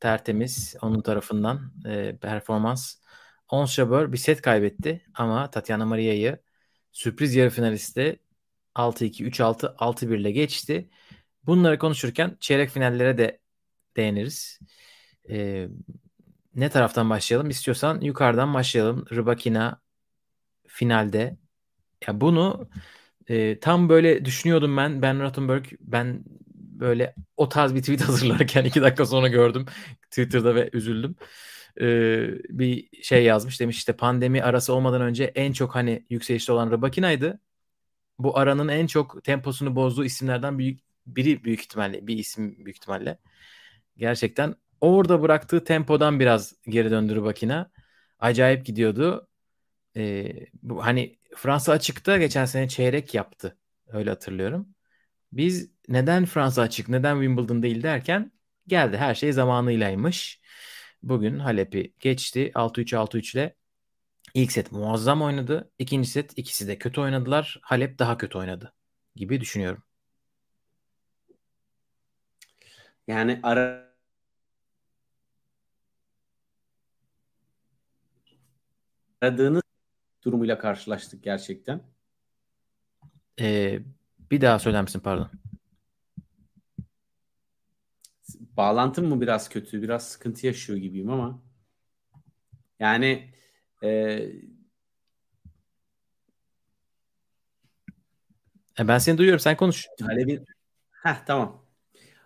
tertemiz 0.00 0.76
onun 0.82 1.00
tarafından 1.02 1.72
e, 1.86 2.16
performans. 2.16 2.94
Ons 3.48 3.74
Jabeur 3.74 4.12
bir 4.12 4.18
set 4.18 4.42
kaybetti 4.42 5.04
ama 5.14 5.50
Tatiana 5.50 5.86
Maria'yı 5.86 6.38
sürpriz 6.92 7.34
yarı 7.34 7.50
finalisti 7.50 8.20
6-2 8.74 9.24
3-6 9.24 9.76
6-1 9.76 10.16
ile 10.16 10.30
geçti. 10.30 10.90
Bunları 11.46 11.78
konuşurken 11.78 12.36
çeyrek 12.40 12.70
finallere 12.70 13.18
de 13.18 13.40
değiniriz. 13.96 14.58
Ee, 15.30 15.68
ne 16.54 16.68
taraftan 16.70 17.10
başlayalım? 17.10 17.50
İstiyorsan 17.50 18.00
yukarıdan 18.00 18.54
başlayalım. 18.54 19.06
Rybakina 19.12 19.80
finalde. 20.66 21.36
Ya 22.08 22.20
bunu 22.20 22.68
e, 23.28 23.60
tam 23.60 23.88
böyle 23.88 24.24
düşünüyordum 24.24 24.76
ben. 24.76 25.02
Ben 25.02 25.22
Rottenberg 25.22 25.66
ben 25.80 26.24
böyle 26.80 27.14
o 27.36 27.48
tarz 27.48 27.74
bir 27.74 27.80
tweet 27.80 28.00
hazırlarken 28.08 28.64
iki 28.64 28.82
dakika 28.82 29.06
sonra 29.06 29.28
gördüm 29.28 29.66
Twitter'da 30.10 30.54
ve 30.54 30.70
üzüldüm. 30.72 31.16
Ee, 31.80 32.28
bir 32.48 32.88
şey 33.02 33.24
yazmış 33.24 33.60
demiş 33.60 33.78
işte 33.78 33.92
pandemi 33.92 34.42
arası 34.42 34.74
olmadan 34.74 35.02
önce 35.02 35.24
en 35.24 35.52
çok 35.52 35.74
hani 35.74 36.06
yükselişte 36.10 36.52
olan 36.52 36.70
Rybakina'ydı. 36.70 37.40
Bu 38.18 38.38
aranın 38.38 38.68
en 38.68 38.86
çok 38.86 39.24
temposunu 39.24 39.76
bozduğu 39.76 40.04
isimlerden 40.04 40.58
büyük 40.58 40.80
biri 41.06 41.44
büyük 41.44 41.60
ihtimalle 41.60 42.06
bir 42.06 42.18
isim 42.18 42.64
büyük 42.64 42.76
ihtimalle. 42.76 43.18
Gerçekten 43.96 44.54
orada 44.80 45.22
bıraktığı 45.22 45.64
tempodan 45.64 46.20
biraz 46.20 46.54
geri 46.68 46.90
döndü 46.90 47.16
Rybakina. 47.16 47.70
Acayip 48.20 48.66
gidiyordu. 48.66 49.27
Ee, 49.98 50.46
bu 50.62 50.84
hani 50.86 51.18
Fransa 51.36 51.72
açıkta 51.72 52.18
geçen 52.18 52.44
sene 52.44 52.68
çeyrek 52.68 53.14
yaptı. 53.14 53.58
Öyle 53.88 54.10
hatırlıyorum. 54.10 54.74
Biz 55.32 55.70
neden 55.88 56.24
Fransa 56.26 56.62
açık, 56.62 56.88
neden 56.88 57.14
Wimbledon 57.16 57.62
değil 57.62 57.82
derken 57.82 58.32
geldi. 58.66 58.96
Her 58.96 59.14
şey 59.14 59.32
zamanıylaymış. 59.32 60.40
Bugün 61.02 61.38
Halep'i 61.38 61.94
geçti. 62.00 62.52
6-3 62.54 62.94
6-3 62.94 63.34
ile 63.34 63.56
ilk 64.34 64.52
set 64.52 64.72
muazzam 64.72 65.22
oynadı. 65.22 65.70
İkinci 65.78 66.08
set 66.10 66.32
ikisi 66.38 66.68
de 66.68 66.78
kötü 66.78 67.00
oynadılar. 67.00 67.58
Halep 67.62 67.98
daha 67.98 68.18
kötü 68.18 68.38
oynadı 68.38 68.74
gibi 69.16 69.40
düşünüyorum. 69.40 69.82
Yani 73.06 73.40
ara 73.42 73.88
aradığınız 79.22 79.62
durumuyla 80.28 80.58
karşılaştık 80.58 81.24
gerçekten. 81.24 81.80
Ee, 83.40 83.78
bir 84.30 84.40
daha 84.40 84.58
söyler 84.58 84.82
misin 84.82 85.00
pardon? 85.00 85.30
Bağlantım 88.56 89.08
mı 89.08 89.20
biraz 89.20 89.48
kötü? 89.48 89.82
Biraz 89.82 90.08
sıkıntı 90.08 90.46
yaşıyor 90.46 90.78
gibiyim 90.78 91.10
ama 91.10 91.42
yani 92.80 93.34
e, 93.82 93.88
e 98.78 98.88
ben 98.88 98.98
seni 98.98 99.18
duyuyorum. 99.18 99.40
Sen 99.40 99.56
konuş. 99.56 99.86
Halep'in 100.00 100.46
Heh, 100.90 101.24
tamam. 101.26 101.64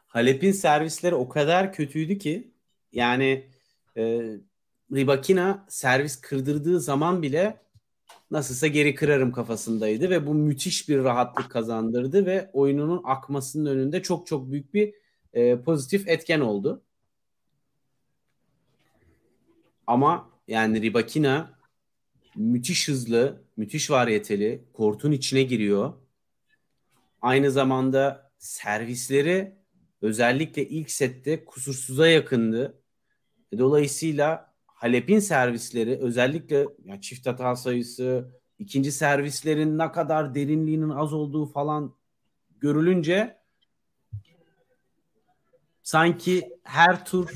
Halep'in 0.06 0.52
servisleri 0.52 1.14
o 1.14 1.28
kadar 1.28 1.72
kötüydü 1.72 2.18
ki 2.18 2.52
yani 2.92 3.50
e, 3.96 4.22
Ribakina 4.92 5.66
servis 5.68 6.20
kırdırdığı 6.20 6.80
zaman 6.80 7.22
bile 7.22 7.62
nasılsa 8.32 8.66
geri 8.66 8.94
kırarım 8.94 9.32
kafasındaydı 9.32 10.10
ve 10.10 10.26
bu 10.26 10.34
müthiş 10.34 10.88
bir 10.88 10.98
rahatlık 10.98 11.50
kazandırdı 11.50 12.26
ve 12.26 12.50
oyununun 12.52 13.00
akmasının 13.04 13.70
önünde 13.70 14.02
çok 14.02 14.26
çok 14.26 14.50
büyük 14.50 14.74
bir 14.74 14.94
e, 15.32 15.60
pozitif 15.60 16.08
etken 16.08 16.40
oldu. 16.40 16.82
Ama 19.86 20.30
yani 20.48 20.82
Ribakina 20.82 21.58
müthiş 22.36 22.88
hızlı, 22.88 23.42
müthiş 23.56 23.90
variyeteli, 23.90 24.64
kortun 24.72 25.12
içine 25.12 25.42
giriyor. 25.42 25.92
Aynı 27.22 27.50
zamanda 27.50 28.30
servisleri 28.38 29.54
özellikle 30.02 30.68
ilk 30.68 30.90
sette 30.90 31.44
kusursuza 31.44 32.08
yakındı. 32.08 32.82
Dolayısıyla 33.58 34.51
Halep'in 34.82 35.18
servisleri 35.18 35.98
özellikle 36.00 36.66
yani 36.84 37.00
çift 37.00 37.26
hata 37.26 37.56
sayısı, 37.56 38.30
ikinci 38.58 38.92
servislerin 38.92 39.78
ne 39.78 39.92
kadar 39.92 40.34
derinliğinin 40.34 40.90
az 40.90 41.12
olduğu 41.12 41.46
falan 41.46 41.94
görülünce 42.60 43.38
sanki 45.82 46.58
her 46.62 47.04
tur 47.04 47.30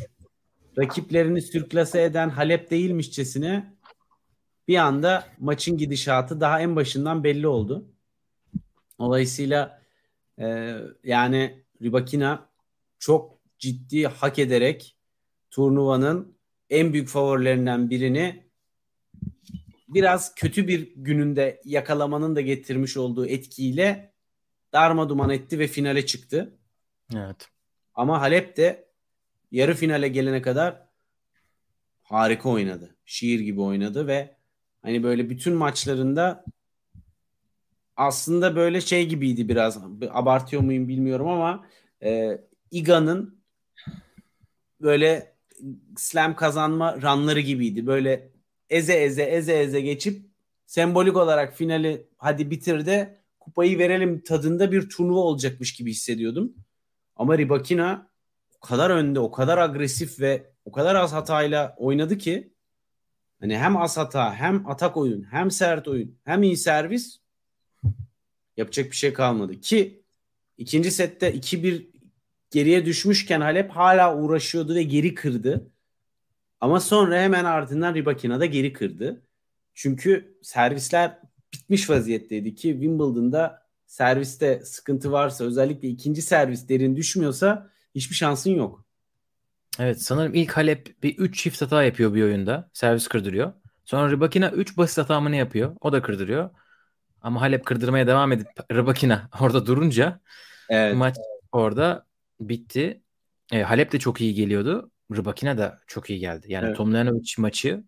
rakiplerini 0.79 1.43
sürklase 1.43 2.03
eden 2.03 2.29
Halep 2.29 2.71
değilmişçesine 2.71 3.77
bir 4.69 4.77
anda 4.77 5.25
maçın 5.39 5.77
gidişatı 5.77 6.41
daha 6.41 6.61
en 6.61 6.77
başından 6.77 7.25
belli 7.25 7.47
oldu. 7.47 7.89
Dolayısıyla 8.99 9.83
e, 10.39 10.77
yani 11.05 11.65
Ribakina 11.83 12.49
çok 12.99 13.39
ciddi 13.59 14.07
hak 14.07 14.39
ederek 14.39 14.97
turnuvanın 15.51 16.36
en 16.71 16.93
büyük 16.93 17.09
favorilerinden 17.09 17.91
birini 17.91 18.47
biraz 19.89 20.35
kötü 20.35 20.69
bir 20.69 20.93
gününde 20.97 21.61
yakalamanın 21.65 22.37
da 22.37 22.41
getirmiş 22.41 22.97
olduğu 22.97 23.27
etkiyle 23.27 24.13
darma 24.73 25.09
duman 25.09 25.31
etti 25.31 25.59
ve 25.59 25.67
finale 25.67 26.07
çıktı. 26.07 26.59
Evet. 27.15 27.49
Ama 27.95 28.21
Halep 28.21 28.57
de 28.57 28.89
yarı 29.51 29.75
finale 29.75 30.09
gelene 30.09 30.43
kadar 30.43 30.87
harika 32.03 32.49
oynadı. 32.49 32.97
Şiir 33.05 33.41
gibi 33.41 33.61
oynadı 33.61 34.07
ve 34.07 34.37
hani 34.83 35.03
böyle 35.03 35.31
bütün 35.31 35.55
maçlarında 35.55 36.45
aslında 37.97 38.57
böyle 38.57 38.81
şey 38.81 39.09
gibiydi 39.09 39.49
biraz. 39.49 39.79
Abartıyor 40.11 40.63
muyum 40.63 40.89
bilmiyorum 40.89 41.29
ama 41.29 41.67
e, 42.03 42.41
Iga'nın 42.71 43.43
böyle 44.81 45.36
slam 45.97 46.37
kazanma 46.37 47.03
ranları 47.03 47.41
gibiydi. 47.41 47.87
Böyle 47.87 48.31
eze 48.71 48.95
eze 48.95 49.23
eze 49.23 49.53
eze 49.53 49.81
geçip 49.81 50.27
sembolik 50.67 51.17
olarak 51.17 51.57
finali 51.57 52.07
hadi 52.17 52.51
bitir 52.51 52.87
de 52.87 53.21
kupayı 53.41 53.79
verelim 53.79 54.21
tadında 54.21 54.73
bir 54.73 54.89
turnuva 54.89 55.21
olacakmış 55.21 55.75
gibi 55.75 55.91
hissediyordum. 55.91 56.55
Ama 57.17 57.39
Ribakina 57.39 58.11
o 58.57 58.67
kadar 58.67 58.91
önde, 58.91 59.21
o 59.21 59.31
kadar 59.31 59.59
agresif 59.59 60.21
ve 60.21 60.53
o 60.65 60.73
kadar 60.73 60.95
az 60.95 61.13
hatayla 61.13 61.75
oynadı 61.79 62.19
ki 62.19 62.53
hani 63.41 63.59
hem 63.59 63.77
az 63.77 63.97
hata, 63.97 64.35
hem 64.35 64.67
atak 64.67 64.97
oyun, 64.97 65.23
hem 65.23 65.51
sert 65.51 65.89
oyun, 65.89 66.19
hem 66.25 66.43
iyi 66.43 66.57
servis 66.57 67.19
yapacak 68.57 68.91
bir 68.91 68.97
şey 68.97 69.13
kalmadı 69.13 69.61
ki 69.61 70.03
ikinci 70.59 70.91
sette 70.91 71.35
2-1 71.35 71.96
geriye 72.51 72.87
düşmüşken 72.87 73.41
Halep 73.41 73.71
hala 73.71 74.17
uğraşıyordu 74.17 74.75
ve 74.75 74.83
geri 74.83 75.15
kırdı. 75.15 75.71
Ama 76.61 76.81
sonra 76.81 77.21
hemen 77.21 77.45
ardından 77.45 77.95
Ribakina 77.95 78.41
da 78.41 78.47
geri 78.47 78.73
kırdı. 78.73 79.23
Çünkü 79.75 80.39
servisler 80.43 81.19
bitmiş 81.55 81.91
vaziyetteydi 81.91 82.55
ki 82.55 82.69
Wimbledon'da 82.73 83.63
serviste 83.87 84.61
sıkıntı 84.65 85.13
varsa 85.13 85.45
özellikle 85.45 85.89
ikinci 85.89 86.23
servis 86.23 86.69
derin 86.69 86.97
düşmüyorsa 86.97 87.71
hiçbir 87.95 88.15
şansın 88.15 88.51
yok. 88.51 88.85
Evet 89.79 90.03
sanırım 90.03 90.35
ilk 90.35 90.57
Halep 90.57 91.03
bir 91.03 91.19
3 91.19 91.39
çift 91.39 91.63
hata 91.63 91.83
yapıyor 91.83 92.15
bir 92.15 92.23
oyunda. 92.23 92.71
Servis 92.73 93.09
kırdırıyor. 93.09 93.53
Sonra 93.85 94.11
Rybakina 94.13 94.51
3 94.51 94.77
basit 94.77 94.99
hata 94.99 95.21
mı 95.21 95.33
ne 95.33 95.37
yapıyor? 95.37 95.77
O 95.81 95.93
da 95.93 96.03
kırdırıyor. 96.03 96.51
Ama 97.23 97.41
Halep 97.41 97.65
kırdırmaya 97.67 98.07
devam 98.07 98.33
edip 98.33 98.49
Rybakina 98.73 99.31
orada 99.41 99.67
durunca 99.67 100.21
Evet. 100.69 100.97
maç 100.97 101.17
orada 101.53 102.06
bitti. 102.41 103.03
E, 103.53 103.63
Halep 103.63 103.93
de 103.93 103.99
çok 103.99 104.21
iyi 104.21 104.35
geliyordu. 104.35 104.91
Rybakina 105.13 105.59
da 105.59 105.81
çok 105.87 106.11
iyi 106.11 106.19
geldi. 106.19 106.47
Yani 106.49 106.67
Evet. 106.67 106.77
Tomljanovic 106.77 107.35
maçı 107.39 107.85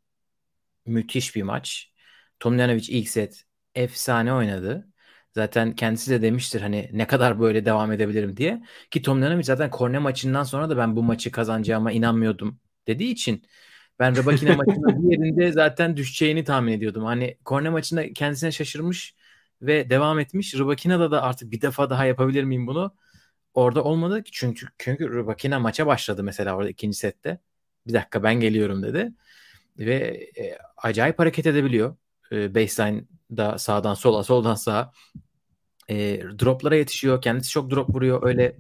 müthiş 0.87 1.37
bir 1.37 1.43
maç. 1.43 1.93
Tomljanovic 2.41 2.85
ilk 2.89 3.09
set 3.09 3.45
efsane 3.75 4.33
oynadı. 4.33 4.89
Zaten 5.35 5.75
kendisi 5.75 6.11
de 6.11 6.23
demiştir 6.23 6.61
hani 6.61 6.91
ne 6.93 7.07
kadar 7.07 7.41
böyle 7.41 7.65
devam 7.65 7.93
edebilirim 7.93 8.37
diye. 8.37 8.63
Ki 8.91 9.03
Tomljanovic 9.03 9.45
zaten 9.45 9.71
Korne 9.71 9.99
maçından 9.99 10.45
sonra 10.45 10.71
da 10.71 10.77
ben 10.77 10.97
bu 10.97 11.03
maçı 11.03 11.31
kazanacağıma 11.31 11.93
inanmıyordum 11.93 12.61
dediği 12.87 13.13
için 13.13 13.43
ben 13.99 14.17
Rybakina 14.17 14.55
maçının 14.57 15.03
bir 15.03 15.11
yerinde 15.19 15.53
zaten 15.53 15.97
düşeceğini 15.97 16.45
tahmin 16.45 16.73
ediyordum. 16.73 17.05
Hani 17.05 17.39
Korne 17.45 17.71
maçında 17.71 18.13
kendisine 18.13 18.53
şaşırmış 18.53 19.15
ve 19.63 19.91
devam 19.91 20.19
etmiş. 20.19 20.55
Rybakina'da 20.55 21.11
da 21.11 21.23
artık 21.23 21.51
bir 21.53 21.61
defa 21.61 21.91
daha 21.91 22.05
yapabilir 22.05 22.45
miyim 22.45 22.67
bunu? 22.67 22.95
Orada 23.59 23.85
olmadı 23.85 24.23
ki 24.23 24.31
çünkü 24.33 24.67
çünkü 24.79 25.15
Rybakina 25.15 25.59
maça 25.59 25.87
başladı 25.87 26.23
mesela 26.23 26.57
orada 26.57 26.71
ikinci 26.71 26.99
sette. 26.99 27.39
Bir 27.87 27.93
dakika 27.93 28.23
ben 28.23 28.35
geliyorum 28.35 28.83
dedi. 28.83 29.13
Ve 29.79 29.95
e, 30.39 30.59
acayip 30.77 31.19
hareket 31.19 31.47
edebiliyor. 31.47 31.97
E, 32.33 32.55
baseline'da 32.55 33.59
sağdan 33.59 33.95
sola, 33.95 34.25
soldan 34.25 34.55
sağa. 34.55 34.93
E, 35.89 36.21
droplara 36.21 36.77
yetişiyor. 36.77 37.23
Kendisi 37.23 37.51
çok 37.51 37.71
drop 37.71 37.91
vuruyor. 37.91 38.27
Öyle 38.27 38.57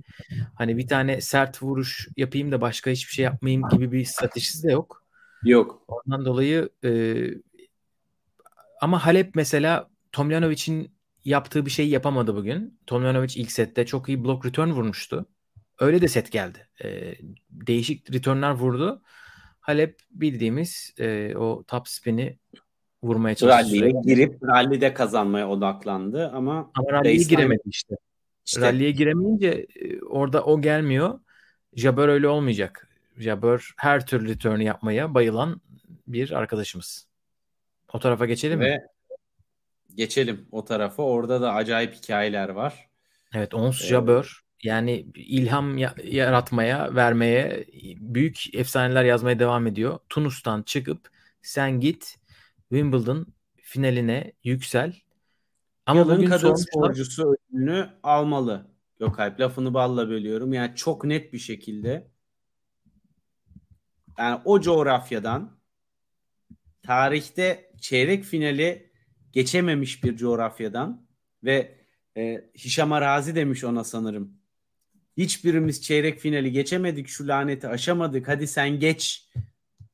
hani 0.54 0.76
bir 0.76 0.86
tane 0.86 1.20
sert 1.20 1.62
vuruş 1.62 2.08
yapayım 2.16 2.52
da 2.52 2.60
başka 2.60 2.90
hiçbir 2.90 3.12
şey 3.12 3.24
yapmayayım 3.24 3.68
gibi 3.68 3.92
bir 3.92 4.04
stratejisi 4.04 4.68
de 4.68 4.72
yok. 4.72 5.04
Yok. 5.44 5.82
Ondan 5.88 6.24
dolayı 6.24 6.68
e, 6.84 6.90
ama 8.80 9.06
Halep 9.06 9.34
mesela 9.34 9.90
Tomljanovic'in 10.12 10.97
yaptığı 11.28 11.66
bir 11.66 11.70
şeyi 11.70 11.90
yapamadı 11.90 12.36
bugün. 12.36 12.78
Tomljanovic 12.86 13.32
ilk 13.36 13.52
sette 13.52 13.86
çok 13.86 14.08
iyi 14.08 14.24
block 14.24 14.46
return 14.46 14.68
vurmuştu. 14.70 15.26
Öyle 15.80 16.02
de 16.02 16.08
set 16.08 16.32
geldi. 16.32 16.68
E, 16.84 17.14
değişik 17.50 18.12
returnlar 18.12 18.50
vurdu. 18.50 19.02
Halep 19.60 20.00
bildiğimiz 20.10 20.94
e, 20.98 21.36
o 21.36 21.64
top 21.66 21.88
spin'i 21.88 22.38
vurmaya 23.02 23.34
çalıştı. 23.34 23.58
Rally'ye 23.58 23.92
girip 24.04 24.42
rally'de 24.42 24.94
kazanmaya 24.94 25.48
odaklandı 25.48 26.28
ama 26.28 26.70
Ama 26.74 26.92
rally'ye 26.92 27.16
giremedi 27.16 27.62
işte. 27.66 27.96
işte 28.46 28.60
Rally'ye 28.60 28.90
giremeyince 28.90 29.66
e, 29.76 30.00
orada 30.00 30.44
o 30.44 30.60
gelmiyor. 30.60 31.20
Jabber 31.74 32.08
öyle 32.08 32.28
olmayacak. 32.28 32.88
Jabber 33.16 33.74
her 33.76 34.06
türlü 34.06 34.28
return'ü 34.28 34.62
yapmaya 34.62 35.14
bayılan 35.14 35.60
bir 36.06 36.30
arkadaşımız. 36.30 37.06
O 37.92 37.98
tarafa 37.98 38.26
geçelim 38.26 38.58
mi? 38.58 38.80
Geçelim 40.02 40.48
o 40.52 40.64
tarafa. 40.64 41.02
Orada 41.02 41.40
da 41.40 41.54
acayip 41.54 41.94
hikayeler 41.94 42.48
var. 42.48 42.88
Evet, 43.34 43.54
Ons 43.54 43.82
Ee, 43.84 43.86
Jabeur 43.86 44.44
yani 44.62 45.06
ilham 45.14 45.78
ya- 45.78 45.94
yaratmaya, 46.04 46.94
vermeye, 46.94 47.64
büyük 47.96 48.54
efsaneler 48.54 49.04
yazmaya 49.04 49.38
devam 49.38 49.66
ediyor. 49.66 49.98
Tunus'tan 50.08 50.62
çıkıp 50.62 51.08
sen 51.42 51.80
git 51.80 52.16
Wimbledon 52.68 53.26
finaline 53.56 54.32
yüksel. 54.44 54.94
Ama 55.86 56.00
Yılın 56.00 56.16
bugün 56.16 56.28
kadın 56.28 56.40
sormuşlar. 56.40 56.64
sporcusu 56.72 57.34
ödülünü 57.52 57.90
almalı. 58.02 58.66
Gökalp 59.00 59.40
lafını 59.40 59.74
balla 59.74 60.08
bölüyorum. 60.08 60.52
Yani 60.52 60.76
çok 60.76 61.04
net 61.04 61.32
bir 61.32 61.38
şekilde 61.38 62.08
yani 64.18 64.40
o 64.44 64.60
coğrafyadan 64.60 65.58
tarihte 66.82 67.72
çeyrek 67.80 68.24
finali 68.24 68.87
geçememiş 69.32 70.04
bir 70.04 70.16
coğrafyadan 70.16 71.06
ve 71.44 71.78
e, 72.16 72.50
Hişam 72.54 72.92
Arazi 72.92 73.34
demiş 73.34 73.64
ona 73.64 73.84
sanırım. 73.84 74.38
Hiçbirimiz 75.16 75.82
çeyrek 75.82 76.18
finali 76.18 76.52
geçemedik 76.52 77.08
şu 77.08 77.28
laneti 77.28 77.68
aşamadık 77.68 78.28
hadi 78.28 78.46
sen 78.46 78.80
geç 78.80 79.28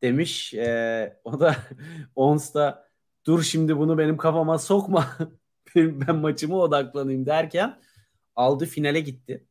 demiş. 0.02 0.54
E, 0.54 1.20
o 1.24 1.40
da 1.40 1.56
Ons 2.14 2.54
da 2.54 2.88
dur 3.26 3.42
şimdi 3.42 3.76
bunu 3.76 3.98
benim 3.98 4.16
kafama 4.16 4.58
sokma 4.58 5.18
ben 5.76 6.16
maçıma 6.16 6.56
odaklanayım 6.56 7.26
derken 7.26 7.80
aldı 8.36 8.66
finale 8.66 9.00
gitti. 9.00 9.46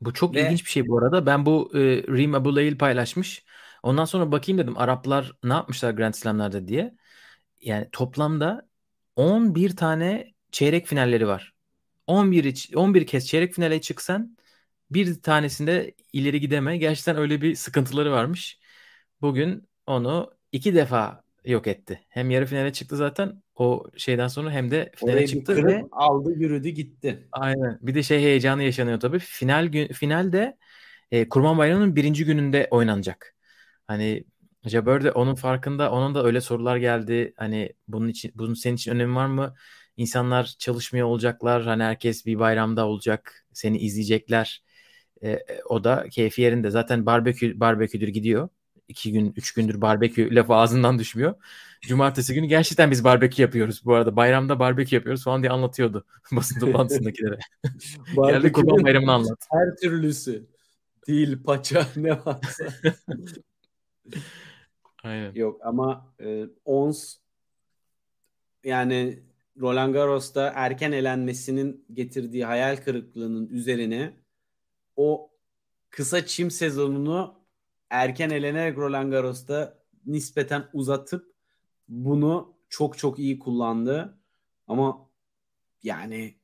Bu 0.00 0.14
çok 0.14 0.34
Ve- 0.34 0.42
ilginç 0.42 0.64
bir 0.64 0.70
şey 0.70 0.88
bu 0.88 0.98
arada. 0.98 1.26
Ben 1.26 1.46
bu 1.46 1.70
e, 1.74 1.78
Reem 2.08 2.34
Abuleyl 2.34 2.78
paylaşmış. 2.78 3.44
Ondan 3.82 4.04
sonra 4.04 4.32
bakayım 4.32 4.58
dedim 4.58 4.78
Araplar 4.78 5.32
ne 5.44 5.52
yapmışlar 5.52 5.90
Grand 5.90 6.14
Slam'larda 6.14 6.68
diye. 6.68 6.94
Yani 7.60 7.88
toplamda 7.92 8.67
11 9.18 9.76
tane 9.76 10.32
çeyrek 10.52 10.86
finalleri 10.86 11.26
var. 11.26 11.54
11 12.06 12.44
iç- 12.44 12.76
11 12.76 13.06
kez 13.06 13.26
çeyrek 13.26 13.54
finale 13.54 13.80
çıksan 13.80 14.36
bir 14.90 15.22
tanesinde 15.22 15.94
ileri 16.12 16.40
gideme. 16.40 16.76
Gerçekten 16.76 17.16
öyle 17.16 17.42
bir 17.42 17.54
sıkıntıları 17.54 18.12
varmış. 18.12 18.58
Bugün 19.20 19.68
onu 19.86 20.32
iki 20.52 20.74
defa 20.74 21.22
yok 21.44 21.66
etti. 21.66 22.00
Hem 22.08 22.30
yarı 22.30 22.46
finale 22.46 22.72
çıktı 22.72 22.96
zaten 22.96 23.42
o 23.54 23.84
şeyden 23.96 24.28
sonra 24.28 24.50
hem 24.50 24.70
de 24.70 24.92
finale 24.96 25.14
Orayı 25.14 25.26
çıktı 25.26 25.54
kırıp 25.54 25.68
ve 25.68 25.84
aldı 25.92 26.32
yürüdü 26.32 26.68
gitti. 26.68 27.28
Aynen. 27.32 27.78
Bir 27.82 27.94
de 27.94 28.02
şey 28.02 28.18
heyecanı 28.18 28.62
yaşanıyor 28.62 29.00
tabii. 29.00 29.18
Final 29.18 29.66
gün 29.66 29.88
finalde 29.88 30.56
e, 31.10 31.28
Kurban 31.28 31.58
Bayramı'nın 31.58 31.96
birinci 31.96 32.24
gününde 32.24 32.68
oynanacak. 32.70 33.34
Hani 33.86 34.24
Jabeur 34.64 35.04
de 35.04 35.12
onun 35.12 35.34
farkında. 35.34 35.90
Onun 35.92 36.14
da 36.14 36.24
öyle 36.24 36.40
sorular 36.40 36.76
geldi. 36.76 37.32
Hani 37.36 37.72
bunun 37.88 38.08
için 38.08 38.32
bunun 38.34 38.54
senin 38.54 38.76
için 38.76 38.92
önemi 38.92 39.14
var 39.14 39.26
mı? 39.26 39.54
İnsanlar 39.96 40.54
çalışmıyor 40.58 41.06
olacaklar. 41.06 41.62
Hani 41.64 41.82
herkes 41.82 42.26
bir 42.26 42.38
bayramda 42.38 42.86
olacak. 42.86 43.46
Seni 43.52 43.78
izleyecekler. 43.78 44.62
E, 45.22 45.30
e, 45.30 45.42
o 45.68 45.84
da 45.84 46.06
keyfi 46.10 46.42
yerinde. 46.42 46.70
Zaten 46.70 47.06
barbekü 47.06 47.60
barbeküdür 47.60 48.08
gidiyor. 48.08 48.48
İki 48.88 49.12
gün, 49.12 49.32
üç 49.36 49.52
gündür 49.54 49.80
barbekü 49.80 50.34
lafı 50.34 50.54
ağzından 50.54 50.98
düşmüyor. 50.98 51.34
Cumartesi 51.82 52.34
günü 52.34 52.46
gerçekten 52.46 52.90
biz 52.90 53.04
barbekü 53.04 53.42
yapıyoruz. 53.42 53.84
Bu 53.84 53.94
arada 53.94 54.16
bayramda 54.16 54.58
barbekü 54.58 54.94
yapıyoruz 54.94 55.24
falan 55.24 55.42
diye 55.42 55.52
anlatıyordu 55.52 56.06
basın 56.32 56.60
toplantısındakilere. 56.60 57.38
Geldi 58.16 58.52
Kurban 58.52 58.84
Bayramı'nı 58.84 59.12
anlat. 59.12 59.38
Her 59.52 59.76
türlüsü. 59.76 60.46
Dil, 61.08 61.42
paça 61.42 61.86
ne 61.96 62.10
varsa. 62.10 62.64
Aynen. 65.02 65.34
Yok 65.34 65.60
ama 65.64 66.14
e, 66.20 66.46
Ons 66.64 67.16
yani 68.64 69.22
Roland 69.60 69.94
Garros'ta 69.94 70.52
erken 70.54 70.92
elenmesinin 70.92 71.84
getirdiği 71.92 72.44
hayal 72.44 72.76
kırıklığının 72.76 73.48
üzerine 73.48 74.16
o 74.96 75.30
kısa 75.90 76.26
çim 76.26 76.50
sezonunu 76.50 77.44
erken 77.90 78.30
elenerek 78.30 78.78
Roland 78.78 79.12
Garros'ta 79.12 79.78
nispeten 80.06 80.68
uzatıp 80.72 81.34
bunu 81.88 82.54
çok 82.68 82.98
çok 82.98 83.18
iyi 83.18 83.38
kullandı. 83.38 84.18
Ama 84.66 85.10
yani 85.82 86.34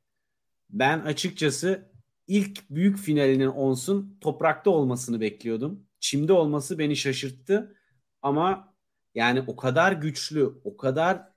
ben 0.70 1.00
açıkçası 1.00 1.90
ilk 2.26 2.70
büyük 2.70 2.98
finalinin 2.98 3.46
Ons'un 3.46 4.18
toprakta 4.20 4.70
olmasını 4.70 5.20
bekliyordum. 5.20 5.86
Çimde 6.00 6.32
olması 6.32 6.78
beni 6.78 6.96
şaşırttı. 6.96 7.76
Ama 8.24 8.74
yani 9.14 9.44
o 9.46 9.56
kadar 9.56 9.92
güçlü, 9.92 10.60
o 10.64 10.76
kadar 10.76 11.28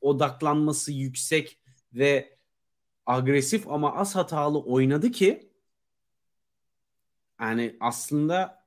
odaklanması 0.00 0.92
yüksek 0.92 1.60
ve 1.92 2.38
agresif 3.06 3.68
ama 3.68 3.94
az 3.96 4.16
hatalı 4.16 4.62
oynadı 4.62 5.10
ki 5.10 5.50
yani 7.40 7.76
aslında 7.80 8.66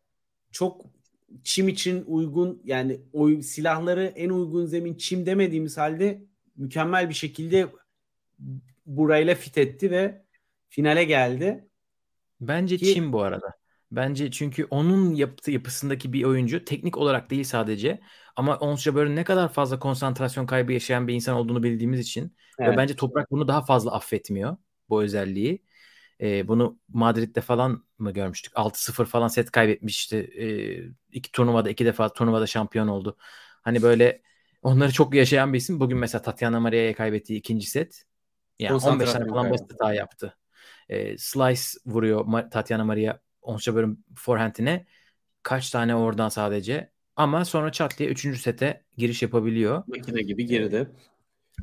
çok 0.51 0.85
çim 1.43 1.67
için 1.67 2.03
uygun 2.07 2.61
yani 2.63 3.01
o 3.13 3.29
silahları 3.41 4.03
en 4.05 4.29
uygun 4.29 4.65
zemin 4.65 4.95
çim 4.95 5.25
demediğimiz 5.25 5.77
halde 5.77 6.23
mükemmel 6.55 7.09
bir 7.09 7.13
şekilde 7.13 7.67
burayla 8.85 9.35
fit 9.35 9.57
etti 9.57 9.91
ve 9.91 10.25
finale 10.69 11.03
geldi. 11.03 11.69
Bence 12.41 12.77
Ki- 12.77 12.93
Çin 12.93 13.13
bu 13.13 13.21
arada. 13.21 13.59
Bence 13.91 14.31
çünkü 14.31 14.67
onun 14.69 15.15
yaptığı 15.15 15.51
yapısındaki 15.51 16.13
bir 16.13 16.23
oyuncu 16.23 16.65
teknik 16.65 16.97
olarak 16.97 17.29
değil 17.29 17.43
sadece 17.43 17.99
ama 18.35 18.57
Ons 18.57 18.81
Jabeur'ün 18.81 19.15
ne 19.15 19.23
kadar 19.23 19.53
fazla 19.53 19.79
konsantrasyon 19.79 20.45
kaybı 20.45 20.73
yaşayan 20.73 21.07
bir 21.07 21.13
insan 21.13 21.35
olduğunu 21.35 21.63
bildiğimiz 21.63 21.99
için 21.99 22.35
Evet. 22.59 22.73
ve 22.73 22.77
bence 22.77 22.95
Toprak 22.95 23.31
bunu 23.31 23.47
daha 23.47 23.61
fazla 23.61 23.91
affetmiyor 23.91 24.57
bu 24.89 25.03
özelliği. 25.03 25.63
Ee, 26.21 26.47
bunu 26.47 26.79
Madrid'de 26.87 27.41
falan 27.41 27.83
mı 27.97 28.11
görmüştük? 28.11 28.53
6-0 28.55 29.05
falan 29.05 29.27
set 29.27 29.51
kaybetmişti. 29.51 30.17
Ee, 30.17 30.91
iki 31.11 31.31
turnuvada 31.31 31.69
iki 31.69 31.85
defa 31.85 32.13
turnuvada 32.13 32.47
şampiyon 32.47 32.87
oldu. 32.87 33.17
Hani 33.61 33.81
böyle 33.81 34.21
onları 34.61 34.91
çok 34.91 35.13
yaşayan 35.13 35.53
bir 35.53 35.57
isim. 35.57 35.79
Bugün 35.79 35.97
mesela 35.97 36.21
Tatiana 36.21 36.59
Maria'ya 36.59 36.93
kaybettiği 36.95 37.39
ikinci 37.39 37.67
set. 37.67 38.03
Yani 38.59 38.81
15 38.85 39.11
tane 39.11 39.25
falan 39.27 39.51
basit 39.51 39.73
hata 39.73 39.93
yaptı. 39.93 40.37
Ee, 40.89 41.17
slice 41.17 41.61
vuruyor 41.85 42.49
Tatiana 42.51 42.83
Maria 42.83 43.19
Ons 43.41 43.63
Jabeur'ün 43.63 44.05
forehand'ine. 44.15 44.85
kaç 45.43 45.69
tane 45.69 45.95
oradan 45.95 46.29
sadece. 46.29 46.91
Ama 47.15 47.45
sonra 47.45 47.71
çat 47.71 47.99
diye 47.99 48.09
3. 48.09 48.41
sete 48.41 48.83
giriş 48.97 49.21
yapabiliyor. 49.21 49.83
Makine 49.87 50.21
gibi 50.21 50.45
girdi. 50.45 50.89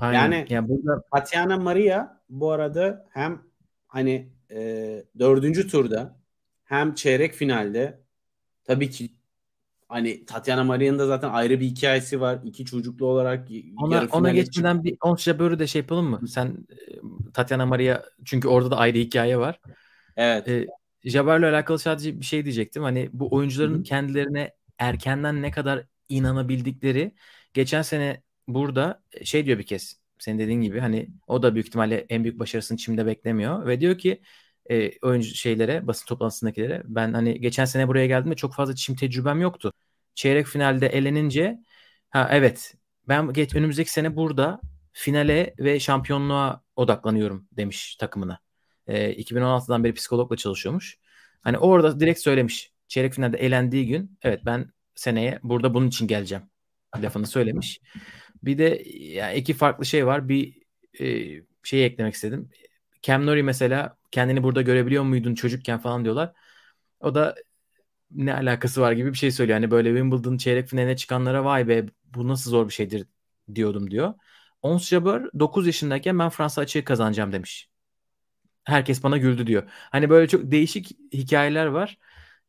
Aynen. 0.01 0.23
Yani 0.23 0.47
yani 0.51 0.69
burada 0.69 1.03
Tatiana 1.15 1.57
Maria 1.57 2.21
bu 2.29 2.51
arada 2.51 3.07
hem 3.11 3.43
hani 3.87 4.33
e, 4.51 5.05
dördüncü 5.19 5.69
turda 5.69 6.17
hem 6.65 6.95
çeyrek 6.95 7.35
finalde 7.35 8.01
tabii 8.65 8.91
ki 8.91 9.11
hani 9.89 10.25
Tatiana 10.25 10.65
Maria'nın 10.65 10.99
da 10.99 11.07
zaten 11.07 11.31
ayrı 11.31 11.61
bir 11.61 11.67
hikayesi 11.67 12.21
var. 12.21 12.39
İki 12.45 12.65
çocuklu 12.65 13.07
olarak 13.07 13.49
ona, 13.83 14.07
ona 14.13 14.31
geçmeden 14.31 14.85
bir 14.85 14.97
Ons 15.03 15.23
Jabber'ı 15.23 15.59
de 15.59 15.67
şey 15.67 15.81
yapalım 15.83 16.07
mı? 16.07 16.29
Sen 16.29 16.47
e, 16.47 16.77
Tatiana 17.35 17.67
Maria 17.67 18.03
çünkü 18.25 18.49
orada 18.49 18.71
da 18.71 18.77
ayrı 18.77 18.99
hikaye 18.99 19.39
var. 19.39 19.61
Evet. 20.17 20.49
E, 20.49 20.67
Jabber'le 21.07 21.43
alakalı 21.43 21.79
sadece 21.79 22.21
bir 22.21 22.25
şey 22.25 22.45
diyecektim. 22.45 22.83
Hani 22.83 23.11
bu 23.13 23.35
oyuncuların 23.35 23.75
Hı 23.75 23.79
hı. 23.79 23.83
kendilerine 23.83 24.53
erkenden 24.79 25.43
ne 25.43 25.51
kadar 25.51 25.87
inanabildikleri 26.09 27.15
geçen 27.55 27.83
sene 27.83 28.23
burada 28.49 29.03
şey 29.25 29.47
diyor 29.47 29.59
bir 29.59 29.67
kez 29.67 30.01
senin 30.19 30.39
dediğin 30.39 30.61
gibi 30.61 30.81
hani 30.81 31.09
o 31.27 31.43
da 31.43 31.55
büyük 31.55 31.67
ihtimalle 31.69 32.07
en 32.09 32.25
büyük 32.25 32.39
başarısını 32.39 32.79
çimde 32.79 33.07
beklemiyor 33.07 33.67
ve 33.67 33.81
diyor 33.81 33.99
ki 33.99 34.23
e, 34.71 34.99
oyuncu 35.01 35.35
şeylere 35.35 35.87
basın 35.87 36.07
toplantısındakilere 36.07 36.83
ben 36.85 37.13
hani 37.13 37.41
geçen 37.41 37.65
sene 37.65 37.89
buraya 37.89 38.07
geldiğimde 38.07 38.37
çok 38.37 38.55
fazla 38.55 38.75
çim 38.75 38.97
tecrübem 38.97 39.41
yoktu. 39.41 39.73
Çeyrek 40.15 40.47
finalde 40.47 40.87
elenince 40.87 41.59
ha 42.11 42.29
evet 42.33 42.75
ben 43.09 43.33
geç 43.33 43.55
önümüzdeki 43.55 43.93
sene 43.93 44.17
burada 44.17 44.61
finale 44.93 45.55
ve 45.59 45.81
şampiyonluğa 45.81 46.63
odaklanıyorum 46.77 47.49
demiş 47.53 47.97
takımına. 47.97 48.46
E, 48.87 49.13
2016'dan 49.13 49.85
beri 49.85 49.95
psikologla 49.95 50.37
çalışıyormuş. 50.37 50.99
Hani 51.41 51.59
orada 51.59 52.01
direkt 52.01 52.21
söylemiş. 52.21 52.73
Çeyrek 52.89 53.15
finalde 53.15 53.39
elendiği 53.39 53.87
gün 53.87 54.19
evet 54.23 54.41
ben 54.45 54.71
seneye 54.95 55.41
burada 55.43 55.75
bunun 55.75 55.89
için 55.89 56.07
geleceğim 56.07 56.43
lafını 57.03 57.27
söylemiş. 57.27 57.81
Bir 58.43 58.59
de 58.59 58.83
ya 58.99 59.33
iki 59.33 59.55
farklı 59.55 59.87
şey 59.87 60.07
var. 60.07 60.29
Bir 60.29 60.63
e, 61.01 61.07
şey 61.63 61.87
eklemek 61.87 62.15
istedim. 62.15 62.51
Cam 63.03 63.27
Nori 63.27 63.43
mesela 63.43 63.97
kendini 64.11 64.43
burada 64.43 64.63
görebiliyor 64.63 65.03
muydun 65.05 65.35
çocukken 65.35 65.79
falan 65.79 66.05
diyorlar. 66.05 66.33
O 67.01 67.15
da 67.15 67.35
ne 68.11 68.35
alakası 68.35 68.81
var 68.81 68.93
gibi 68.93 69.13
bir 69.13 69.19
şey 69.19 69.31
söylüyor. 69.31 69.57
Hani 69.57 69.71
böyle 69.71 69.89
Wimbledon 69.89 70.37
çeyrek 70.37 70.69
finaline 70.69 70.97
çıkanlara 70.97 71.45
vay 71.45 71.69
be 71.69 71.87
bu 72.05 72.29
nasıl 72.29 72.51
zor 72.51 72.69
bir 72.69 72.73
şeydir 72.73 73.07
diyordum 73.55 73.91
diyor. 73.91 74.15
Ons 74.63 74.89
Jabeur 74.89 75.31
9 75.39 75.67
yaşındayken 75.67 76.19
ben 76.19 76.29
Fransa 76.29 76.61
açığı 76.61 76.85
kazanacağım 76.85 77.33
demiş. 77.33 77.69
Herkes 78.67 79.05
bana 79.05 79.19
güldü 79.19 79.49
diyor. 79.49 79.71
Hani 79.93 80.11
böyle 80.11 80.29
çok 80.29 80.53
değişik 80.53 80.99
hikayeler 81.15 81.67
var. 81.67 81.99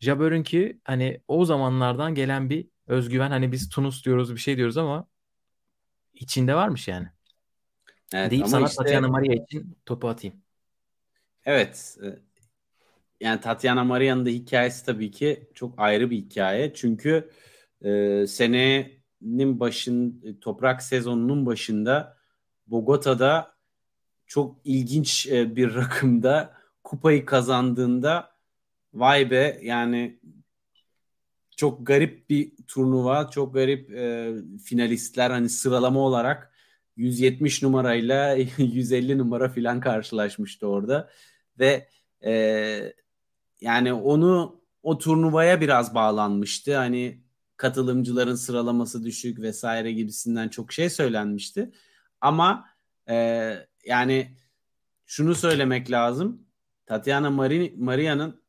Jabeur'ün 0.01 0.43
ki 0.43 0.81
hani 0.85 1.21
o 1.29 1.45
zamanlardan 1.45 2.15
gelen 2.15 2.51
bir 2.51 2.69
özgüven 2.87 3.31
hani 3.31 3.53
biz 3.53 3.69
Tunus 3.69 4.05
diyoruz 4.05 4.35
bir 4.35 4.41
şey 4.41 4.57
diyoruz 4.57 4.77
ama 4.77 5.07
içinde 6.13 6.55
varmış 6.55 6.87
yani. 6.87 7.07
Evet 8.13 8.31
Deyip 8.31 8.47
sana 8.47 8.65
işte 8.65 8.75
Tatiana 8.77 9.07
Maria 9.07 9.33
için 9.35 9.77
topu 9.85 10.07
atayım. 10.09 10.41
evet 11.45 11.97
e, 12.03 12.07
yani 13.21 13.41
Tatiana 13.41 13.83
Maria'nın 13.83 14.25
da 14.25 14.29
hikayesi 14.29 14.85
tabii 14.85 15.11
ki 15.11 15.49
çok 15.53 15.79
ayrı 15.79 16.09
bir 16.11 16.17
hikaye. 16.17 16.73
Çünkü 16.73 17.31
e, 17.85 18.27
senenin 18.27 19.59
başın 19.59 20.21
toprak 20.41 20.83
sezonunun 20.83 21.45
başında 21.45 22.17
Bogota'da 22.67 23.56
çok 24.27 24.57
ilginç 24.63 25.27
e, 25.27 25.55
bir 25.55 25.75
rakımda 25.75 26.53
kupayı 26.83 27.25
kazandığında 27.25 28.31
vay 28.93 29.31
be 29.31 29.59
yani 29.63 30.19
çok 31.57 31.87
garip 31.87 32.29
bir 32.29 32.51
turnuva, 32.67 33.29
çok 33.29 33.53
garip 33.53 33.91
e, 33.91 34.33
finalistler 34.63 35.31
hani 35.31 35.49
sıralama 35.49 35.99
olarak 35.99 36.53
170 36.95 37.63
numarayla 37.63 38.35
150 38.57 39.17
numara 39.17 39.49
filan 39.49 39.79
karşılaşmıştı 39.79 40.67
orada 40.67 41.09
ve 41.59 41.87
e, 42.25 42.93
yani 43.61 43.93
onu 43.93 44.61
o 44.83 44.97
turnuvaya 44.97 45.61
biraz 45.61 45.95
bağlanmıştı. 45.95 46.77
Hani 46.77 47.21
katılımcıların 47.57 48.35
sıralaması 48.35 49.03
düşük 49.03 49.39
vesaire 49.39 49.91
gibisinden 49.91 50.49
çok 50.49 50.73
şey 50.73 50.89
söylenmişti. 50.89 51.71
Ama 52.21 52.65
e, 53.09 53.55
yani 53.87 54.37
şunu 55.05 55.35
söylemek 55.35 55.91
lazım. 55.91 56.47
Tatiana 56.85 57.27
Mari- 57.27 57.75
Maria'nın 57.77 58.41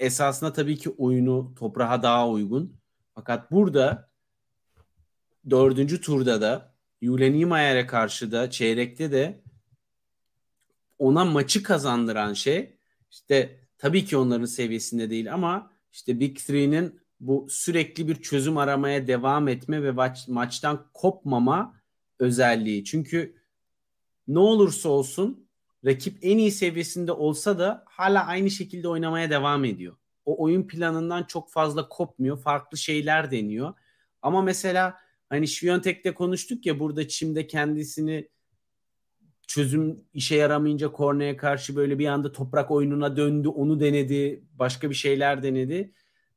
esasında 0.00 0.52
tabii 0.52 0.76
ki 0.76 0.90
oyunu 0.90 1.54
toprağa 1.58 2.02
daha 2.02 2.28
uygun. 2.28 2.80
Fakat 3.14 3.50
burada 3.50 4.10
dördüncü 5.50 6.00
turda 6.00 6.40
da 6.40 6.74
Yulen 7.00 7.34
Imayer'e 7.34 7.86
karşı 7.86 8.32
da 8.32 8.50
çeyrekte 8.50 9.12
de 9.12 9.42
ona 10.98 11.24
maçı 11.24 11.62
kazandıran 11.62 12.32
şey 12.32 12.78
işte 13.10 13.60
tabii 13.78 14.04
ki 14.04 14.16
onların 14.16 14.44
seviyesinde 14.44 15.10
değil 15.10 15.34
ama 15.34 15.72
işte 15.92 16.20
Big 16.20 16.36
Three'nin 16.36 17.00
bu 17.20 17.46
sürekli 17.50 18.08
bir 18.08 18.22
çözüm 18.22 18.56
aramaya 18.56 19.06
devam 19.06 19.48
etme 19.48 19.82
ve 19.82 19.90
maç, 19.90 20.28
maçtan 20.28 20.90
kopmama 20.94 21.80
özelliği. 22.18 22.84
Çünkü 22.84 23.37
ne 24.28 24.38
olursa 24.38 24.88
olsun 24.88 25.48
rakip 25.84 26.18
en 26.22 26.38
iyi 26.38 26.50
seviyesinde 26.50 27.12
olsa 27.12 27.58
da 27.58 27.84
hala 27.86 28.26
aynı 28.26 28.50
şekilde 28.50 28.88
oynamaya 28.88 29.30
devam 29.30 29.64
ediyor. 29.64 29.96
O 30.24 30.42
oyun 30.42 30.66
planından 30.66 31.22
çok 31.24 31.50
fazla 31.50 31.88
kopmuyor. 31.88 32.38
Farklı 32.38 32.78
şeyler 32.78 33.30
deniyor. 33.30 33.74
Ama 34.22 34.42
mesela 34.42 34.96
hani 35.28 35.48
Şviyontek'te 35.48 36.14
konuştuk 36.14 36.66
ya 36.66 36.80
burada 36.80 37.08
Çim'de 37.08 37.46
kendisini 37.46 38.28
çözüm 39.46 40.04
işe 40.14 40.36
yaramayınca 40.36 40.92
Korne'ye 40.92 41.36
karşı 41.36 41.76
böyle 41.76 41.98
bir 41.98 42.06
anda 42.06 42.32
toprak 42.32 42.70
oyununa 42.70 43.16
döndü. 43.16 43.48
Onu 43.48 43.80
denedi. 43.80 44.44
Başka 44.52 44.90
bir 44.90 44.94
şeyler 44.94 45.42
denedi. 45.42 45.92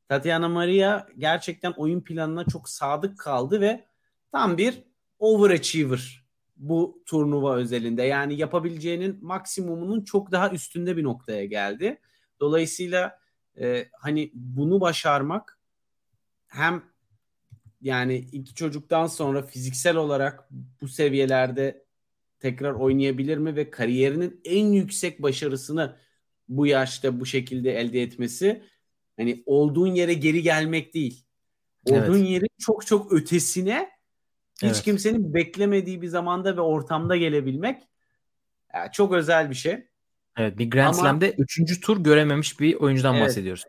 Tatiana 0.08 0.48
Maria 0.48 1.06
gerçekten 1.18 1.72
oyun 1.72 2.00
planına 2.00 2.44
çok 2.44 2.68
sadık 2.68 3.18
kaldı 3.18 3.60
ve 3.60 3.84
tam 4.32 4.58
bir 4.58 4.82
overachiever 5.18 6.21
bu 6.62 7.02
turnuva 7.06 7.56
özelinde. 7.56 8.02
Yani 8.02 8.34
yapabileceğinin 8.34 9.18
maksimumunun 9.24 10.04
çok 10.04 10.32
daha 10.32 10.50
üstünde 10.50 10.96
bir 10.96 11.04
noktaya 11.04 11.44
geldi. 11.44 12.00
Dolayısıyla 12.40 13.18
e, 13.60 13.88
hani 13.92 14.30
bunu 14.34 14.80
başarmak 14.80 15.58
hem 16.46 16.82
yani 17.80 18.16
iki 18.16 18.54
çocuktan 18.54 19.06
sonra 19.06 19.42
fiziksel 19.42 19.96
olarak 19.96 20.48
bu 20.80 20.88
seviyelerde 20.88 21.84
tekrar 22.40 22.72
oynayabilir 22.72 23.38
mi 23.38 23.56
ve 23.56 23.70
kariyerinin 23.70 24.40
en 24.44 24.66
yüksek 24.66 25.22
başarısını 25.22 25.96
bu 26.48 26.66
yaşta 26.66 27.20
bu 27.20 27.26
şekilde 27.26 27.78
elde 27.80 28.02
etmesi 28.02 28.62
hani 29.16 29.42
olduğun 29.46 29.94
yere 29.94 30.14
geri 30.14 30.42
gelmek 30.42 30.94
değil. 30.94 31.24
Olduğun 31.84 32.18
Evet. 32.18 32.30
yerin 32.30 32.48
çok 32.58 32.86
çok 32.86 33.12
ötesine 33.12 33.90
hiç 34.62 34.72
Evet. 34.74 34.82
kimsenin 34.82 35.34
beklemediği 35.34 36.02
bir 36.02 36.08
zamanda 36.08 36.56
ve 36.56 36.60
ortamda 36.60 37.16
gelebilmek 37.16 37.82
ya 38.74 38.90
çok 38.92 39.12
özel 39.12 39.50
bir 39.50 39.54
şey. 39.54 39.84
Evet 40.36 40.58
bir 40.58 40.70
Grand 40.70 40.84
Ama- 40.94 41.02
Slam'de 41.02 41.30
3. 41.38 41.80
tur 41.80 42.04
görememiş 42.04 42.60
bir 42.60 42.74
oyuncudan 42.74 43.14
Evet. 43.14 43.24
bahsediyoruz. 43.26 43.64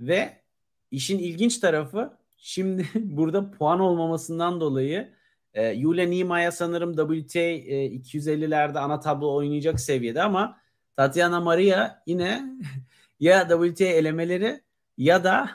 Ve 0.00 0.42
işin 0.90 1.18
ilginç 1.18 1.58
tarafı 1.58 2.18
şimdi 2.36 2.86
burada 2.94 3.50
puan 3.50 3.80
olmamasından 3.80 4.60
dolayı 4.60 5.12
e, 5.54 5.68
Yulia 5.68 6.06
Nima'ya 6.06 6.52
sanırım 6.52 6.92
WTA 6.96 7.40
e, 7.40 7.86
250'lerde 7.86 8.78
ana 8.78 9.00
tablo 9.00 9.34
oynayacak 9.34 9.80
seviyede 9.80 10.22
ama 10.22 10.58
Tatiana 10.96 11.40
Maria 11.40 12.02
yine 12.06 12.42
ya 13.20 13.48
WTA 13.48 13.84
elemeleri 13.84 14.60
ya 14.98 15.24
da 15.24 15.50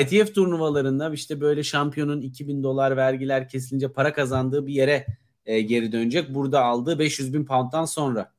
ITF 0.00 0.34
turnuvalarında 0.34 1.12
işte 1.14 1.40
böyle 1.40 1.62
şampiyonun 1.62 2.20
2000 2.22 2.62
dolar 2.62 2.96
vergiler 2.96 3.48
kesilince 3.48 3.92
para 3.92 4.12
kazandığı 4.12 4.66
bir 4.66 4.74
yere 4.74 5.06
e, 5.46 5.60
geri 5.60 5.92
dönecek. 5.92 6.34
Burada 6.34 6.64
aldığı 6.64 6.98
500 6.98 7.34
bin 7.34 7.44
pound'dan 7.44 7.84
sonra. 7.84 8.32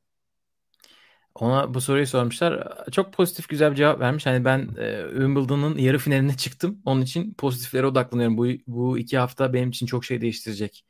Ona 1.34 1.74
bu 1.74 1.80
soruyu 1.80 2.06
sormuşlar. 2.06 2.68
Çok 2.92 3.12
pozitif 3.12 3.48
güzel 3.48 3.70
bir 3.70 3.76
cevap 3.76 4.00
vermiş. 4.00 4.26
Hani 4.26 4.44
ben 4.44 4.60
e, 4.78 5.04
Wimbledon'ın 5.10 5.78
yarı 5.78 5.98
finaline 5.98 6.36
çıktım. 6.36 6.82
Onun 6.84 7.00
için 7.02 7.34
pozitiflere 7.34 7.86
odaklanıyorum. 7.86 8.38
Bu, 8.38 8.46
bu 8.66 8.98
iki 8.98 9.18
hafta 9.18 9.52
benim 9.52 9.70
için 9.70 9.86
çok 9.86 10.04
şey 10.04 10.20
değiştirecek. 10.20 10.84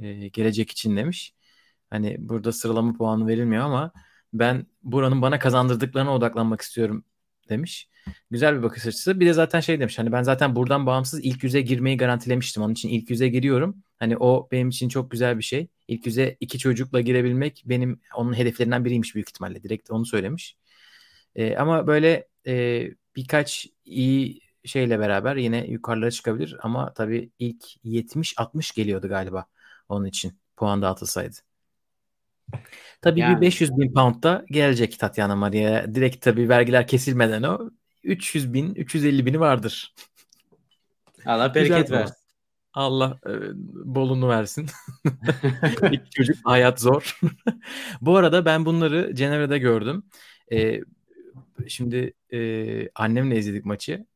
e, 0.00 0.28
gelecek 0.28 0.70
için 0.70 0.96
demiş. 0.98 1.34
Hani 1.90 2.16
burada 2.20 2.52
sıralama 2.52 2.94
puanı 2.94 3.28
verilmiyor 3.28 3.64
ama 3.64 3.92
ben 4.34 4.66
buranın 4.84 5.22
bana 5.22 5.38
kazandırdıklarına 5.40 6.14
odaklanmak 6.16 6.62
istiyorum 6.62 7.04
demiş. 7.50 7.90
Güzel 8.30 8.58
bir 8.58 8.62
bakış 8.62 8.86
açısı. 8.86 9.20
Bir 9.20 9.26
de 9.26 9.32
zaten 9.32 9.60
şey 9.60 9.80
demiş. 9.80 9.98
Hani 9.98 10.12
ben 10.12 10.22
zaten 10.22 10.56
buradan 10.56 10.86
bağımsız 10.86 11.20
ilk 11.24 11.44
yüze 11.44 11.60
girmeyi 11.60 11.96
garantilemiştim. 11.96 12.62
Onun 12.62 12.72
için 12.72 12.88
ilk 12.88 13.10
yüze 13.10 13.28
giriyorum. 13.28 13.82
Hani 13.98 14.16
o 14.18 14.48
benim 14.52 14.68
için 14.68 14.88
çok 14.88 15.10
güzel 15.10 15.38
bir 15.38 15.42
şey. 15.42 15.68
İlk 15.88 16.06
yüze 16.06 16.36
iki 16.40 16.58
çocukla 16.58 17.00
girebilmek 17.00 17.62
benim 17.66 18.00
onun 18.14 18.36
hedeflerinden 18.38 18.84
biriymiş 18.84 19.14
büyük 19.14 19.28
ihtimalle. 19.28 19.62
Direkt 19.62 19.90
onu 19.90 20.06
söylemiş. 20.06 20.56
E, 21.36 21.56
ama 21.56 21.86
böyle 21.86 22.28
e, 22.46 22.84
birkaç 23.16 23.66
iyi 23.84 24.40
şeyle 24.64 24.98
beraber 24.98 25.36
yine 25.36 25.66
yukarılara 25.66 26.10
çıkabilir 26.10 26.56
ama 26.62 26.92
tabii 26.94 27.30
ilk 27.38 27.64
70-60 27.84 28.76
geliyordu 28.76 29.08
galiba 29.08 29.46
onun 29.88 30.04
için 30.04 30.38
puan 30.56 30.82
dağıtılsaydı. 30.82 31.36
Tabii 33.02 33.20
yani. 33.20 33.36
bir 33.36 33.40
500 33.40 33.70
bin 33.78 33.94
pound 33.94 34.22
da 34.22 34.44
gelecek 34.50 34.98
Tatiana 34.98 35.36
Maria'ya. 35.36 35.94
Direkt 35.94 36.20
tabii 36.20 36.48
vergiler 36.48 36.86
kesilmeden 36.86 37.42
o 37.42 37.70
300 38.06 38.52
bin, 38.52 38.74
350 38.74 39.26
bini 39.26 39.40
vardır. 39.40 39.94
Allah 41.26 41.54
bereket 41.54 41.90
versin. 41.90 42.16
Allah 42.74 43.20
e, 43.26 43.32
bolunu 43.94 44.28
versin. 44.28 44.66
İki 45.92 46.10
çocuk 46.10 46.36
hayat 46.44 46.80
zor. 46.80 47.18
Bu 48.00 48.16
arada 48.16 48.44
ben 48.44 48.64
bunları 48.64 49.14
Cenevre'de 49.14 49.58
gördüm. 49.58 50.02
E, 50.52 50.80
şimdi 51.68 52.12
e, 52.32 52.88
annemle 52.94 53.38
izledik 53.38 53.64
maçı. 53.64 54.06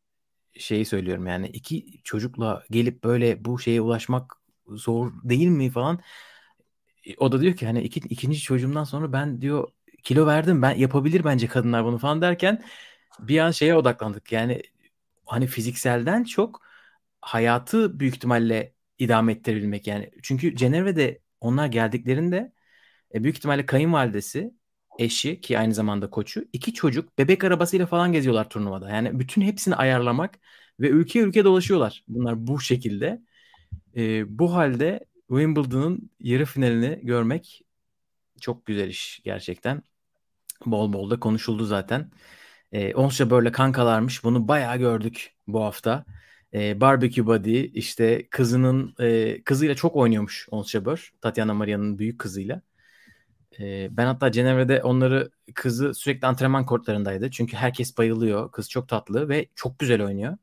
Şeyi 0.59 0.85
söylüyorum 0.85 1.27
yani 1.27 1.47
iki 1.49 2.03
çocukla 2.03 2.65
gelip 2.71 3.05
böyle 3.05 3.45
bu 3.45 3.59
şeye 3.59 3.81
ulaşmak 3.81 4.37
zor 4.69 5.13
değil 5.25 5.49
mi 5.49 5.71
falan. 5.71 6.01
E, 7.07 7.17
o 7.17 7.33
da 7.33 7.41
diyor 7.41 7.57
ki 7.57 7.67
hani 7.67 7.83
iki, 7.83 8.01
ikinci 8.01 8.41
çocuğumdan 8.41 8.85
sonra 8.85 9.13
ben 9.13 9.41
diyor 9.41 9.69
kilo 10.03 10.27
verdim 10.27 10.63
ben 10.63 10.75
yapabilir 10.75 11.25
bence 11.25 11.47
kadınlar 11.47 11.85
bunu 11.85 11.99
falan 11.99 12.23
derken 12.23 12.63
bir 13.29 13.39
an 13.39 13.51
şeye 13.51 13.75
odaklandık. 13.75 14.33
Yani 14.33 14.63
hani 15.27 15.47
fizikselden 15.47 16.25
çok 16.25 16.63
hayatı 17.21 18.01
büyük 18.01 18.17
ihtimalle 18.17 18.75
idame 18.99 19.33
ettirebilmek 19.33 19.87
yani. 19.87 20.11
Çünkü 20.23 20.57
Cenevre'de 20.57 21.21
onlar 21.41 21.67
geldiklerinde 21.67 22.53
e, 23.15 23.25
büyük 23.25 23.37
ihtimalle 23.37 23.67
kayınvalidesi, 23.67 24.55
eşi 24.99 25.41
ki 25.41 25.59
aynı 25.59 25.75
zamanda 25.75 26.11
koçu, 26.11 26.45
iki 26.53 26.75
çocuk 26.75 27.19
bebek 27.19 27.45
arabasıyla 27.45 27.87
falan 27.87 28.13
geziyorlar 28.13 28.51
turnuvada. 28.51 28.91
Yani 28.91 29.21
bütün 29.21 29.43
hepsini 29.43 29.77
ayarlamak 29.77 30.39
ve 30.81 30.89
ülke 30.89 31.21
ülke 31.21 31.45
dolaşıyorlar 31.45 32.05
bunlar 32.09 32.47
bu 32.47 32.61
şekilde. 32.61 33.23
E, 33.97 34.39
bu 34.39 34.55
halde 34.55 35.07
Wimbledon'ın 35.29 36.11
yarı 36.21 36.45
finalini 36.45 37.01
görmek 37.03 37.63
çok 38.41 38.67
güzel 38.67 38.89
iş 38.89 39.21
gerçekten. 39.25 39.83
Bol 40.67 40.93
bol 40.93 41.11
da 41.11 41.21
konuşuldu 41.21 41.65
zaten. 41.65 42.11
E, 42.73 42.95
Onsha 42.95 43.31
böyle 43.31 43.53
kankalarmış. 43.53 44.25
Bunu 44.25 44.49
bayağı 44.49 44.77
gördük 44.79 45.35
bu 45.47 45.63
hafta. 45.65 46.05
E, 46.55 46.81
Barbecue 46.81 47.27
Buddy 47.27 47.65
işte 47.75 48.29
kızının 48.31 48.95
e, 49.01 49.43
kızıyla 49.45 49.75
çok 49.75 49.97
oynuyormuş 49.97 50.49
Ons 50.51 50.71
Jabeur. 50.71 51.13
Tatiana 51.21 51.55
Maria'nın 51.55 51.99
büyük 51.99 52.19
kızıyla. 52.19 52.63
E, 53.61 53.89
ben 53.97 54.07
hatta 54.07 54.33
Cenevre'de 54.33 54.83
onları 54.83 55.31
kızı 55.55 55.95
sürekli 55.95 56.27
antrenman 56.27 56.67
kortlarındaydı. 56.67 57.31
Çünkü 57.31 57.57
herkes 57.57 57.99
bayılıyor. 57.99 58.53
Kız 58.53 58.71
çok 58.71 58.89
tatlı 58.89 59.29
ve 59.29 59.47
çok 59.55 59.79
güzel 59.79 60.03
oynuyor. 60.05 60.37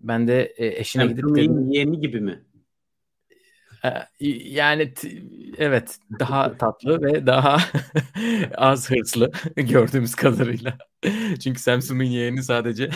Ben 0.00 0.28
de 0.28 0.42
e, 0.42 0.66
eşine 0.80 1.02
yani, 1.02 1.14
gidip 1.14 1.36
dedim. 1.36 1.70
Yeni 1.70 2.00
gibi 2.00 2.20
mi? 2.20 2.42
Yani 4.20 4.92
evet 5.58 5.98
daha 6.20 6.56
tatlı 6.58 7.02
ve 7.02 7.26
daha 7.26 7.58
az 8.56 8.90
hırslı 8.90 9.30
gördüğümüz 9.56 10.14
kadarıyla. 10.14 10.78
Çünkü 11.42 11.60
Samsung'un 11.60 12.04
yeğeni 12.04 12.42
sadece 12.42 12.90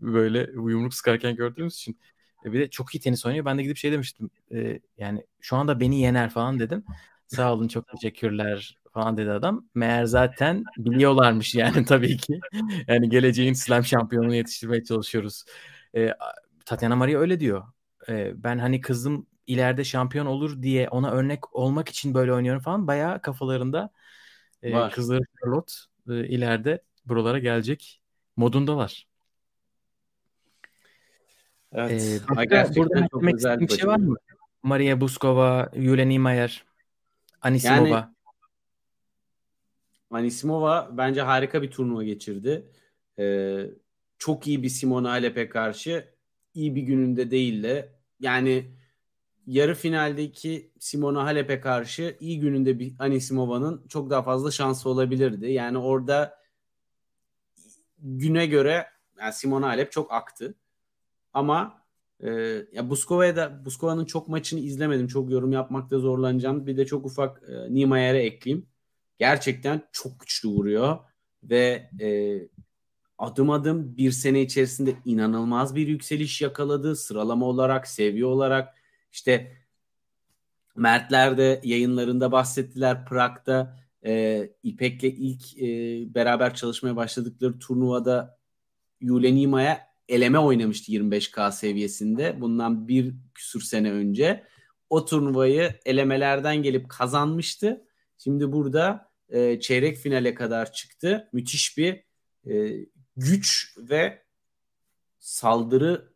böyle 0.00 0.38
yumruk 0.54 0.94
sıkarken 0.94 1.36
gördüğümüz 1.36 1.74
için. 1.74 1.98
E, 2.44 2.52
bir 2.52 2.60
de 2.60 2.70
çok 2.70 2.94
iyi 2.94 3.00
tenis 3.00 3.26
oynuyor. 3.26 3.44
Ben 3.44 3.58
de 3.58 3.62
gidip 3.62 3.76
şey 3.76 3.92
demiştim. 3.92 4.30
E, 4.54 4.80
yani 4.98 5.26
şu 5.40 5.56
anda 5.56 5.80
beni 5.80 6.00
yener 6.00 6.30
falan 6.30 6.60
dedim. 6.60 6.84
Sağ 7.26 7.52
olun 7.52 7.68
çok 7.68 7.88
teşekkürler 7.88 8.78
falan 8.94 9.16
dedi 9.16 9.30
adam. 9.30 9.68
Meğer 9.74 10.04
zaten 10.04 10.64
biliyorlarmış 10.78 11.54
yani 11.54 11.84
tabii 11.84 12.16
ki. 12.16 12.40
Yani 12.88 13.08
geleceğin 13.08 13.52
slam 13.52 13.84
şampiyonunu 13.84 14.34
yetiştirmeye 14.34 14.84
çalışıyoruz. 14.84 15.44
E, 15.96 16.10
Tatiana 16.66 16.96
Maria 16.96 17.20
öyle 17.20 17.40
diyor. 17.40 17.64
E, 18.08 18.42
ben 18.44 18.58
hani 18.58 18.80
kızım 18.80 19.26
ileride 19.46 19.84
şampiyon 19.84 20.26
olur 20.26 20.62
diye 20.62 20.88
ona 20.88 21.10
örnek 21.10 21.56
olmak 21.56 21.88
için 21.88 22.14
böyle 22.14 22.32
oynuyorum 22.32 22.62
falan. 22.62 22.86
Bayağı 22.86 23.22
kafalarında 23.22 23.90
e, 24.62 24.88
kızları 24.90 25.20
Charlotte 25.40 25.72
e, 26.08 26.28
ileride 26.28 26.82
buralara 27.06 27.38
gelecek 27.38 28.00
modundalar. 28.36 29.06
Evet. 31.72 32.22
Ee, 32.30 32.36
başka 32.36 32.74
burada 32.76 33.08
çok 33.10 33.22
güzel 33.22 33.60
bir 33.60 33.68
şey 33.68 33.86
var 33.86 33.96
mı? 33.96 34.16
Maria 34.62 35.00
Buskova, 35.00 35.70
Yulia 35.74 36.04
Niemeyer, 36.04 36.64
Anisimova. 37.40 37.88
Yani, 37.88 38.04
Anisimova 40.10 40.90
bence 40.92 41.22
harika 41.22 41.62
bir 41.62 41.70
turnuva 41.70 42.04
geçirdi. 42.04 42.70
Ee, 43.18 43.66
çok 44.18 44.46
iyi 44.46 44.62
bir 44.62 44.68
Simona 44.68 45.10
Halep'e 45.10 45.48
karşı 45.48 46.14
iyi 46.54 46.74
bir 46.74 46.82
gününde 46.82 47.30
değil 47.30 47.62
de 47.62 47.92
yani 48.20 48.70
yarı 49.46 49.74
finaldeki 49.74 50.70
Simona 50.78 51.24
Halep'e 51.24 51.60
karşı 51.60 52.16
iyi 52.20 52.40
gününde 52.40 52.78
bir 52.78 52.94
Anisimova'nın 52.98 53.86
çok 53.88 54.10
daha 54.10 54.22
fazla 54.22 54.50
şansı 54.50 54.88
olabilirdi. 54.88 55.52
Yani 55.52 55.78
orada 55.78 56.38
güne 57.98 58.46
göre 58.46 58.86
yani 59.20 59.32
Simona 59.32 59.68
Halep 59.68 59.92
çok 59.92 60.12
aktı. 60.12 60.54
Ama 61.32 61.82
e, 62.20 62.30
ya 62.72 62.90
Buskova'ya 62.90 63.36
da 63.36 63.64
Buskova'nın 63.64 64.04
çok 64.04 64.28
maçını 64.28 64.60
izlemedim. 64.60 65.06
Çok 65.06 65.30
yorum 65.30 65.52
yapmakta 65.52 65.98
zorlanacağım. 65.98 66.66
Bir 66.66 66.76
de 66.76 66.86
çok 66.86 67.06
ufak 67.06 67.42
e, 67.48 67.74
Nimayer'e 67.74 68.18
ekleyeyim. 68.18 68.66
Gerçekten 69.18 69.82
çok 69.92 70.20
güçlü 70.20 70.48
vuruyor 70.48 70.98
ve 71.42 71.90
e, 72.00 72.08
adım 73.18 73.50
adım 73.50 73.96
bir 73.96 74.10
sene 74.10 74.42
içerisinde 74.42 74.94
inanılmaz 75.04 75.74
bir 75.74 75.88
yükseliş 75.88 76.42
yakaladı. 76.42 76.96
Sıralama 76.96 77.46
olarak, 77.46 77.88
seviye 77.88 78.26
olarak 78.26 78.74
işte 79.14 79.56
Mertler 80.76 81.38
de 81.38 81.60
yayınlarında 81.64 82.32
bahsettiler 82.32 83.04
Prag'da 83.04 83.78
e, 84.06 84.42
İpek'le 84.62 85.04
ilk 85.04 85.58
e, 85.58 85.66
beraber 86.14 86.54
çalışmaya 86.54 86.96
başladıkları 86.96 87.58
turnuvada 87.58 88.38
Yulenima'ya 89.00 89.88
eleme 90.08 90.38
oynamıştı 90.38 90.92
25K 90.92 91.52
seviyesinde. 91.52 92.40
Bundan 92.40 92.88
bir 92.88 93.14
küsür 93.34 93.60
sene 93.60 93.92
önce. 93.92 94.44
O 94.90 95.04
turnuvayı 95.04 95.74
elemelerden 95.84 96.56
gelip 96.56 96.88
kazanmıştı. 96.88 97.84
Şimdi 98.18 98.52
burada 98.52 99.10
e, 99.28 99.60
çeyrek 99.60 99.96
finale 99.96 100.34
kadar 100.34 100.72
çıktı. 100.72 101.28
Müthiş 101.32 101.78
bir 101.78 102.04
e, 102.46 102.86
güç 103.16 103.76
ve 103.78 104.22
saldırı 105.18 106.12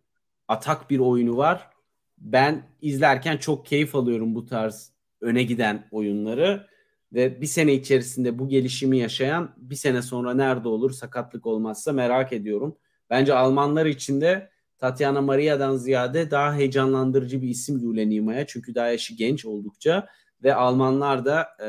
atak 0.48 0.90
bir 0.90 0.98
oyunu 0.98 1.36
var 1.36 1.77
ben 2.20 2.62
izlerken 2.82 3.36
çok 3.36 3.66
keyif 3.66 3.94
alıyorum 3.94 4.34
bu 4.34 4.46
tarz 4.46 4.92
öne 5.20 5.42
giden 5.42 5.88
oyunları 5.90 6.66
ve 7.12 7.40
bir 7.40 7.46
sene 7.46 7.74
içerisinde 7.74 8.38
bu 8.38 8.48
gelişimi 8.48 8.98
yaşayan 8.98 9.54
bir 9.56 9.76
sene 9.76 10.02
sonra 10.02 10.34
nerede 10.34 10.68
olur 10.68 10.90
sakatlık 10.90 11.46
olmazsa 11.46 11.92
merak 11.92 12.32
ediyorum. 12.32 12.76
Bence 13.10 13.34
Almanlar 13.34 13.86
için 13.86 14.20
de 14.20 14.50
Tatiana 14.78 15.20
Maria'dan 15.20 15.76
ziyade 15.76 16.30
daha 16.30 16.54
heyecanlandırıcı 16.54 17.42
bir 17.42 17.48
isim 17.48 17.80
Julia 17.80 18.04
Nima'ya 18.04 18.46
çünkü 18.46 18.74
daha 18.74 18.88
yaşı 18.88 19.14
genç 19.14 19.44
oldukça 19.44 20.06
ve 20.42 20.54
Almanlar 20.54 21.24
da 21.24 21.48
e, 21.62 21.68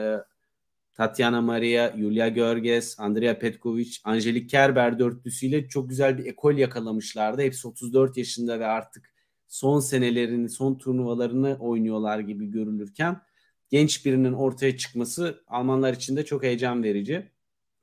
Tatiana 0.94 1.42
Maria, 1.42 1.98
Julia 1.98 2.28
Görges, 2.28 3.00
Andrea 3.00 3.40
Petkovic, 3.40 3.98
Angelik 4.04 4.50
Kerber 4.50 5.00
dörtlüsüyle 5.00 5.68
çok 5.68 5.90
güzel 5.90 6.18
bir 6.18 6.26
ekol 6.26 6.54
yakalamışlardı. 6.54 7.42
Hepsi 7.42 7.68
34 7.68 8.18
yaşında 8.18 8.60
ve 8.60 8.66
artık 8.66 9.14
son 9.50 9.80
senelerini, 9.80 10.50
son 10.50 10.76
turnuvalarını 10.76 11.58
oynuyorlar 11.60 12.20
gibi 12.20 12.52
görülürken 12.52 13.22
genç 13.70 14.06
birinin 14.06 14.34
ortaya 14.34 14.78
çıkması 14.78 15.44
Almanlar 15.48 15.94
için 15.94 16.16
de 16.18 16.26
çok 16.26 16.44
heyecan 16.44 16.84
verici. 16.84 17.32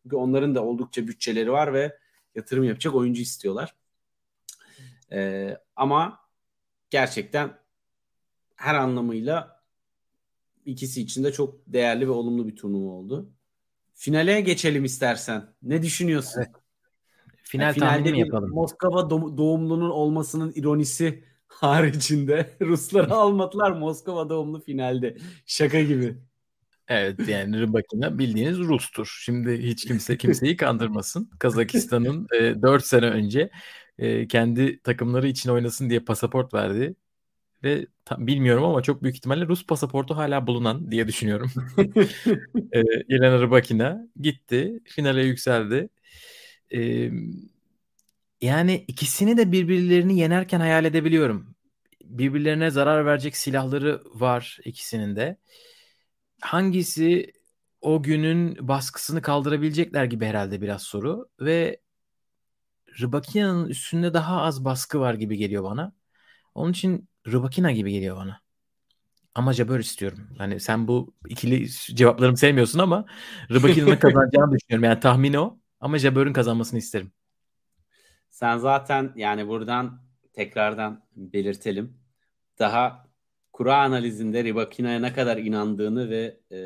Çünkü 0.03 0.17
onların 0.17 0.55
da 0.55 0.65
oldukça 0.65 1.07
bütçeleri 1.09 1.53
var 1.53 1.73
ve 1.73 1.99
yatırım 2.35 2.65
yapacak 2.65 2.95
oyuncu 2.95 3.23
istiyorlar. 3.23 3.75
Ee, 5.13 5.57
ama 5.77 6.21
gerçekten 6.91 7.59
her 8.57 8.75
anlamıyla 8.75 9.63
ikisi 10.65 11.03
için 11.03 11.25
de 11.25 11.33
çok 11.33 11.55
değerli 11.67 12.07
ve 12.09 12.11
olumlu 12.11 12.49
bir 12.49 12.57
turnuva 12.57 12.91
oldu. 12.91 13.31
Finale 13.95 14.41
geçelim 14.41 14.85
istersen. 14.85 15.55
Ne 15.63 15.83
düşünüyorsun? 15.83 16.41
Evet. 16.41 16.51
Final 17.43 17.65
yani 17.65 17.75
finalde 17.75 18.13
mi 18.13 18.21
yapalım? 18.21 18.51
Moskova 18.51 19.11
doğumlunun 19.11 19.91
olmasının 19.91 20.53
ironisi 20.55 21.25
haricinde 21.49 22.51
Rusları 22.61 23.15
almadılar 23.15 23.71
Moskova 23.71 24.29
doğumlu 24.29 24.61
finalde. 24.61 25.17
Şaka 25.47 25.83
gibi. 25.83 26.17
Evet 26.89 27.29
yani 27.29 27.61
Rybakina 27.61 28.19
bildiğiniz 28.19 28.59
Rus'tur. 28.59 29.19
Şimdi 29.25 29.63
hiç 29.63 29.85
kimse 29.85 30.17
kimseyi 30.19 30.57
kandırmasın. 30.57 31.31
Kazakistan'ın 31.39 32.27
e, 32.35 32.63
4 32.63 32.85
sene 32.85 33.07
önce 33.07 33.51
e, 33.99 34.29
kendi 34.29 34.83
takımları 34.83 35.29
için 35.29 35.51
oynasın 35.51 35.91
diye 35.91 36.01
pasaport 36.01 36.55
verdi. 36.55 36.95
Ve 37.65 37.87
tam, 38.05 38.27
bilmiyorum 38.27 38.65
ama 38.65 38.83
çok 38.83 39.03
büyük 39.03 39.17
ihtimalle 39.17 39.47
Rus 39.47 39.67
pasaportu 39.67 40.17
hala 40.17 40.47
bulunan 40.47 40.91
diye 40.91 41.09
düşünüyorum. 41.09 41.51
e, 42.73 42.81
Elena 43.09 43.43
Rybakina 43.43 44.09
gitti. 44.21 44.81
Finale 44.85 45.23
yükseldi. 45.23 45.89
E, 46.75 47.11
yani 48.41 48.85
ikisini 48.89 49.37
de 49.37 49.53
birbirlerini 49.53 50.19
yenerken 50.19 50.61
hayal 50.61 50.85
edebiliyorum. 50.85 51.57
Birbirlerine 52.05 52.71
zarar 52.71 53.07
verecek 53.07 53.37
silahları 53.37 54.03
var 54.15 54.59
ikisinin 54.65 55.17
de. 55.17 55.37
Hangisi 56.41 57.33
o 57.81 58.03
günün 58.03 58.69
baskısını 58.69 59.23
kaldırabilecekler 59.23 60.05
gibi 60.05 60.27
herhalde 60.27 60.63
biraz 60.63 60.83
soru 60.83 61.29
ve 61.41 61.81
Rybakina'nın 63.01 63.69
üstünde 63.69 64.15
daha 64.15 64.43
az 64.43 64.65
baskı 64.65 65.01
var 65.01 65.15
gibi 65.15 65.37
geliyor 65.37 65.65
bana. 65.65 65.93
Onun 66.55 66.73
için 66.73 67.09
Rybakina 67.27 67.73
gibi 67.73 67.93
geliyor 67.93 68.17
bana. 68.17 68.41
Ama 69.35 69.53
Jabber 69.53 69.79
istiyorum. 69.79 70.29
Hani 70.39 70.61
sen 70.61 70.89
bu 70.89 71.15
ikili 71.29 71.69
cevaplarımı 71.71 72.37
sevmiyorsun 72.37 72.79
ama 72.79 73.05
Rybakina'nın 73.51 73.97
kazanacağını 74.01 74.53
düşünüyorum. 74.53 74.85
Yani 74.85 75.01
tahmini 75.01 75.39
o. 75.39 75.59
Ama 75.81 75.99
Jabber'ın 75.99 76.33
kazanmasını 76.33 76.79
isterim. 76.79 77.13
Sen 78.37 78.59
zaten 78.59 79.13
yani 79.17 79.49
buradan 79.49 80.01
tekrardan 80.33 81.03
belirtelim. 81.17 81.97
Daha 82.59 83.07
kura 83.53 83.77
analizinde 83.77 84.45
Rybakina'ya 84.45 85.01
ne 85.01 85.13
kadar 85.13 85.37
inandığını 85.37 86.11
ve 86.11 86.41
e, 86.51 86.59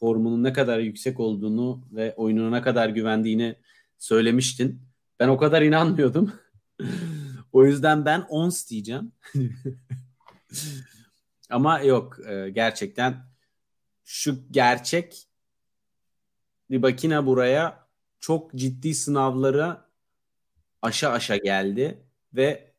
formunun 0.00 0.44
ne 0.44 0.52
kadar 0.52 0.78
yüksek 0.78 1.20
olduğunu 1.20 1.84
ve 1.92 2.14
oyununa 2.16 2.56
ne 2.56 2.62
kadar 2.62 2.88
güvendiğini 2.88 3.56
söylemiştin. 3.98 4.82
Ben 5.20 5.28
o 5.28 5.36
kadar 5.36 5.62
inanmıyordum. 5.62 6.32
o 7.52 7.64
yüzden 7.64 8.04
ben 8.04 8.26
ons 8.28 8.70
diyeceğim. 8.70 9.12
Ama 11.50 11.80
yok 11.80 12.18
e, 12.28 12.50
gerçekten 12.50 13.16
şu 14.04 14.38
gerçek 14.50 15.28
Ribakina 16.70 17.26
buraya 17.26 17.86
çok 18.20 18.54
ciddi 18.54 18.94
sınavları 18.94 19.87
aşa 20.82 21.10
aşa 21.10 21.36
geldi 21.36 21.98
ve 22.34 22.72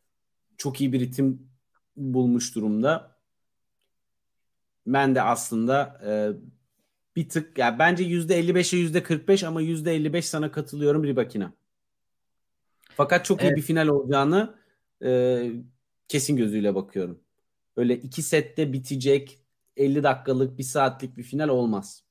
çok 0.57 0.81
iyi 0.81 0.93
bir 0.93 0.99
ritim 0.99 1.49
bulmuş 1.95 2.55
durumda. 2.55 3.19
Ben 4.87 5.15
de 5.15 5.21
aslında 5.21 6.01
e, 6.05 6.11
bir 7.15 7.29
tık 7.29 7.57
ya 7.57 7.65
yani 7.65 7.79
bence 7.79 8.03
%55'e 8.03 8.79
%45 8.79 9.47
ama 9.47 9.61
%55 9.61 10.21
sana 10.21 10.51
katılıyorum 10.51 11.03
Ribakina. 11.03 11.53
Fakat 12.95 13.25
çok 13.25 13.41
evet. 13.41 13.51
iyi 13.51 13.55
bir 13.55 13.61
final 13.61 13.87
olacağını 13.87 14.55
e, 15.03 15.41
kesin 16.07 16.37
gözüyle 16.37 16.75
bakıyorum. 16.75 17.19
Böyle 17.77 17.97
iki 17.97 18.21
sette 18.21 18.73
bitecek 18.73 19.39
50 19.77 20.03
dakikalık 20.03 20.57
bir 20.57 20.63
saatlik 20.63 21.17
bir 21.17 21.23
final 21.23 21.47
olmaz. 21.47 22.03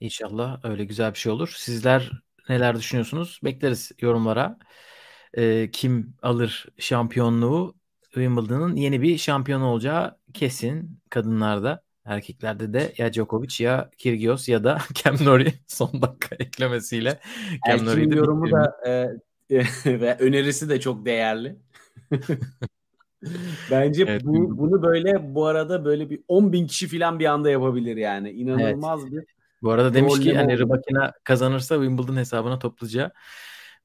İnşallah 0.00 0.64
öyle 0.64 0.84
güzel 0.84 1.12
bir 1.12 1.18
şey 1.18 1.32
olur. 1.32 1.54
Sizler 1.56 2.22
neler 2.48 2.76
düşünüyorsunuz? 2.76 3.40
Bekleriz 3.44 3.92
yorumlara. 4.00 4.58
Ee, 5.36 5.70
kim 5.72 6.16
alır 6.22 6.66
şampiyonluğu? 6.78 7.74
Wimbledon'ın 8.02 8.76
yeni 8.76 9.02
bir 9.02 9.18
şampiyon 9.18 9.60
olacağı 9.60 10.18
kesin 10.34 11.00
kadınlarda. 11.10 11.82
Erkeklerde 12.04 12.72
de 12.72 12.92
ya 12.98 13.12
Djokovic 13.12 13.64
ya 13.64 13.90
Kyrgios 13.98 14.48
ya 14.48 14.64
da 14.64 14.78
Cam 14.94 15.14
Nori 15.24 15.52
son 15.66 16.02
dakika 16.02 16.36
eklemesiyle. 16.38 17.20
Cam 17.68 17.86
Nori'yi 17.86 18.16
yorumu 18.16 18.50
da 18.50 18.76
e, 18.86 19.08
ve 20.00 20.16
önerisi 20.18 20.68
de 20.68 20.80
çok 20.80 21.06
değerli. 21.06 21.56
Bence 23.70 24.04
evet, 24.08 24.24
bu, 24.24 24.58
bunu 24.58 24.82
böyle 24.82 25.34
bu 25.34 25.46
arada 25.46 25.84
böyle 25.84 26.10
bir 26.10 26.20
10 26.28 26.52
bin 26.52 26.66
kişi 26.66 26.88
falan 26.88 27.18
bir 27.18 27.24
anda 27.24 27.50
yapabilir 27.50 27.96
yani. 27.96 28.30
İnanılmaz 28.30 29.00
evet. 29.02 29.12
bir 29.12 29.37
Bu 29.62 29.70
arada 29.70 29.94
demiş 29.94 30.20
ki 30.20 30.36
hani 30.36 30.58
Rybakina 30.58 31.12
kazanırsa 31.24 31.74
Wimbledon 31.74 32.16
hesabına 32.16 32.58
toplayacağı 32.58 33.12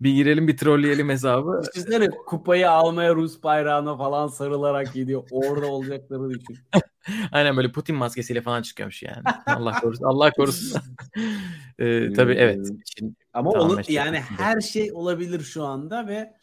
bir 0.01 0.13
girelim 0.13 0.47
bir 0.47 0.57
trolleyelim 0.57 1.09
hesabı. 1.09 1.61
Düşünsene 1.75 2.09
kupayı 2.09 2.71
almaya 2.71 3.15
Rus 3.15 3.43
bayrağına 3.43 3.97
falan 3.97 4.27
sarılarak 4.27 4.93
gidiyor. 4.93 5.27
Orada 5.31 5.67
olacakları 5.67 6.29
düşün. 6.29 6.57
Aynen 7.31 7.57
böyle 7.57 7.71
Putin 7.71 7.95
maskesiyle 7.95 8.41
falan 8.41 8.61
çıkıyormuş 8.61 9.03
yani. 9.03 9.23
Allah 9.45 9.79
korusun. 9.81 10.05
Allah 10.05 10.31
korusun. 10.31 10.81
ee, 11.79 12.13
tabii 12.13 12.33
evet. 12.33 12.67
Şimdi, 12.97 13.13
Ama 13.33 13.49
onu, 13.49 13.81
yani 13.87 14.19
her 14.19 14.61
şey 14.61 14.91
olabilir 14.93 15.39
şu 15.39 15.63
anda 15.63 16.07
ve 16.07 16.33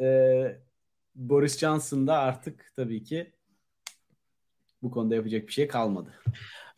e, 0.00 0.60
Boris 1.14 1.58
Johnson 1.58 2.06
da 2.06 2.18
artık 2.18 2.72
tabii 2.76 3.04
ki 3.04 3.32
bu 4.82 4.90
konuda 4.90 5.14
yapacak 5.14 5.46
bir 5.46 5.52
şey 5.52 5.68
kalmadı. 5.68 6.10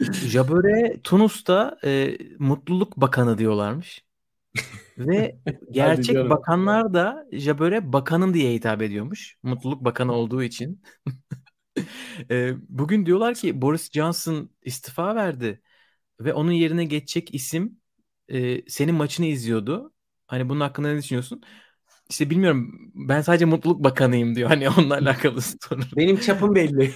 Jaböre 0.00 1.00
Tunus'ta 1.04 1.78
e, 1.84 2.18
mutluluk 2.38 2.96
bakanı 2.96 3.38
diyorlarmış. 3.38 4.04
Ve 4.98 5.38
gerçek 5.70 6.30
bakanlar 6.30 6.94
da 6.94 7.26
Jaböre 7.32 7.92
bakanım 7.92 8.34
diye 8.34 8.54
hitap 8.54 8.82
ediyormuş. 8.82 9.36
Mutluluk 9.42 9.84
bakanı 9.84 10.12
olduğu 10.12 10.42
için. 10.42 10.82
e, 12.30 12.52
bugün 12.68 13.06
diyorlar 13.06 13.34
ki 13.34 13.62
Boris 13.62 13.92
Johnson 13.92 14.50
istifa 14.62 15.14
verdi. 15.14 15.60
Ve 16.20 16.34
onun 16.34 16.52
yerine 16.52 16.84
geçecek 16.84 17.34
isim 17.34 17.80
e, 18.28 18.70
senin 18.70 18.94
maçını 18.94 19.26
izliyordu. 19.26 19.92
Hani 20.26 20.48
bunun 20.48 20.60
hakkında 20.60 20.88
ne 20.92 20.98
düşünüyorsun? 20.98 21.42
İşte 22.10 22.30
bilmiyorum 22.30 22.92
ben 22.94 23.20
sadece 23.20 23.44
mutluluk 23.44 23.84
bakanıyım 23.84 24.34
diyor. 24.34 24.48
Hani 24.48 24.68
onunla 24.68 24.94
alakalı 24.98 25.42
soru. 25.42 25.80
Benim 25.96 26.20
çapım 26.20 26.54
belli. 26.54 26.92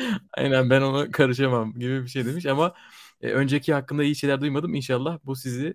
Aynen 0.32 0.70
ben 0.70 0.82
ona 0.82 1.10
karışamam 1.10 1.72
gibi 1.72 2.02
bir 2.02 2.08
şey 2.08 2.26
demiş 2.26 2.46
ama 2.46 2.74
e, 3.20 3.30
önceki 3.30 3.74
hakkında 3.74 4.04
iyi 4.04 4.16
şeyler 4.16 4.40
duymadım. 4.40 4.74
İnşallah 4.74 5.18
bu 5.24 5.36
sizi 5.36 5.74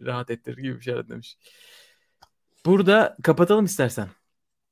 rahat 0.00 0.30
ettirir 0.30 0.56
gibi 0.56 0.76
bir 0.76 0.80
şey 0.80 1.08
demiş. 1.08 1.38
Burada 2.66 3.16
kapatalım 3.22 3.64
istersen. 3.64 4.08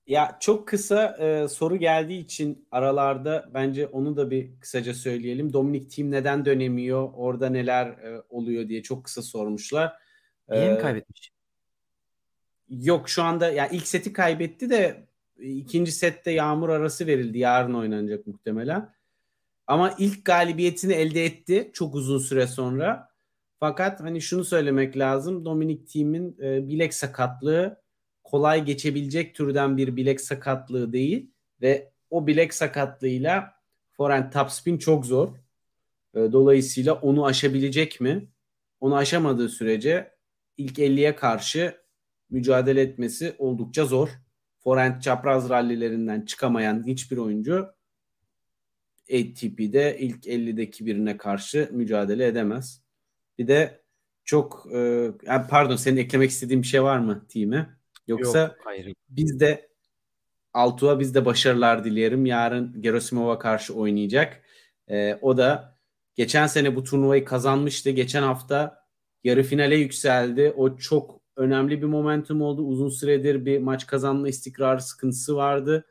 Ya 0.06 0.36
çok 0.40 0.68
kısa 0.68 1.16
e, 1.20 1.48
soru 1.48 1.76
geldiği 1.76 2.20
için 2.20 2.68
aralarda 2.70 3.50
bence 3.54 3.86
onu 3.86 4.16
da 4.16 4.30
bir 4.30 4.60
kısaca 4.60 4.94
söyleyelim. 4.94 5.52
Dominik 5.52 5.90
Team 5.90 6.10
neden 6.10 6.44
dönemiyor? 6.44 7.10
Orada 7.14 7.48
neler 7.48 7.86
e, 7.86 8.22
oluyor 8.28 8.68
diye 8.68 8.82
çok 8.82 9.04
kısa 9.04 9.22
sormuşlar. 9.22 9.92
Yeni 10.52 10.74
ee, 10.74 10.78
kaybetmiş? 10.78 11.32
Yok 12.68 13.08
şu 13.08 13.22
anda 13.22 13.50
ya 13.50 13.68
ilk 13.68 13.86
seti 13.86 14.12
kaybetti 14.12 14.70
de 14.70 15.06
ikinci 15.38 15.92
sette 15.92 16.30
yağmur 16.30 16.68
arası 16.68 17.06
verildi. 17.06 17.38
Yarın 17.38 17.74
oynanacak 17.74 18.26
muhtemelen. 18.26 18.94
Ama 19.66 19.94
ilk 19.98 20.24
galibiyetini 20.24 20.92
elde 20.92 21.24
etti 21.24 21.70
çok 21.72 21.94
uzun 21.94 22.18
süre 22.18 22.46
sonra. 22.46 23.08
Fakat 23.60 24.00
hani 24.00 24.20
şunu 24.20 24.44
söylemek 24.44 24.98
lazım. 24.98 25.44
Dominic 25.44 25.84
Thiem'in 25.84 26.36
e, 26.42 26.68
bilek 26.68 26.94
sakatlığı 26.94 27.82
kolay 28.24 28.64
geçebilecek 28.64 29.34
türden 29.34 29.76
bir 29.76 29.96
bilek 29.96 30.20
sakatlığı 30.20 30.92
değil 30.92 31.30
ve 31.62 31.92
o 32.10 32.26
bilek 32.26 32.54
sakatlığıyla 32.54 33.54
forehand 33.92 34.32
topspin 34.32 34.78
çok 34.78 35.06
zor. 35.06 35.28
E, 36.14 36.18
dolayısıyla 36.32 36.94
onu 36.94 37.26
aşabilecek 37.26 38.00
mi? 38.00 38.28
Onu 38.80 38.96
aşamadığı 38.96 39.48
sürece 39.48 40.14
ilk 40.56 40.78
50'ye 40.78 41.16
karşı 41.16 41.76
mücadele 42.30 42.80
etmesi 42.80 43.34
oldukça 43.38 43.84
zor. 43.84 44.08
Forehand 44.64 45.00
çapraz 45.00 45.50
rallilerinden 45.50 46.20
çıkamayan 46.20 46.86
hiçbir 46.86 47.16
oyuncu 47.16 47.74
ATP'de 49.12 49.96
ilk 49.98 50.26
50'deki 50.26 50.86
birine 50.86 51.16
karşı 51.16 51.68
mücadele 51.72 52.26
edemez. 52.26 52.82
Bir 53.38 53.48
de 53.48 53.82
çok 54.24 54.66
e, 54.74 55.10
pardon 55.50 55.76
senin 55.76 55.96
eklemek 55.96 56.30
istediğin 56.30 56.62
bir 56.62 56.66
şey 56.66 56.82
var 56.82 56.98
mı 56.98 57.26
team'e? 57.28 57.68
Yoksa 58.06 58.40
Yok, 58.40 58.56
hayır. 58.64 58.94
biz 59.08 59.40
de 59.40 59.68
Altuğ'a 60.52 61.00
biz 61.00 61.14
de 61.14 61.24
başarılar 61.24 61.84
dileyelim. 61.84 62.26
Yarın 62.26 62.82
Gerasimov'a 62.82 63.38
karşı 63.38 63.74
oynayacak. 63.74 64.42
E, 64.88 65.14
o 65.14 65.36
da 65.36 65.78
geçen 66.14 66.46
sene 66.46 66.76
bu 66.76 66.84
turnuvayı 66.84 67.24
kazanmıştı. 67.24 67.90
Geçen 67.90 68.22
hafta 68.22 68.84
yarı 69.24 69.42
finale 69.42 69.76
yükseldi. 69.76 70.54
O 70.56 70.76
çok 70.76 71.20
önemli 71.36 71.82
bir 71.82 71.86
momentum 71.86 72.42
oldu. 72.42 72.62
Uzun 72.62 72.88
süredir 72.88 73.46
bir 73.46 73.58
maç 73.58 73.86
kazanma 73.86 74.28
istikrarı 74.28 74.82
sıkıntısı 74.82 75.36
vardı. 75.36 75.86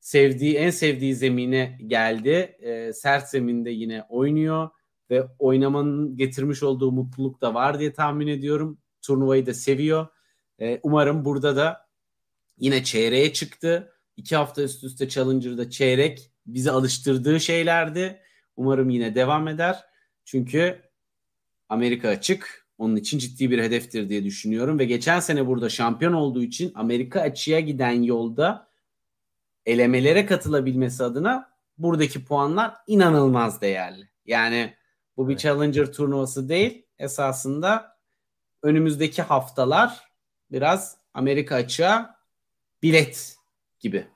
Sevdiği 0.00 0.54
en 0.56 0.70
sevdiği 0.70 1.14
zemine 1.14 1.78
geldi. 1.86 2.56
E, 2.60 2.92
sert 2.92 3.28
zeminde 3.28 3.70
yine 3.70 4.02
oynuyor 4.08 4.70
ve 5.10 5.26
oynamanın 5.38 6.16
getirmiş 6.16 6.62
olduğu 6.62 6.92
mutluluk 6.92 7.40
da 7.40 7.54
var 7.54 7.78
diye 7.80 7.92
tahmin 7.92 8.26
ediyorum. 8.26 8.78
Turnuvayı 9.02 9.46
da 9.46 9.54
seviyor. 9.54 10.06
E, 10.60 10.80
umarım 10.82 11.24
burada 11.24 11.56
da 11.56 11.88
yine 12.58 12.84
çeyreğe 12.84 13.32
çıktı. 13.32 13.92
İki 14.16 14.36
hafta 14.36 14.62
üst 14.62 14.84
üste 14.84 15.08
Challenger'da 15.08 15.70
çeyrek 15.70 16.30
bizi 16.46 16.70
alıştırdığı 16.70 17.40
şeylerdi. 17.40 18.20
Umarım 18.56 18.90
yine 18.90 19.14
devam 19.14 19.48
eder. 19.48 19.84
Çünkü 20.24 20.82
Amerika 21.68 22.08
açık. 22.08 22.63
Onun 22.78 22.96
için 22.96 23.18
ciddi 23.18 23.50
bir 23.50 23.62
hedeftir 23.62 24.08
diye 24.08 24.24
düşünüyorum. 24.24 24.78
Ve 24.78 24.84
geçen 24.84 25.20
sene 25.20 25.46
burada 25.46 25.68
şampiyon 25.68 26.12
olduğu 26.12 26.42
için 26.42 26.72
Amerika 26.74 27.20
açıya 27.20 27.60
giden 27.60 28.02
yolda 28.02 28.68
elemelere 29.66 30.26
katılabilmesi 30.26 31.04
adına 31.04 31.54
buradaki 31.78 32.24
puanlar 32.24 32.74
inanılmaz 32.86 33.60
değerli. 33.60 34.08
Yani 34.26 34.74
bu 35.16 35.28
bir 35.28 35.36
Challenger 35.36 35.92
turnuvası 35.92 36.48
değil. 36.48 36.86
Esasında 36.98 37.98
önümüzdeki 38.62 39.22
haftalar 39.22 40.00
biraz 40.50 40.96
Amerika 41.14 41.54
açığa 41.54 42.18
bilet 42.82 43.36
gibi. 43.80 44.06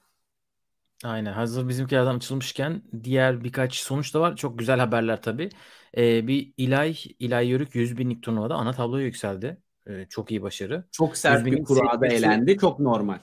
Aynen. 1.04 1.32
Hazır 1.32 1.68
bizimkilerden 1.68 2.14
açılmışken 2.14 2.82
diğer 3.04 3.44
birkaç 3.44 3.74
sonuç 3.74 4.14
da 4.14 4.20
var. 4.20 4.36
Çok 4.36 4.58
güzel 4.58 4.78
haberler 4.78 5.22
tabii. 5.22 5.48
Ee, 5.96 6.26
bir 6.26 6.52
İlay, 6.56 6.96
İlay 7.18 7.48
Yörük 7.48 7.74
100 7.74 7.98
binlik 7.98 8.22
turnuvada 8.22 8.54
ana 8.54 8.72
tabloya 8.72 9.04
yükseldi. 9.04 9.58
Ee, 9.86 10.06
çok 10.08 10.30
iyi 10.30 10.42
başarı. 10.42 10.84
Çok 10.92 11.16
sert 11.16 11.46
bir 11.46 11.64
kurada 11.64 12.06
elendi. 12.06 12.58
Çok 12.58 12.80
normal. 12.80 13.18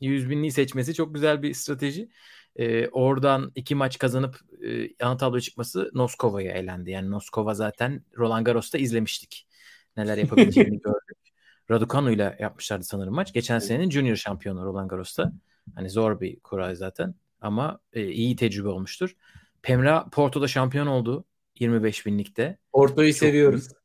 100 0.00 0.30
binliği 0.30 0.52
seçmesi 0.52 0.94
çok 0.94 1.14
güzel 1.14 1.42
bir 1.42 1.54
strateji. 1.54 2.08
Ee, 2.56 2.88
oradan 2.88 3.52
iki 3.54 3.74
maç 3.74 3.98
kazanıp 3.98 4.40
e, 4.66 5.04
ana 5.04 5.16
tabloya 5.16 5.40
çıkması 5.40 5.90
Noskova'ya 5.94 6.52
elendi. 6.52 6.90
Yani 6.90 7.10
Noskova 7.10 7.54
zaten 7.54 8.04
Roland 8.18 8.46
Garros'ta 8.46 8.78
izlemiştik. 8.78 9.48
Neler 9.96 10.18
yapabileceğini 10.18 10.80
gördük. 10.82 11.18
Raducanu 11.70 12.10
ile 12.10 12.36
yapmışlardı 12.40 12.84
sanırım 12.84 13.14
maç. 13.14 13.32
Geçen 13.32 13.58
senenin 13.58 13.90
junior 13.90 14.16
şampiyonu 14.16 14.64
Roland 14.64 14.90
Garros'ta. 14.90 15.32
Hani 15.74 15.90
zor 15.90 16.20
bir 16.20 16.40
kura 16.40 16.74
zaten 16.74 17.14
ama 17.40 17.78
e, 17.92 18.06
iyi 18.06 18.36
tecrübe 18.36 18.68
olmuştur. 18.68 19.16
Pemra 19.62 20.06
Porto'da 20.12 20.48
şampiyon 20.48 20.86
oldu 20.86 21.24
25 21.58 22.06
binlikte. 22.06 22.58
Porto'yu 22.72 23.12
Çok 23.12 23.18
seviyoruz. 23.18 23.66
Iyi. 23.66 23.84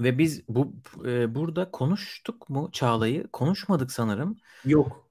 Ve 0.00 0.18
biz 0.18 0.48
bu 0.48 0.72
e, 1.06 1.34
burada 1.34 1.70
konuştuk 1.70 2.48
mu 2.50 2.68
Çağla'yı? 2.72 3.26
Konuşmadık 3.26 3.92
sanırım. 3.92 4.36
Yok. 4.64 5.10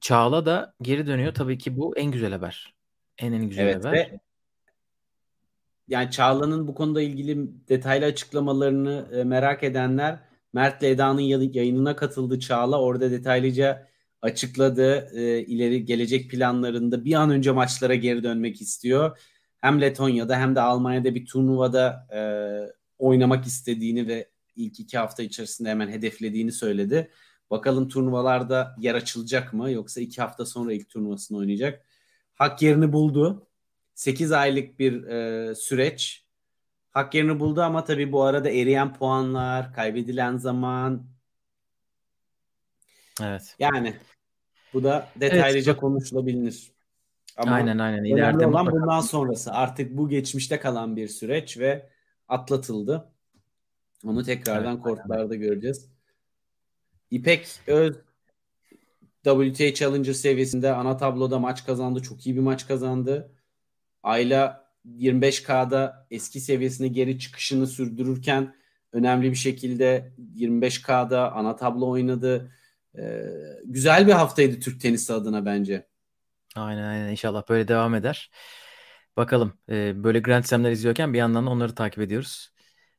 Çağla 0.00 0.46
da 0.46 0.74
geri 0.82 1.06
dönüyor. 1.06 1.34
Tabii 1.34 1.58
ki 1.58 1.76
bu 1.76 1.96
en 1.96 2.10
güzel 2.10 2.32
haber. 2.32 2.74
En 3.18 3.32
en 3.32 3.48
güzel 3.48 3.64
evet, 3.64 3.84
haber. 3.84 3.92
Ve 3.92 4.20
yani 5.88 6.10
Çağla'nın 6.10 6.68
bu 6.68 6.74
konuda 6.74 7.02
ilgili 7.02 7.68
detaylı 7.68 8.04
açıklamalarını 8.04 9.08
e, 9.12 9.24
merak 9.24 9.64
edenler 9.64 10.18
Mert'le 10.52 10.82
Eda'nın 10.82 11.20
yayınına 11.20 11.96
katıldı 11.96 12.40
Çağla. 12.40 12.80
Orada 12.80 13.10
detaylıca 13.10 13.88
açıkladı. 14.26 15.08
E, 15.14 15.40
ileri 15.40 15.84
gelecek 15.84 16.30
planlarında 16.30 17.04
bir 17.04 17.14
an 17.14 17.30
önce 17.30 17.52
maçlara 17.52 17.94
geri 17.94 18.22
dönmek 18.22 18.60
istiyor. 18.60 19.18
Hem 19.60 19.80
Letonya'da 19.80 20.36
hem 20.36 20.54
de 20.54 20.60
Almanya'da 20.60 21.14
bir 21.14 21.26
turnuvada 21.26 22.06
e, 22.14 22.20
oynamak 22.98 23.46
istediğini 23.46 24.08
ve 24.08 24.28
ilk 24.56 24.80
iki 24.80 24.98
hafta 24.98 25.22
içerisinde 25.22 25.70
hemen 25.70 25.88
hedeflediğini 25.88 26.52
söyledi. 26.52 27.10
Bakalım 27.50 27.88
turnuvalarda 27.88 28.76
yer 28.78 28.94
açılacak 28.94 29.52
mı 29.52 29.70
yoksa 29.70 30.00
iki 30.00 30.22
hafta 30.22 30.46
sonra 30.46 30.72
ilk 30.72 30.88
turnuvasını 30.88 31.38
oynayacak. 31.38 31.84
Hak 32.34 32.62
yerini 32.62 32.92
buldu. 32.92 33.46
8 33.94 34.32
aylık 34.32 34.78
bir 34.78 35.04
e, 35.04 35.54
süreç. 35.54 36.26
Hak 36.90 37.14
yerini 37.14 37.40
buldu 37.40 37.62
ama 37.62 37.84
tabii 37.84 38.12
bu 38.12 38.22
arada 38.22 38.50
eriyen 38.50 38.94
puanlar, 38.94 39.72
kaybedilen 39.72 40.36
zaman. 40.36 41.06
Evet. 43.22 43.56
Yani 43.58 43.96
bu 44.76 44.84
da 44.84 45.08
detaylıca 45.20 45.72
evet. 45.72 45.80
konuşulabilir. 45.80 46.72
Ama 47.36 47.52
aynen 47.52 47.78
aynen. 47.78 48.04
İleride 48.04 48.46
olan 48.46 48.66
bundan 48.66 49.00
sonrası. 49.00 49.52
Artık 49.52 49.96
bu 49.96 50.08
geçmişte 50.08 50.60
kalan 50.60 50.96
bir 50.96 51.08
süreç 51.08 51.58
ve 51.58 51.88
atlatıldı. 52.28 53.12
Onu 54.06 54.22
tekrardan 54.22 54.74
evet, 54.74 54.82
kortlarda 54.82 55.34
göreceğiz. 55.34 55.88
İpek 57.10 57.46
Öz 57.66 57.96
WTA 59.24 59.74
Challenger 59.74 60.12
seviyesinde 60.12 60.72
ana 60.72 60.96
tabloda 60.96 61.38
maç 61.38 61.66
kazandı. 61.66 62.02
Çok 62.02 62.26
iyi 62.26 62.36
bir 62.36 62.40
maç 62.40 62.66
kazandı. 62.66 63.32
Ayla 64.02 64.70
25K'da 64.86 66.06
eski 66.10 66.40
seviyesine 66.40 66.88
geri 66.88 67.18
çıkışını 67.18 67.66
sürdürürken 67.66 68.54
önemli 68.92 69.30
bir 69.30 69.36
şekilde 69.36 70.12
25K'da 70.36 71.32
ana 71.32 71.56
tablo 71.56 71.90
oynadı. 71.90 72.52
Ee, 72.98 73.22
güzel 73.64 74.06
bir 74.06 74.12
haftaydı 74.12 74.60
Türk 74.60 74.80
tenisi 74.80 75.12
adına 75.12 75.46
bence. 75.46 75.86
Aynen 76.56 76.82
aynen 76.82 77.08
inşallah 77.08 77.48
böyle 77.48 77.68
devam 77.68 77.94
eder. 77.94 78.30
Bakalım 79.16 79.58
e, 79.70 80.04
böyle 80.04 80.20
Grand 80.20 80.44
Slam'ler 80.44 80.70
izliyorken 80.70 81.12
bir 81.12 81.18
yandan 81.18 81.46
onları 81.46 81.74
takip 81.74 81.98
ediyoruz. 81.98 82.50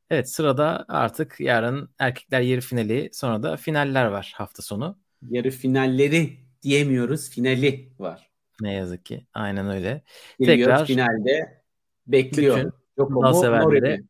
Evet 0.10 0.32
sırada 0.32 0.86
artık 0.88 1.40
yarın 1.40 1.90
erkekler 2.00 2.42
yarı 2.42 2.62
finali 2.62 3.10
sonra 3.14 3.44
da 3.44 3.58
finaller 3.58 4.06
var 4.06 4.34
hafta 4.36 4.64
sonu. 4.64 5.00
Yarı 5.30 5.52
finalleri 5.52 6.38
diyemiyoruz 6.64 7.30
finali 7.30 7.90
var. 8.00 8.32
Ne 8.62 8.74
yazık 8.74 9.06
ki 9.06 9.28
aynen 9.34 9.70
öyle. 9.70 10.04
Geliyor, 10.40 10.58
Tekrar 10.58 10.86
finalde 10.86 11.64
bekliyor. 12.08 12.58
Bütün 12.58 12.74
Nadal 13.22 13.34
severlere 13.34 14.02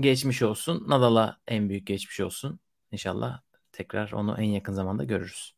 geçmiş 0.00 0.42
olsun. 0.42 0.84
Nadal'a 0.88 1.38
en 1.48 1.68
büyük 1.68 1.86
geçmiş 1.86 2.20
olsun. 2.20 2.60
İnşallah 2.92 3.40
tekrar 3.76 4.12
onu 4.12 4.36
en 4.38 4.44
yakın 4.44 4.72
zamanda 4.72 5.04
görürüz. 5.04 5.54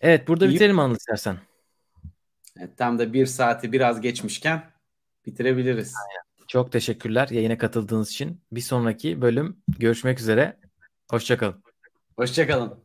Evet 0.00 0.28
burada 0.28 0.46
İyi. 0.46 0.54
bitirelim 0.54 0.78
Anıl 0.78 0.96
istersen. 0.96 1.38
Evet, 2.58 2.78
tam 2.78 2.98
da 2.98 3.12
bir 3.12 3.26
saati 3.26 3.72
biraz 3.72 4.00
geçmişken 4.00 4.70
bitirebiliriz. 5.26 5.94
Aynen. 5.96 6.46
Çok 6.48 6.72
teşekkürler 6.72 7.28
yayına 7.28 7.58
katıldığınız 7.58 8.10
için. 8.10 8.40
Bir 8.52 8.60
sonraki 8.60 9.22
bölüm 9.22 9.56
görüşmek 9.78 10.20
üzere. 10.20 10.56
Hoşçakalın. 11.10 11.62
Hoşçakalın. 12.16 12.83